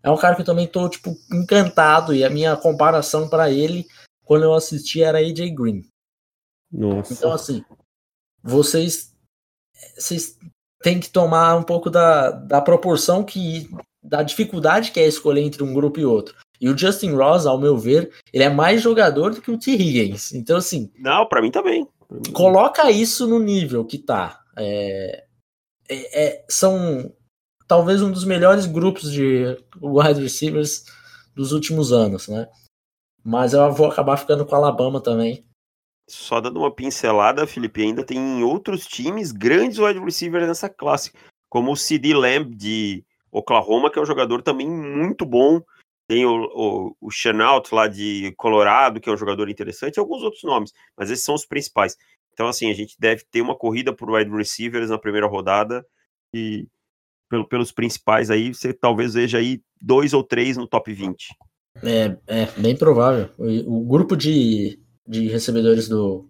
é 0.02 0.10
um 0.10 0.16
cara 0.16 0.34
que 0.34 0.42
eu 0.42 0.46
também 0.46 0.66
tô, 0.66 0.88
tipo, 0.90 1.16
encantado, 1.32 2.14
e 2.14 2.22
a 2.22 2.28
minha 2.28 2.54
comparação 2.54 3.30
para 3.30 3.50
ele, 3.50 3.86
quando 4.24 4.42
eu 4.42 4.52
assisti, 4.52 5.02
era 5.02 5.18
AJ 5.18 5.54
Green. 5.54 5.86
Nossa. 6.70 7.14
Então, 7.14 7.32
assim, 7.32 7.64
vocês, 8.42 9.14
vocês 9.96 10.38
têm 10.82 11.00
que 11.00 11.08
tomar 11.08 11.56
um 11.56 11.62
pouco 11.62 11.88
da, 11.88 12.30
da 12.30 12.60
proporção 12.60 13.24
que 13.24 13.70
da 14.02 14.22
dificuldade 14.22 14.90
que 14.90 15.00
é 15.00 15.06
escolher 15.06 15.42
entre 15.42 15.62
um 15.62 15.72
grupo 15.72 15.98
e 15.98 16.04
outro. 16.04 16.34
E 16.62 16.68
o 16.68 16.78
Justin 16.78 17.10
Ross, 17.14 17.44
ao 17.44 17.58
meu 17.58 17.76
ver, 17.76 18.12
ele 18.32 18.44
é 18.44 18.48
mais 18.48 18.80
jogador 18.80 19.34
do 19.34 19.42
que 19.42 19.50
o 19.50 19.58
T. 19.58 19.72
Higgins. 19.72 20.32
Então, 20.32 20.58
assim. 20.58 20.92
Não, 20.96 21.26
para 21.26 21.42
mim 21.42 21.50
também. 21.50 21.88
Coloca 22.32 22.88
isso 22.88 23.26
no 23.26 23.40
nível 23.40 23.84
que 23.84 23.98
tá. 23.98 24.40
É, 24.56 25.24
é, 25.88 26.24
é, 26.24 26.44
são 26.48 27.12
talvez 27.66 28.00
um 28.00 28.12
dos 28.12 28.24
melhores 28.24 28.66
grupos 28.66 29.10
de 29.10 29.58
wide 29.82 30.22
receivers 30.22 30.84
dos 31.34 31.50
últimos 31.50 31.92
anos, 31.92 32.28
né? 32.28 32.46
Mas 33.24 33.54
eu 33.54 33.72
vou 33.72 33.90
acabar 33.90 34.16
ficando 34.16 34.46
com 34.46 34.54
o 34.54 34.58
Alabama 34.58 35.00
também. 35.00 35.44
Só 36.08 36.40
dando 36.40 36.60
uma 36.60 36.72
pincelada, 36.72 37.44
Felipe, 37.44 37.82
ainda 37.82 38.04
tem 38.04 38.44
outros 38.44 38.86
times 38.86 39.32
grandes 39.32 39.78
wide 39.78 39.98
receivers 39.98 40.46
nessa 40.46 40.68
classe, 40.68 41.10
como 41.48 41.72
o 41.72 41.76
CD 41.76 42.14
Lamb 42.14 42.54
de 42.54 43.04
Oklahoma, 43.32 43.90
que 43.90 43.98
é 43.98 44.02
um 44.02 44.06
jogador 44.06 44.42
também 44.42 44.68
muito 44.68 45.26
bom. 45.26 45.60
Tem 46.08 46.26
o, 46.26 46.44
o, 46.54 46.96
o 47.00 47.10
Chenault 47.10 47.74
lá 47.74 47.88
de 47.88 48.32
Colorado, 48.36 49.00
que 49.00 49.08
é 49.08 49.12
um 49.12 49.16
jogador 49.16 49.48
interessante, 49.48 49.96
e 49.96 50.00
alguns 50.00 50.22
outros 50.22 50.42
nomes, 50.42 50.72
mas 50.96 51.10
esses 51.10 51.24
são 51.24 51.34
os 51.34 51.46
principais. 51.46 51.96
Então, 52.32 52.48
assim, 52.48 52.70
a 52.70 52.74
gente 52.74 52.96
deve 52.98 53.24
ter 53.30 53.40
uma 53.40 53.56
corrida 53.56 53.94
por 53.94 54.10
wide 54.10 54.30
receivers 54.30 54.90
na 54.90 54.98
primeira 54.98 55.26
rodada 55.26 55.84
e 56.34 56.66
pelo, 57.28 57.48
pelos 57.48 57.72
principais 57.72 58.30
aí, 58.30 58.52
você 58.52 58.72
talvez 58.72 59.14
veja 59.14 59.38
aí 59.38 59.62
dois 59.80 60.12
ou 60.12 60.22
três 60.22 60.56
no 60.56 60.66
top 60.66 60.92
20. 60.92 61.28
É, 61.82 62.16
é 62.26 62.46
bem 62.60 62.76
provável. 62.76 63.30
O, 63.38 63.78
o 63.78 63.84
grupo 63.86 64.16
de, 64.16 64.78
de 65.06 65.28
recebedores 65.28 65.88
do, 65.88 66.28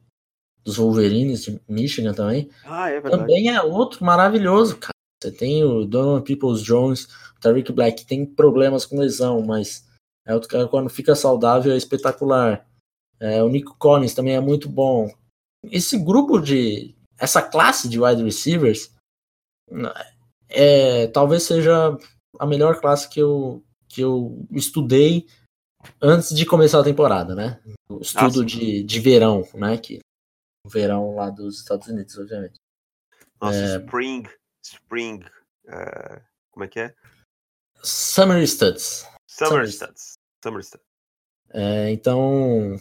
dos 0.64 0.76
Wolverines 0.76 1.42
de 1.42 1.60
Michigan 1.68 2.14
também, 2.14 2.48
ah, 2.64 2.88
é 2.88 3.00
também 3.00 3.48
é 3.48 3.60
outro 3.60 4.04
maravilhoso, 4.04 4.76
cara. 4.76 4.92
Você 5.22 5.30
tem 5.30 5.62
o 5.62 5.84
Donovan 5.84 6.22
Peoples 6.22 6.62
Jones, 6.62 7.04
o 7.36 7.40
Tariq 7.40 7.72
Black, 7.72 8.04
tem 8.04 8.26
problemas 8.26 8.84
com 8.84 8.98
lesão, 8.98 9.40
mas 9.40 9.88
é 10.26 10.34
outro 10.34 10.48
cara 10.48 10.66
quando 10.66 10.90
fica 10.90 11.14
saudável 11.14 11.72
é 11.72 11.76
espetacular. 11.76 12.66
É, 13.20 13.42
o 13.42 13.48
Nico 13.48 13.76
Collins 13.78 14.14
também 14.14 14.34
é 14.34 14.40
muito 14.40 14.68
bom. 14.68 15.08
Esse 15.64 15.96
grupo 15.96 16.40
de. 16.40 16.96
Essa 17.16 17.40
classe 17.40 17.88
de 17.88 18.00
wide 18.00 18.24
receivers 18.24 18.92
é, 20.48 21.06
talvez 21.08 21.44
seja 21.44 21.96
a 22.38 22.46
melhor 22.46 22.80
classe 22.80 23.08
que 23.08 23.20
eu, 23.20 23.62
que 23.88 24.00
eu 24.00 24.44
estudei 24.50 25.28
antes 26.00 26.34
de 26.34 26.44
começar 26.44 26.80
a 26.80 26.84
temporada, 26.84 27.34
né? 27.34 27.62
O 27.88 28.00
estudo 28.00 28.42
ah, 28.42 28.44
de, 28.44 28.82
de 28.82 29.00
verão, 29.00 29.46
né? 29.54 29.78
Que, 29.78 30.00
o 30.66 30.68
verão 30.68 31.14
lá 31.14 31.30
dos 31.30 31.58
Estados 31.58 31.86
Unidos, 31.86 32.18
obviamente. 32.18 32.54
Nossa, 33.40 33.56
é, 33.56 33.78
Spring 33.78 34.28
Spring. 34.62 35.24
Uh, 35.66 36.20
como 36.50 36.64
é 36.64 36.68
que 36.68 36.80
é? 36.80 36.94
Summer 37.82 38.46
Studs. 38.46 39.06
Summer, 39.26 39.50
Summer 39.50 39.72
Studs. 39.72 40.12
Summer 40.42 40.62
Studs. 40.62 40.86
É, 41.54 41.90
então 41.90 42.76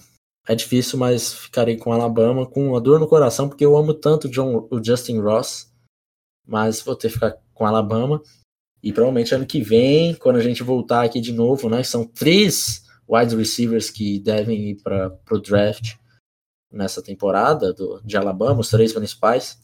é 0.47 0.55
difícil, 0.55 0.97
mas 0.97 1.34
ficarei 1.34 1.77
com 1.77 1.91
Alabama 1.91 2.45
com 2.45 2.69
uma 2.69 2.82
dor 2.82 2.99
no 2.99 3.07
coração, 3.07 3.47
porque 3.49 3.65
eu 3.65 3.75
amo 3.75 3.93
tanto 3.93 4.29
John, 4.29 4.67
o 4.71 4.84
Justin 4.84 5.19
Ross, 5.19 5.71
mas 6.45 6.82
vou 6.82 6.95
ter 6.95 7.07
que 7.09 7.15
ficar 7.15 7.38
com 7.53 7.65
Alabama. 7.65 8.21
E 8.84 8.91
provavelmente 8.91 9.36
ano 9.36 9.45
que 9.45 9.61
vem, 9.61 10.15
quando 10.15 10.38
a 10.38 10.41
gente 10.41 10.63
voltar 10.63 11.03
aqui 11.03 11.21
de 11.21 11.32
novo, 11.32 11.69
né? 11.69 11.84
São 11.84 12.05
três 12.05 12.84
wide 13.07 13.36
receivers 13.36 13.89
que 13.89 14.19
devem 14.19 14.71
ir 14.71 14.82
para 14.82 15.15
o 15.29 15.39
draft 15.39 15.95
nessa 16.71 17.01
temporada 17.03 17.73
do, 17.73 18.01
de 18.03 18.17
Alabama, 18.17 18.61
os 18.61 18.69
três 18.69 18.93
principais. 18.93 19.61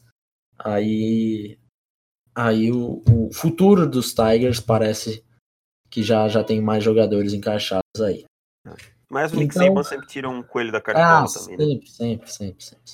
Aí 0.60 1.58
aí 2.38 2.72
o, 2.72 3.04
o, 3.10 3.34
futuro 3.34 3.90
dos 3.90 4.14
Tigers 4.14 4.60
parece 4.60 5.26
que 5.90 6.04
já, 6.04 6.28
já 6.28 6.44
tem 6.44 6.62
mais 6.62 6.84
jogadores 6.84 7.34
encaixados 7.34 8.00
aí. 8.00 8.26
Mas 9.10 9.34
o 9.34 9.38
Nick 9.38 9.56
então, 9.56 9.68
Saban 9.68 9.84
sempre 9.84 10.08
tira 10.08 10.30
um 10.30 10.44
coelho 10.44 10.72
da 10.72 10.80
cartola 10.80 11.06
ah, 11.06 11.26
também, 11.26 11.58
sempre, 11.58 11.88
né? 11.88 11.92
sempre, 11.96 12.32
sempre, 12.32 12.64
sempre. 12.64 12.94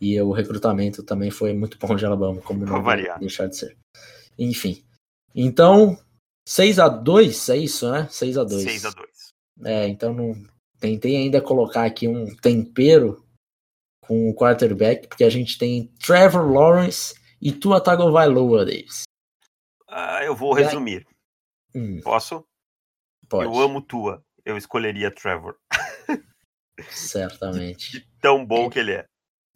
E 0.00 0.20
o 0.20 0.32
recrutamento 0.32 1.02
também 1.02 1.30
foi 1.30 1.54
muito 1.54 1.78
bom 1.78 1.94
de 1.94 2.04
Alabama, 2.04 2.42
como 2.42 2.66
não 2.66 2.82
variar. 2.82 3.18
deixar 3.18 3.46
de 3.46 3.56
ser. 3.56 3.78
Enfim. 4.38 4.84
Então, 5.34 5.96
6 6.46 6.78
a 6.80 6.88
2 6.88 7.48
é 7.48 7.56
isso, 7.56 7.90
né? 7.90 8.08
6 8.10 8.36
a 8.36 8.44
2 8.44 8.62
6 8.64 8.84
a 8.86 8.90
2 8.90 9.08
É, 9.64 9.88
então 9.88 10.12
não 10.12 10.34
tentei 10.80 11.16
ainda 11.16 11.40
colocar 11.40 11.84
aqui 11.84 12.08
um 12.08 12.34
tempero 12.36 13.24
com 14.02 14.28
o 14.28 14.34
quarterback, 14.34 15.06
porque 15.06 15.22
a 15.22 15.30
gente 15.30 15.56
tem 15.56 15.86
Trevor 16.04 16.50
Lawrence 16.50 17.14
e 17.42 17.50
Tua 17.50 17.80
Tagovailoa, 17.80 18.64
Davis? 18.64 19.02
Ah, 19.88 20.24
eu 20.24 20.36
vou 20.36 20.54
resumir. 20.54 21.04
Hum. 21.74 22.00
Posso? 22.00 22.44
Pode. 23.28 23.52
Eu 23.52 23.60
amo 23.60 23.82
Tua. 23.82 24.24
Eu 24.44 24.56
escolheria 24.56 25.10
Trevor. 25.10 25.56
Certamente. 26.88 27.90
De 27.90 28.08
tão 28.20 28.46
bom 28.46 28.66
é, 28.66 28.70
que 28.70 28.78
ele 28.78 28.92
é. 28.92 29.04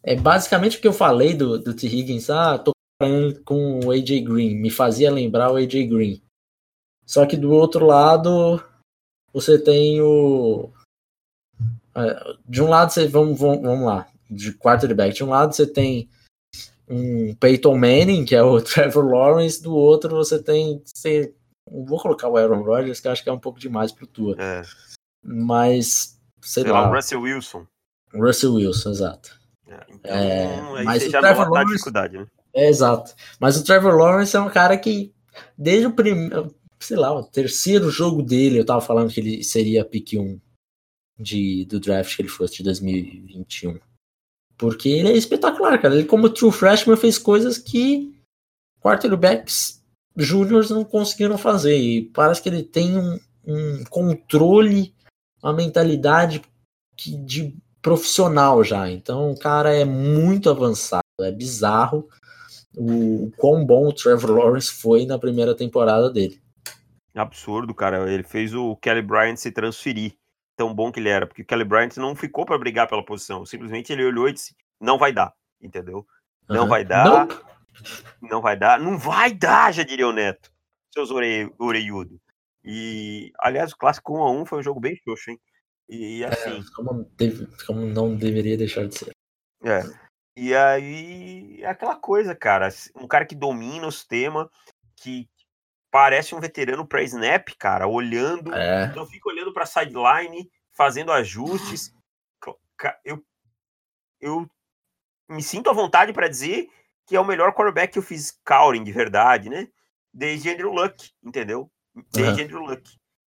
É 0.03 0.17
basicamente 0.17 0.79
o 0.79 0.81
que 0.81 0.89
eu 0.89 0.93
falei 0.93 1.33
do, 1.33 1.59
do 1.59 1.75
T. 1.75 1.87
Higgins. 1.87 2.29
Ah, 2.29 2.59
tô 2.59 2.73
com 3.45 3.81
o 3.85 3.93
AJ 3.93 4.25
Green. 4.25 4.57
Me 4.57 4.71
fazia 4.71 5.11
lembrar 5.11 5.53
o 5.53 5.57
AJ 5.57 5.87
Green. 5.89 6.21
Só 7.05 7.25
que 7.25 7.37
do 7.37 7.53
outro 7.53 7.87
lado, 7.87 8.61
você 9.33 9.63
tem 9.63 10.01
o. 10.01 10.73
É, 11.95 12.37
de 12.49 12.63
um 12.63 12.69
lado, 12.69 12.91
você. 12.91 13.07
Vamos, 13.07 13.39
vamos, 13.39 13.63
vamos 13.63 13.87
lá. 13.87 14.09
De 14.29 14.53
quarterback. 14.53 15.15
De 15.15 15.23
um 15.23 15.31
lado, 15.31 15.55
você 15.55 15.67
tem 15.67 16.11
um 16.89 17.35
Peyton 17.35 17.77
Manning, 17.77 18.25
que 18.25 18.35
é 18.35 18.43
o 18.43 18.61
Trevor 18.63 19.05
Lawrence, 19.05 19.63
do 19.63 19.75
outro 19.75 20.17
você 20.17 20.43
tem. 20.43 20.83
Você, 20.85 21.35
vou 21.71 21.99
colocar 21.99 22.29
o 22.29 22.37
Aaron 22.37 22.63
Rodgers, 22.63 23.01
que 23.01 23.09
acho 23.09 23.23
que 23.23 23.29
é 23.29 23.33
um 23.33 23.41
pouco 23.41 23.59
demais 23.59 23.93
pro 23.93 24.07
Tua. 24.07 24.37
É. 24.39 24.63
Mas, 25.23 26.19
sei, 26.41 26.63
sei 26.63 26.73
lá. 26.73 26.83
lá. 26.83 26.91
o 26.91 26.95
Russell 26.95 27.21
Wilson. 27.21 27.67
Russell 28.15 28.55
Wilson, 28.55 28.91
exato. 28.91 29.41
É, 29.69 29.87
então, 29.89 30.79
é, 30.79 30.85
mas 30.85 31.11
já 31.11 31.21
Trevor 31.21 31.51
Lawrence, 31.51 31.73
dificuldade, 31.73 32.19
né? 32.19 32.27
É, 32.55 32.69
exato. 32.69 33.15
Mas 33.41 33.57
o 33.57 33.65
Trevor 33.65 33.97
Lawrence 33.97 34.37
é 34.37 34.41
um 34.41 34.49
cara 34.49 34.79
que, 34.79 35.13
desde 35.59 35.87
o 35.87 35.93
primeiro, 35.93 36.55
sei 36.79 36.97
lá, 36.97 37.13
o 37.13 37.25
terceiro 37.25 37.91
jogo 37.91 38.23
dele, 38.23 38.61
eu 38.61 38.65
tava 38.65 38.81
falando 38.81 39.13
que 39.13 39.21
ele 39.21 39.43
seria 39.43 39.85
pick 39.85 40.15
1 40.15 40.41
de, 41.19 41.65
do 41.67 41.81
draft 41.81 42.15
que 42.15 42.23
ele 42.23 42.29
fosse 42.29 42.59
de 42.59 42.63
2021. 42.63 43.79
Porque 44.57 44.89
ele 44.89 45.09
é 45.09 45.17
espetacular, 45.17 45.81
cara. 45.81 45.95
Ele, 45.95 46.05
como 46.05 46.31
true 46.31 46.53
freshman, 46.53 46.97
fez 46.97 47.19
coisas 47.19 47.59
que 47.59 48.15
quarterbacks 48.81 49.83
júniors 50.17 50.71
não 50.71 50.85
conseguiram 50.85 51.37
fazer. 51.37 51.77
E 51.77 52.03
parece 52.11 52.43
que 52.43 52.49
ele 52.49 52.63
tem 52.63 52.97
um, 52.97 53.19
um 53.47 53.85
controle, 53.85 54.95
uma 55.43 55.53
mentalidade 55.53 56.43
que, 56.97 57.17
de 57.17 57.55
profissional 57.83 58.65
já. 58.65 58.91
Então 58.91 59.31
o 59.31 59.39
cara 59.39 59.75
é 59.75 59.85
muito 59.85 60.49
avançado, 60.51 61.03
é 61.21 61.31
bizarro 61.31 62.09
o, 62.77 63.27
o 63.27 63.33
quão 63.37 63.65
bom 63.65 63.89
o 63.89 63.93
Trevor 63.93 64.31
Lawrence 64.33 64.71
foi 64.71 65.07
na 65.07 65.19
primeira 65.19 65.55
temporada 65.55 66.11
dele. 66.11 66.41
Absurdo, 67.15 67.75
cara. 67.75 68.13
Ele 68.13 68.23
fez 68.23 68.55
o 68.55 68.77
Kelly 68.77 69.03
Bryant 69.03 69.37
se 69.37 69.51
transferir 69.51 70.15
tão 70.57 70.75
bom 70.75 70.91
que 70.91 70.99
ele 70.99 71.09
era, 71.09 71.27
porque 71.27 71.43
o 71.43 71.45
Kelly 71.45 71.65
Bryant 71.65 71.97
não 71.97 72.17
ficou 72.17 72.45
para 72.45 72.59
brigar 72.59 72.89
pela 72.89 73.05
posição, 73.05 73.45
simplesmente 73.45 73.93
ele 73.93 74.05
olhou 74.05 74.29
e 74.29 74.33
disse: 74.33 74.57
não 74.81 74.99
vai 74.99 75.13
dar, 75.13 75.35
entendeu? 75.61 76.07
Não 76.49 76.63
uhum. 76.63 76.69
vai 76.69 76.85
dar, 76.85 77.05
não. 77.05 77.29
não 78.23 78.41
vai 78.41 78.57
dar, 78.57 78.81
não 78.81 78.99
vai 78.99 79.33
dar, 79.33 79.73
já 79.73 79.83
diria 79.83 80.09
o 80.09 80.13
Neto, 80.13 80.51
seus 80.93 81.11
ore, 81.11 81.53
oreiudo. 81.59 82.21
E, 82.65 83.33
aliás, 83.39 83.73
o 83.73 83.77
clássico 83.77 84.17
1 84.19 84.23
a 84.23 84.31
1 84.33 84.47
foi 84.47 84.59
um 84.59 84.63
jogo 84.63 84.81
bem 84.81 84.97
xoxo, 84.97 85.31
hein? 85.31 85.41
E 85.89 86.25
é, 86.25 86.27
assim. 86.27 86.59
É, 86.59 86.75
como, 86.75 87.05
deve, 87.17 87.47
como 87.65 87.81
não 87.87 88.17
deveria 88.17 88.57
deixar 88.57 88.89
de 88.89 88.99
ser. 88.99 89.13
É. 89.65 89.83
E 90.37 90.55
aí, 90.55 91.63
é 91.63 91.67
aquela 91.67 91.97
coisa, 91.97 92.35
cara. 92.35 92.69
Um 92.97 93.07
cara 93.07 93.25
que 93.25 93.37
domina 93.37 93.87
o 93.87 93.93
sistema, 93.93 94.51
que 94.97 95.29
parece 95.91 96.35
um 96.35 96.41
veterano 96.41 96.87
para 96.87 97.03
snap, 97.03 97.49
cara, 97.59 97.87
olhando, 97.87 98.55
é. 98.55 98.93
fica 99.11 99.29
olhando 99.29 99.53
para 99.53 99.67
sideline, 99.67 100.51
fazendo 100.73 101.13
ajustes. 101.13 101.93
Eu, 103.05 103.25
eu 104.21 104.47
me 105.29 105.43
sinto 105.43 105.71
à 105.71 105.73
vontade 105.73 106.13
para 106.13 106.29
dizer 106.29 106.69
que 107.07 107.17
é 107.17 107.21
o 107.21 107.25
melhor 107.25 107.53
quarterback 107.53 107.93
que 107.93 107.99
eu 107.99 108.03
fiz 108.03 108.29
scouting 108.29 108.85
de 108.85 108.93
verdade, 108.93 109.49
né? 109.49 109.69
Desde 110.13 110.51
Andrew 110.51 110.73
Luck, 110.73 111.11
entendeu? 111.23 111.71
Desde 112.13 112.41
uhum. 112.41 112.47
Andrew 112.47 112.61
Luck. 112.63 112.91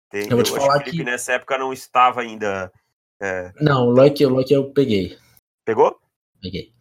Entendeu? 0.08 0.30
Eu 0.30 0.38
vou 0.38 0.44
te 0.44 0.52
falar 0.52 0.84
que, 0.84 0.92
que 0.92 1.04
nessa 1.04 1.34
época 1.34 1.58
não 1.58 1.74
estava 1.74 2.22
ainda. 2.22 2.72
É... 3.20 3.52
Não, 3.60 3.88
o 3.88 3.90
Luck, 3.90 4.24
o 4.26 4.30
Luck 4.30 4.54
eu 4.54 4.72
peguei. 4.72 5.18
Pegou? 5.66 6.00
Peguei. 6.42 6.72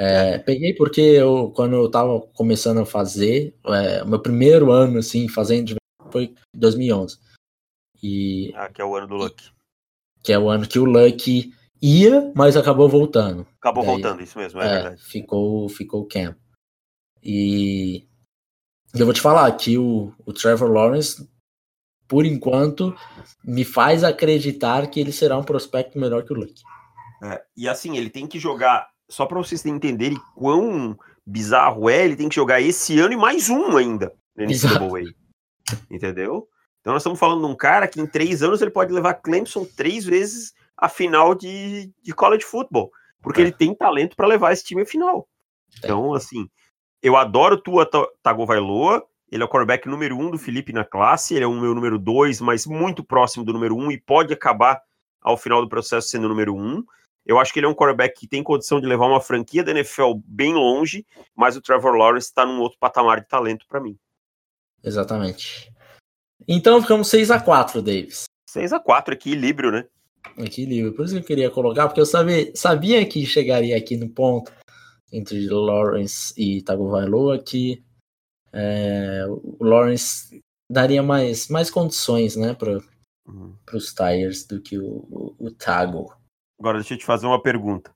É, 0.00 0.38
peguei 0.38 0.72
porque 0.74 1.00
eu, 1.00 1.50
quando 1.50 1.74
eu 1.74 1.90
tava 1.90 2.20
começando 2.20 2.78
a 2.78 2.86
fazer, 2.86 3.52
é, 3.66 4.04
meu 4.04 4.20
primeiro 4.22 4.70
ano, 4.70 5.00
assim, 5.00 5.28
fazendo 5.28 5.74
foi 6.12 6.32
2011. 6.54 7.18
E, 8.00 8.52
ah, 8.54 8.68
que 8.68 8.80
é 8.80 8.84
o 8.84 8.94
ano 8.94 9.08
do 9.08 9.16
Luck. 9.16 9.50
Que 10.22 10.32
é 10.32 10.38
o 10.38 10.48
ano 10.48 10.68
que 10.68 10.78
o 10.78 10.84
Luck 10.84 11.52
ia, 11.82 12.32
mas 12.36 12.56
acabou 12.56 12.88
voltando. 12.88 13.44
Acabou 13.58 13.82
Daí, 13.82 13.92
voltando, 13.92 14.22
isso 14.22 14.38
mesmo, 14.38 14.60
é, 14.60 14.66
é, 14.66 14.68
verdade. 14.68 15.02
Ficou, 15.02 15.68
ficou 15.68 16.02
o 16.02 16.06
Cam. 16.06 16.36
E 17.20 18.06
eu 18.94 19.04
vou 19.04 19.12
te 19.12 19.20
falar 19.20 19.50
que 19.56 19.76
o, 19.76 20.14
o 20.24 20.32
Trevor 20.32 20.70
Lawrence, 20.70 21.28
por 22.06 22.24
enquanto, 22.24 22.96
me 23.44 23.64
faz 23.64 24.04
acreditar 24.04 24.86
que 24.86 25.00
ele 25.00 25.10
será 25.10 25.36
um 25.36 25.42
prospecto 25.42 25.98
melhor 25.98 26.22
que 26.22 26.32
o 26.32 26.36
Luck. 26.36 26.62
É, 27.20 27.44
e 27.56 27.68
assim, 27.68 27.96
ele 27.96 28.10
tem 28.10 28.28
que 28.28 28.38
jogar 28.38 28.88
só 29.08 29.26
para 29.26 29.38
vocês 29.38 29.64
entenderem 29.64 30.18
quão 30.34 30.96
bizarro 31.26 31.88
é, 31.88 32.04
ele 32.04 32.16
tem 32.16 32.28
que 32.28 32.34
jogar 32.34 32.60
esse 32.60 32.98
ano 32.98 33.12
e 33.12 33.16
mais 33.16 33.48
um 33.48 33.76
ainda 33.76 34.12
no 34.36 34.44
NCAA. 34.44 35.12
Entendeu? 35.90 36.48
Então 36.80 36.92
nós 36.92 37.02
estamos 37.02 37.18
falando 37.18 37.44
de 37.44 37.52
um 37.52 37.56
cara 37.56 37.86
que 37.88 38.00
em 38.00 38.06
três 38.06 38.42
anos 38.42 38.62
ele 38.62 38.70
pode 38.70 38.92
levar 38.92 39.14
Clemson 39.14 39.66
três 39.76 40.04
vezes 40.04 40.52
a 40.76 40.88
final 40.88 41.34
de, 41.34 41.92
de 42.02 42.12
college 42.12 42.44
football. 42.44 42.90
Porque 43.20 43.40
é. 43.40 43.44
ele 43.44 43.52
tem 43.52 43.74
talento 43.74 44.16
para 44.16 44.26
levar 44.26 44.52
esse 44.52 44.64
time 44.64 44.82
à 44.82 44.86
final. 44.86 45.28
Então, 45.78 46.14
assim, 46.14 46.48
eu 47.02 47.16
adoro 47.16 47.60
Tua 47.60 47.88
Tagovailoa. 48.22 49.04
Ele 49.30 49.42
é 49.42 49.44
o 49.46 49.48
quarterback 49.48 49.86
número 49.86 50.16
um 50.16 50.30
do 50.30 50.38
Felipe 50.38 50.72
na 50.72 50.84
classe. 50.84 51.34
Ele 51.34 51.44
é 51.44 51.46
o 51.46 51.60
meu 51.60 51.74
número 51.74 51.98
dois, 51.98 52.40
mas 52.40 52.64
muito 52.64 53.04
próximo 53.04 53.44
do 53.44 53.52
número 53.52 53.76
um 53.76 53.90
e 53.90 54.00
pode 54.00 54.32
acabar 54.32 54.80
ao 55.20 55.36
final 55.36 55.60
do 55.60 55.68
processo 55.68 56.08
sendo 56.08 56.24
o 56.24 56.28
número 56.28 56.54
um. 56.54 56.82
Eu 57.28 57.38
acho 57.38 57.52
que 57.52 57.58
ele 57.58 57.66
é 57.66 57.68
um 57.68 57.74
quarterback 57.74 58.18
que 58.18 58.26
tem 58.26 58.42
condição 58.42 58.80
de 58.80 58.86
levar 58.86 59.06
uma 59.06 59.20
franquia 59.20 59.62
da 59.62 59.70
NFL 59.70 60.14
bem 60.24 60.54
longe, 60.54 61.06
mas 61.36 61.56
o 61.56 61.60
Trevor 61.60 61.94
Lawrence 61.94 62.28
está 62.28 62.46
num 62.46 62.58
outro 62.58 62.78
patamar 62.78 63.20
de 63.20 63.28
talento 63.28 63.66
para 63.68 63.80
mim. 63.80 63.98
Exatamente. 64.82 65.70
Então 66.48 66.80
ficamos 66.80 67.08
6 67.08 67.30
a 67.30 67.38
4 67.38 67.82
Davis. 67.82 68.24
6 68.48 68.72
a 68.72 68.80
4 68.80 69.12
equilíbrio, 69.12 69.70
né? 69.70 69.86
Equilíbrio. 70.38 70.94
Por 70.94 71.04
isso 71.04 71.14
que 71.14 71.20
eu 71.20 71.26
queria 71.26 71.50
colocar, 71.50 71.86
porque 71.86 72.00
eu 72.00 72.06
sabia, 72.06 72.50
sabia 72.56 73.06
que 73.06 73.26
chegaria 73.26 73.76
aqui 73.76 73.98
no 73.98 74.08
ponto 74.08 74.50
entre 75.12 75.46
Lawrence 75.48 76.32
e 76.34 76.62
Tagovailoa 76.62 77.38
que 77.38 77.84
é, 78.54 79.26
o 79.28 79.62
Lawrence 79.62 80.40
daria 80.70 81.02
mais, 81.02 81.48
mais 81.48 81.70
condições 81.70 82.36
né, 82.36 82.54
para 82.54 82.78
uhum. 83.26 83.54
os 83.72 83.92
Tigers 83.92 84.46
do 84.46 84.62
que 84.62 84.78
o, 84.78 85.06
o, 85.10 85.36
o 85.38 85.50
Tago. 85.50 86.16
Agora 86.58 86.78
deixa 86.78 86.94
eu 86.94 86.98
te 86.98 87.04
fazer 87.04 87.26
uma 87.26 87.40
pergunta. 87.40 87.94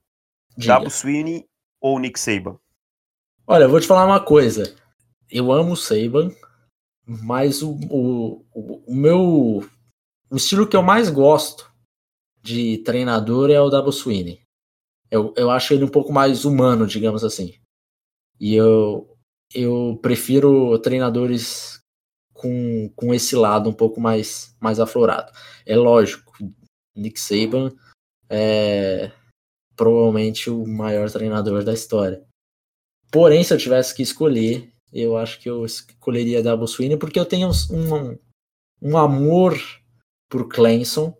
Diga. 0.57 0.75
Dabo 0.75 0.91
Sweeney 0.91 1.47
ou 1.81 1.99
Nick 1.99 2.19
Saban? 2.19 2.59
Olha, 3.47 3.65
eu 3.65 3.71
vou 3.71 3.81
te 3.81 3.87
falar 3.87 4.07
uma 4.07 4.21
coisa. 4.21 4.77
Eu 5.31 5.51
amo 5.51 5.73
o 5.73 5.77
Saban, 5.77 6.31
mas 7.07 7.63
o, 7.63 7.73
o, 7.91 8.45
o, 8.87 8.95
meu. 8.95 9.69
O 10.31 10.37
estilo 10.37 10.67
que 10.69 10.77
eu 10.77 10.83
mais 10.83 11.11
gosto 11.11 11.71
de 12.41 12.79
treinador 12.79 13.51
é 13.51 13.61
o 13.61 13.71
Dabo 13.71 13.91
Sweeney. 13.91 14.41
Eu, 15.11 15.35
eu 15.37 15.51
acho 15.51 15.75
ele 15.75 15.85
um 15.85 15.91
pouco 15.91 16.13
mais 16.13 16.45
humano, 16.45 16.87
digamos 16.87 17.25
assim. 17.25 17.55
E 18.41 18.55
eu, 18.55 19.17
eu 19.55 19.99
prefiro 20.01 20.79
treinadores 20.79 21.83
com, 22.33 22.91
com 22.97 23.13
esse 23.13 23.37
lado 23.37 23.69
um 23.69 23.75
pouco 23.75 24.01
mais, 24.01 24.57
mais 24.61 24.81
aflorado. 24.81 25.31
É 25.67 25.77
lógico, 25.77 26.33
Nick 26.97 27.21
Saban 27.21 27.75
é 28.33 29.13
provavelmente 29.77 30.49
o 30.49 30.67
maior 30.67 31.11
treinador 31.11 31.63
da 31.63 31.73
história. 31.73 32.25
Porém, 33.11 33.45
se 33.45 33.53
eu 33.53 33.59
tivesse 33.59 33.95
que 33.95 34.03
escolher, 34.03 34.73
eu 34.93 35.17
acho 35.17 35.39
que 35.39 35.49
eu 35.49 35.65
escolheria 35.65 36.43
Double 36.43 36.67
Sweeney 36.67 36.97
porque 36.97 37.21
eu 37.21 37.27
tenho 37.27 37.51
um, 37.71 38.19
um 38.81 38.97
amor 38.97 39.55
por 40.31 40.49
Clemson 40.49 41.15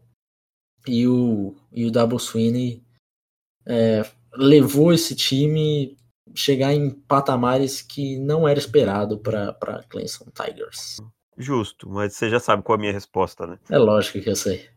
e 0.87 1.07
o, 1.07 1.55
e 1.71 1.85
o 1.85 1.91
Double 1.91 2.19
Sweeney 2.19 2.83
é, 3.67 4.03
levou 4.35 4.93
esse 4.93 5.15
time 5.15 5.97
chegar 6.35 6.73
em 6.73 6.91
patamares 6.91 7.83
que 7.83 8.19
não 8.19 8.49
era 8.49 8.59
esperado 8.59 9.19
para 9.19 9.85
Clemson 9.89 10.27
Tigers. 10.31 10.97
Justo, 11.37 11.89
mas 11.89 12.15
você 12.15 12.31
já 12.31 12.41
sabe 12.41 12.63
qual 12.63 12.77
é 12.77 12.79
a 12.79 12.81
minha 12.81 12.93
resposta, 12.93 13.47
né? 13.47 13.59
É 13.71 13.79
lógico 13.79 14.21
que 14.21 14.31
eu 14.31 14.37
sei. 14.37 14.72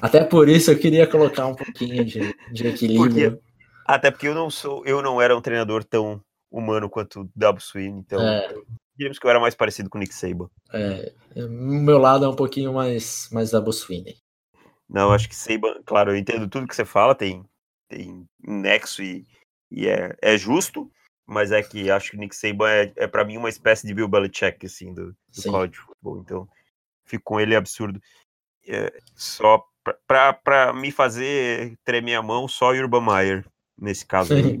Até 0.00 0.24
por 0.24 0.48
isso 0.48 0.70
eu 0.70 0.78
queria 0.78 1.06
colocar 1.06 1.46
um 1.46 1.54
pouquinho 1.54 2.04
de, 2.04 2.34
de 2.52 2.66
equilíbrio. 2.66 3.32
Porque, 3.32 3.42
até 3.84 4.10
porque 4.10 4.28
eu 4.28 4.34
não 4.34 4.50
sou, 4.50 4.84
eu 4.84 5.02
não 5.02 5.20
era 5.20 5.36
um 5.36 5.40
treinador 5.40 5.84
tão 5.84 6.20
humano 6.50 6.88
quanto 6.88 7.22
o 7.22 7.30
Dabo 7.34 7.60
Sweeney, 7.60 7.98
então 7.98 8.20
é. 8.20 8.54
diríamos 8.96 9.18
que 9.18 9.26
eu 9.26 9.30
era 9.30 9.40
mais 9.40 9.54
parecido 9.54 9.90
com 9.90 9.98
o 9.98 10.00
Nick 10.00 10.14
Saban. 10.14 10.48
É, 10.72 11.12
o 11.36 11.48
meu 11.48 11.98
lado 11.98 12.24
é 12.24 12.28
um 12.28 12.36
pouquinho 12.36 12.72
mais, 12.72 13.28
mais 13.30 13.50
Dabo 13.50 13.72
Sweeney. 13.72 14.16
Não, 14.88 15.12
acho 15.12 15.28
que 15.28 15.36
Saban, 15.36 15.82
claro, 15.84 16.12
eu 16.12 16.16
entendo 16.16 16.48
tudo 16.48 16.66
que 16.66 16.74
você 16.74 16.84
fala, 16.84 17.14
tem, 17.14 17.44
tem 17.88 18.26
nexo 18.40 19.02
e, 19.02 19.26
e 19.70 19.88
é, 19.88 20.16
é 20.22 20.38
justo, 20.38 20.90
mas 21.26 21.50
é 21.50 21.62
que 21.62 21.90
acho 21.90 22.12
que 22.12 22.16
o 22.16 22.20
Nick 22.20 22.34
Saban 22.34 22.70
é, 22.70 22.92
é 22.96 23.06
para 23.06 23.24
mim 23.24 23.36
uma 23.36 23.48
espécie 23.48 23.86
de 23.86 23.92
Bill 23.92 24.08
Belichick, 24.08 24.64
assim, 24.64 24.94
do, 24.94 25.14
do 25.34 25.42
college 25.50 25.76
football, 25.76 26.20
então 26.20 26.48
fico 27.04 27.24
com 27.24 27.40
ele 27.40 27.54
absurdo 27.54 28.00
é, 28.66 28.92
só 29.14 29.64
para 30.06 30.72
me 30.72 30.90
fazer 30.90 31.76
tremer 31.84 32.16
a 32.16 32.22
mão, 32.22 32.48
só 32.48 32.72
Urban 32.72 33.02
Meyer, 33.02 33.46
nesse 33.78 34.04
caso 34.04 34.34
aí, 34.34 34.60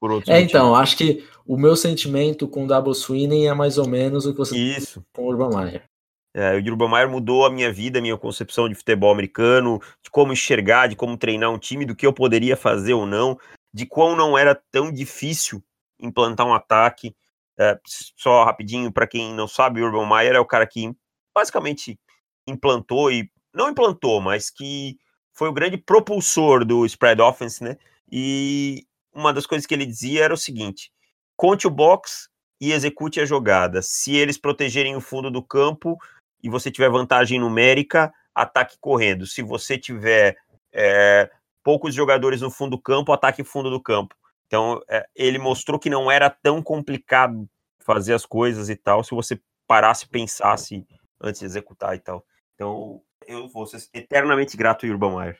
por 0.00 0.12
outro 0.12 0.32
É, 0.32 0.40
então, 0.40 0.74
acho 0.74 0.96
que 0.96 1.24
o 1.46 1.56
meu 1.56 1.74
sentimento 1.74 2.46
com 2.46 2.64
o 2.64 2.66
Double 2.66 2.94
Sweeney 2.94 3.46
é 3.46 3.54
mais 3.54 3.78
ou 3.78 3.88
menos 3.88 4.26
o 4.26 4.32
que 4.32 4.38
você 4.38 4.56
Isso. 4.56 5.04
com 5.12 5.22
o 5.22 5.28
Urban 5.28 5.50
Meyer. 5.56 5.84
É, 6.32 6.54
o 6.54 6.58
Urban 6.58 6.88
Meyer 6.88 7.10
mudou 7.10 7.44
a 7.44 7.50
minha 7.50 7.72
vida, 7.72 7.98
a 7.98 8.02
minha 8.02 8.16
concepção 8.16 8.68
de 8.68 8.74
futebol 8.76 9.10
americano, 9.10 9.80
de 10.02 10.10
como 10.10 10.32
enxergar, 10.32 10.86
de 10.86 10.94
como 10.94 11.16
treinar 11.16 11.50
um 11.50 11.58
time, 11.58 11.84
do 11.84 11.96
que 11.96 12.06
eu 12.06 12.12
poderia 12.12 12.56
fazer 12.56 12.94
ou 12.94 13.04
não, 13.04 13.36
de 13.74 13.84
quão 13.84 14.14
não 14.14 14.38
era 14.38 14.54
tão 14.70 14.92
difícil 14.92 15.62
implantar 16.00 16.46
um 16.46 16.54
ataque. 16.54 17.14
É, 17.58 17.78
só 18.16 18.44
rapidinho, 18.44 18.92
para 18.92 19.08
quem 19.08 19.34
não 19.34 19.48
sabe, 19.48 19.82
o 19.82 19.84
Urban 19.84 20.08
Meyer 20.08 20.36
é 20.36 20.40
o 20.40 20.46
cara 20.46 20.66
que 20.66 20.92
basicamente 21.34 21.98
implantou 22.46 23.10
e 23.10 23.28
não 23.54 23.70
implantou, 23.70 24.20
mas 24.20 24.50
que 24.50 24.98
foi 25.32 25.48
o 25.48 25.52
grande 25.52 25.76
propulsor 25.76 26.64
do 26.64 26.84
spread 26.86 27.20
offense, 27.20 27.62
né? 27.62 27.76
E 28.10 28.86
uma 29.12 29.32
das 29.32 29.46
coisas 29.46 29.66
que 29.66 29.74
ele 29.74 29.86
dizia 29.86 30.24
era 30.24 30.34
o 30.34 30.38
seguinte: 30.38 30.92
conte 31.36 31.66
o 31.66 31.70
box 31.70 32.28
e 32.60 32.72
execute 32.72 33.20
a 33.20 33.24
jogada. 33.24 33.80
Se 33.82 34.14
eles 34.14 34.38
protegerem 34.38 34.96
o 34.96 35.00
fundo 35.00 35.30
do 35.30 35.42
campo 35.42 35.96
e 36.42 36.50
você 36.50 36.70
tiver 36.70 36.90
vantagem 36.90 37.40
numérica, 37.40 38.12
ataque 38.34 38.76
correndo. 38.80 39.26
Se 39.26 39.42
você 39.42 39.78
tiver 39.78 40.36
é, 40.72 41.30
poucos 41.62 41.94
jogadores 41.94 42.40
no 42.40 42.50
fundo 42.50 42.76
do 42.76 42.82
campo, 42.82 43.12
ataque 43.12 43.42
fundo 43.44 43.70
do 43.70 43.80
campo. 43.80 44.14
Então, 44.46 44.82
é, 44.88 45.06
ele 45.14 45.38
mostrou 45.38 45.78
que 45.78 45.88
não 45.88 46.10
era 46.10 46.28
tão 46.28 46.62
complicado 46.62 47.48
fazer 47.78 48.14
as 48.14 48.26
coisas 48.26 48.68
e 48.68 48.76
tal, 48.76 49.02
se 49.02 49.14
você 49.14 49.40
parasse 49.66 50.08
pensasse 50.08 50.84
antes 51.20 51.40
de 51.40 51.46
executar 51.46 51.94
e 51.94 52.00
tal. 52.00 52.24
Então, 52.54 53.00
eu 53.30 53.48
vou 53.48 53.64
ser 53.64 53.88
eternamente 53.94 54.56
grato, 54.56 54.86
Urban 54.86 55.16
Meyer. 55.16 55.38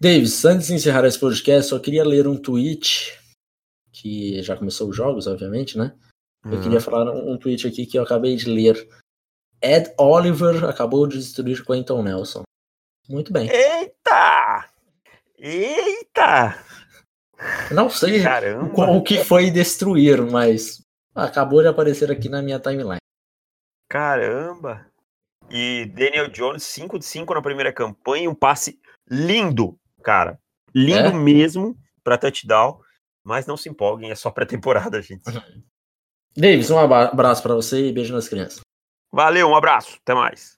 Davis, 0.00 0.44
antes 0.44 0.68
de 0.68 0.74
encerrar 0.74 1.06
esse 1.06 1.18
podcast, 1.18 1.70
só 1.70 1.78
queria 1.78 2.04
ler 2.04 2.26
um 2.26 2.36
tweet, 2.36 3.18
que 3.92 4.42
já 4.42 4.56
começou 4.56 4.88
os 4.88 4.96
jogos, 4.96 5.26
obviamente, 5.26 5.78
né? 5.78 5.94
Eu 6.44 6.60
queria 6.60 6.78
uhum. 6.78 6.84
falar 6.84 7.10
um 7.10 7.38
tweet 7.38 7.66
aqui 7.66 7.86
que 7.86 7.98
eu 7.98 8.02
acabei 8.02 8.36
de 8.36 8.50
ler. 8.50 8.76
Ed 9.62 9.94
Oliver 9.98 10.64
acabou 10.64 11.06
de 11.06 11.16
destruir 11.16 11.64
Quentin 11.64 12.02
Nelson. 12.02 12.42
Muito 13.08 13.32
bem. 13.32 13.48
Eita! 13.50 14.68
Eita! 15.38 16.64
Não 17.72 17.88
sei 17.88 18.22
Caramba. 18.22 18.90
o 18.90 19.02
que 19.02 19.24
foi 19.24 19.50
destruir, 19.50 20.20
mas 20.22 20.82
acabou 21.14 21.62
de 21.62 21.68
aparecer 21.68 22.10
aqui 22.10 22.28
na 22.28 22.42
minha 22.42 22.60
timeline. 22.60 22.98
Caramba! 23.88 24.86
E 25.50 25.86
Daniel 25.94 26.28
Jones, 26.28 26.62
5 26.64 26.98
de 26.98 27.04
5 27.04 27.34
na 27.34 27.42
primeira 27.42 27.72
campanha, 27.72 28.30
um 28.30 28.34
passe 28.34 28.78
lindo, 29.08 29.78
cara. 30.02 30.38
Lindo 30.74 31.08
é? 31.08 31.12
mesmo 31.12 31.76
para 32.02 32.18
touchdown, 32.18 32.80
mas 33.22 33.46
não 33.46 33.56
se 33.56 33.68
empolguem, 33.68 34.10
é 34.10 34.14
só 34.14 34.30
pré-temporada, 34.30 35.00
gente. 35.00 35.22
Davis, 36.36 36.70
um 36.70 36.78
abraço 36.78 37.42
para 37.42 37.54
você 37.54 37.88
e 37.88 37.92
beijo 37.92 38.12
nas 38.12 38.28
crianças. 38.28 38.60
Valeu, 39.12 39.48
um 39.48 39.54
abraço, 39.54 39.98
até 40.02 40.12
mais. 40.12 40.52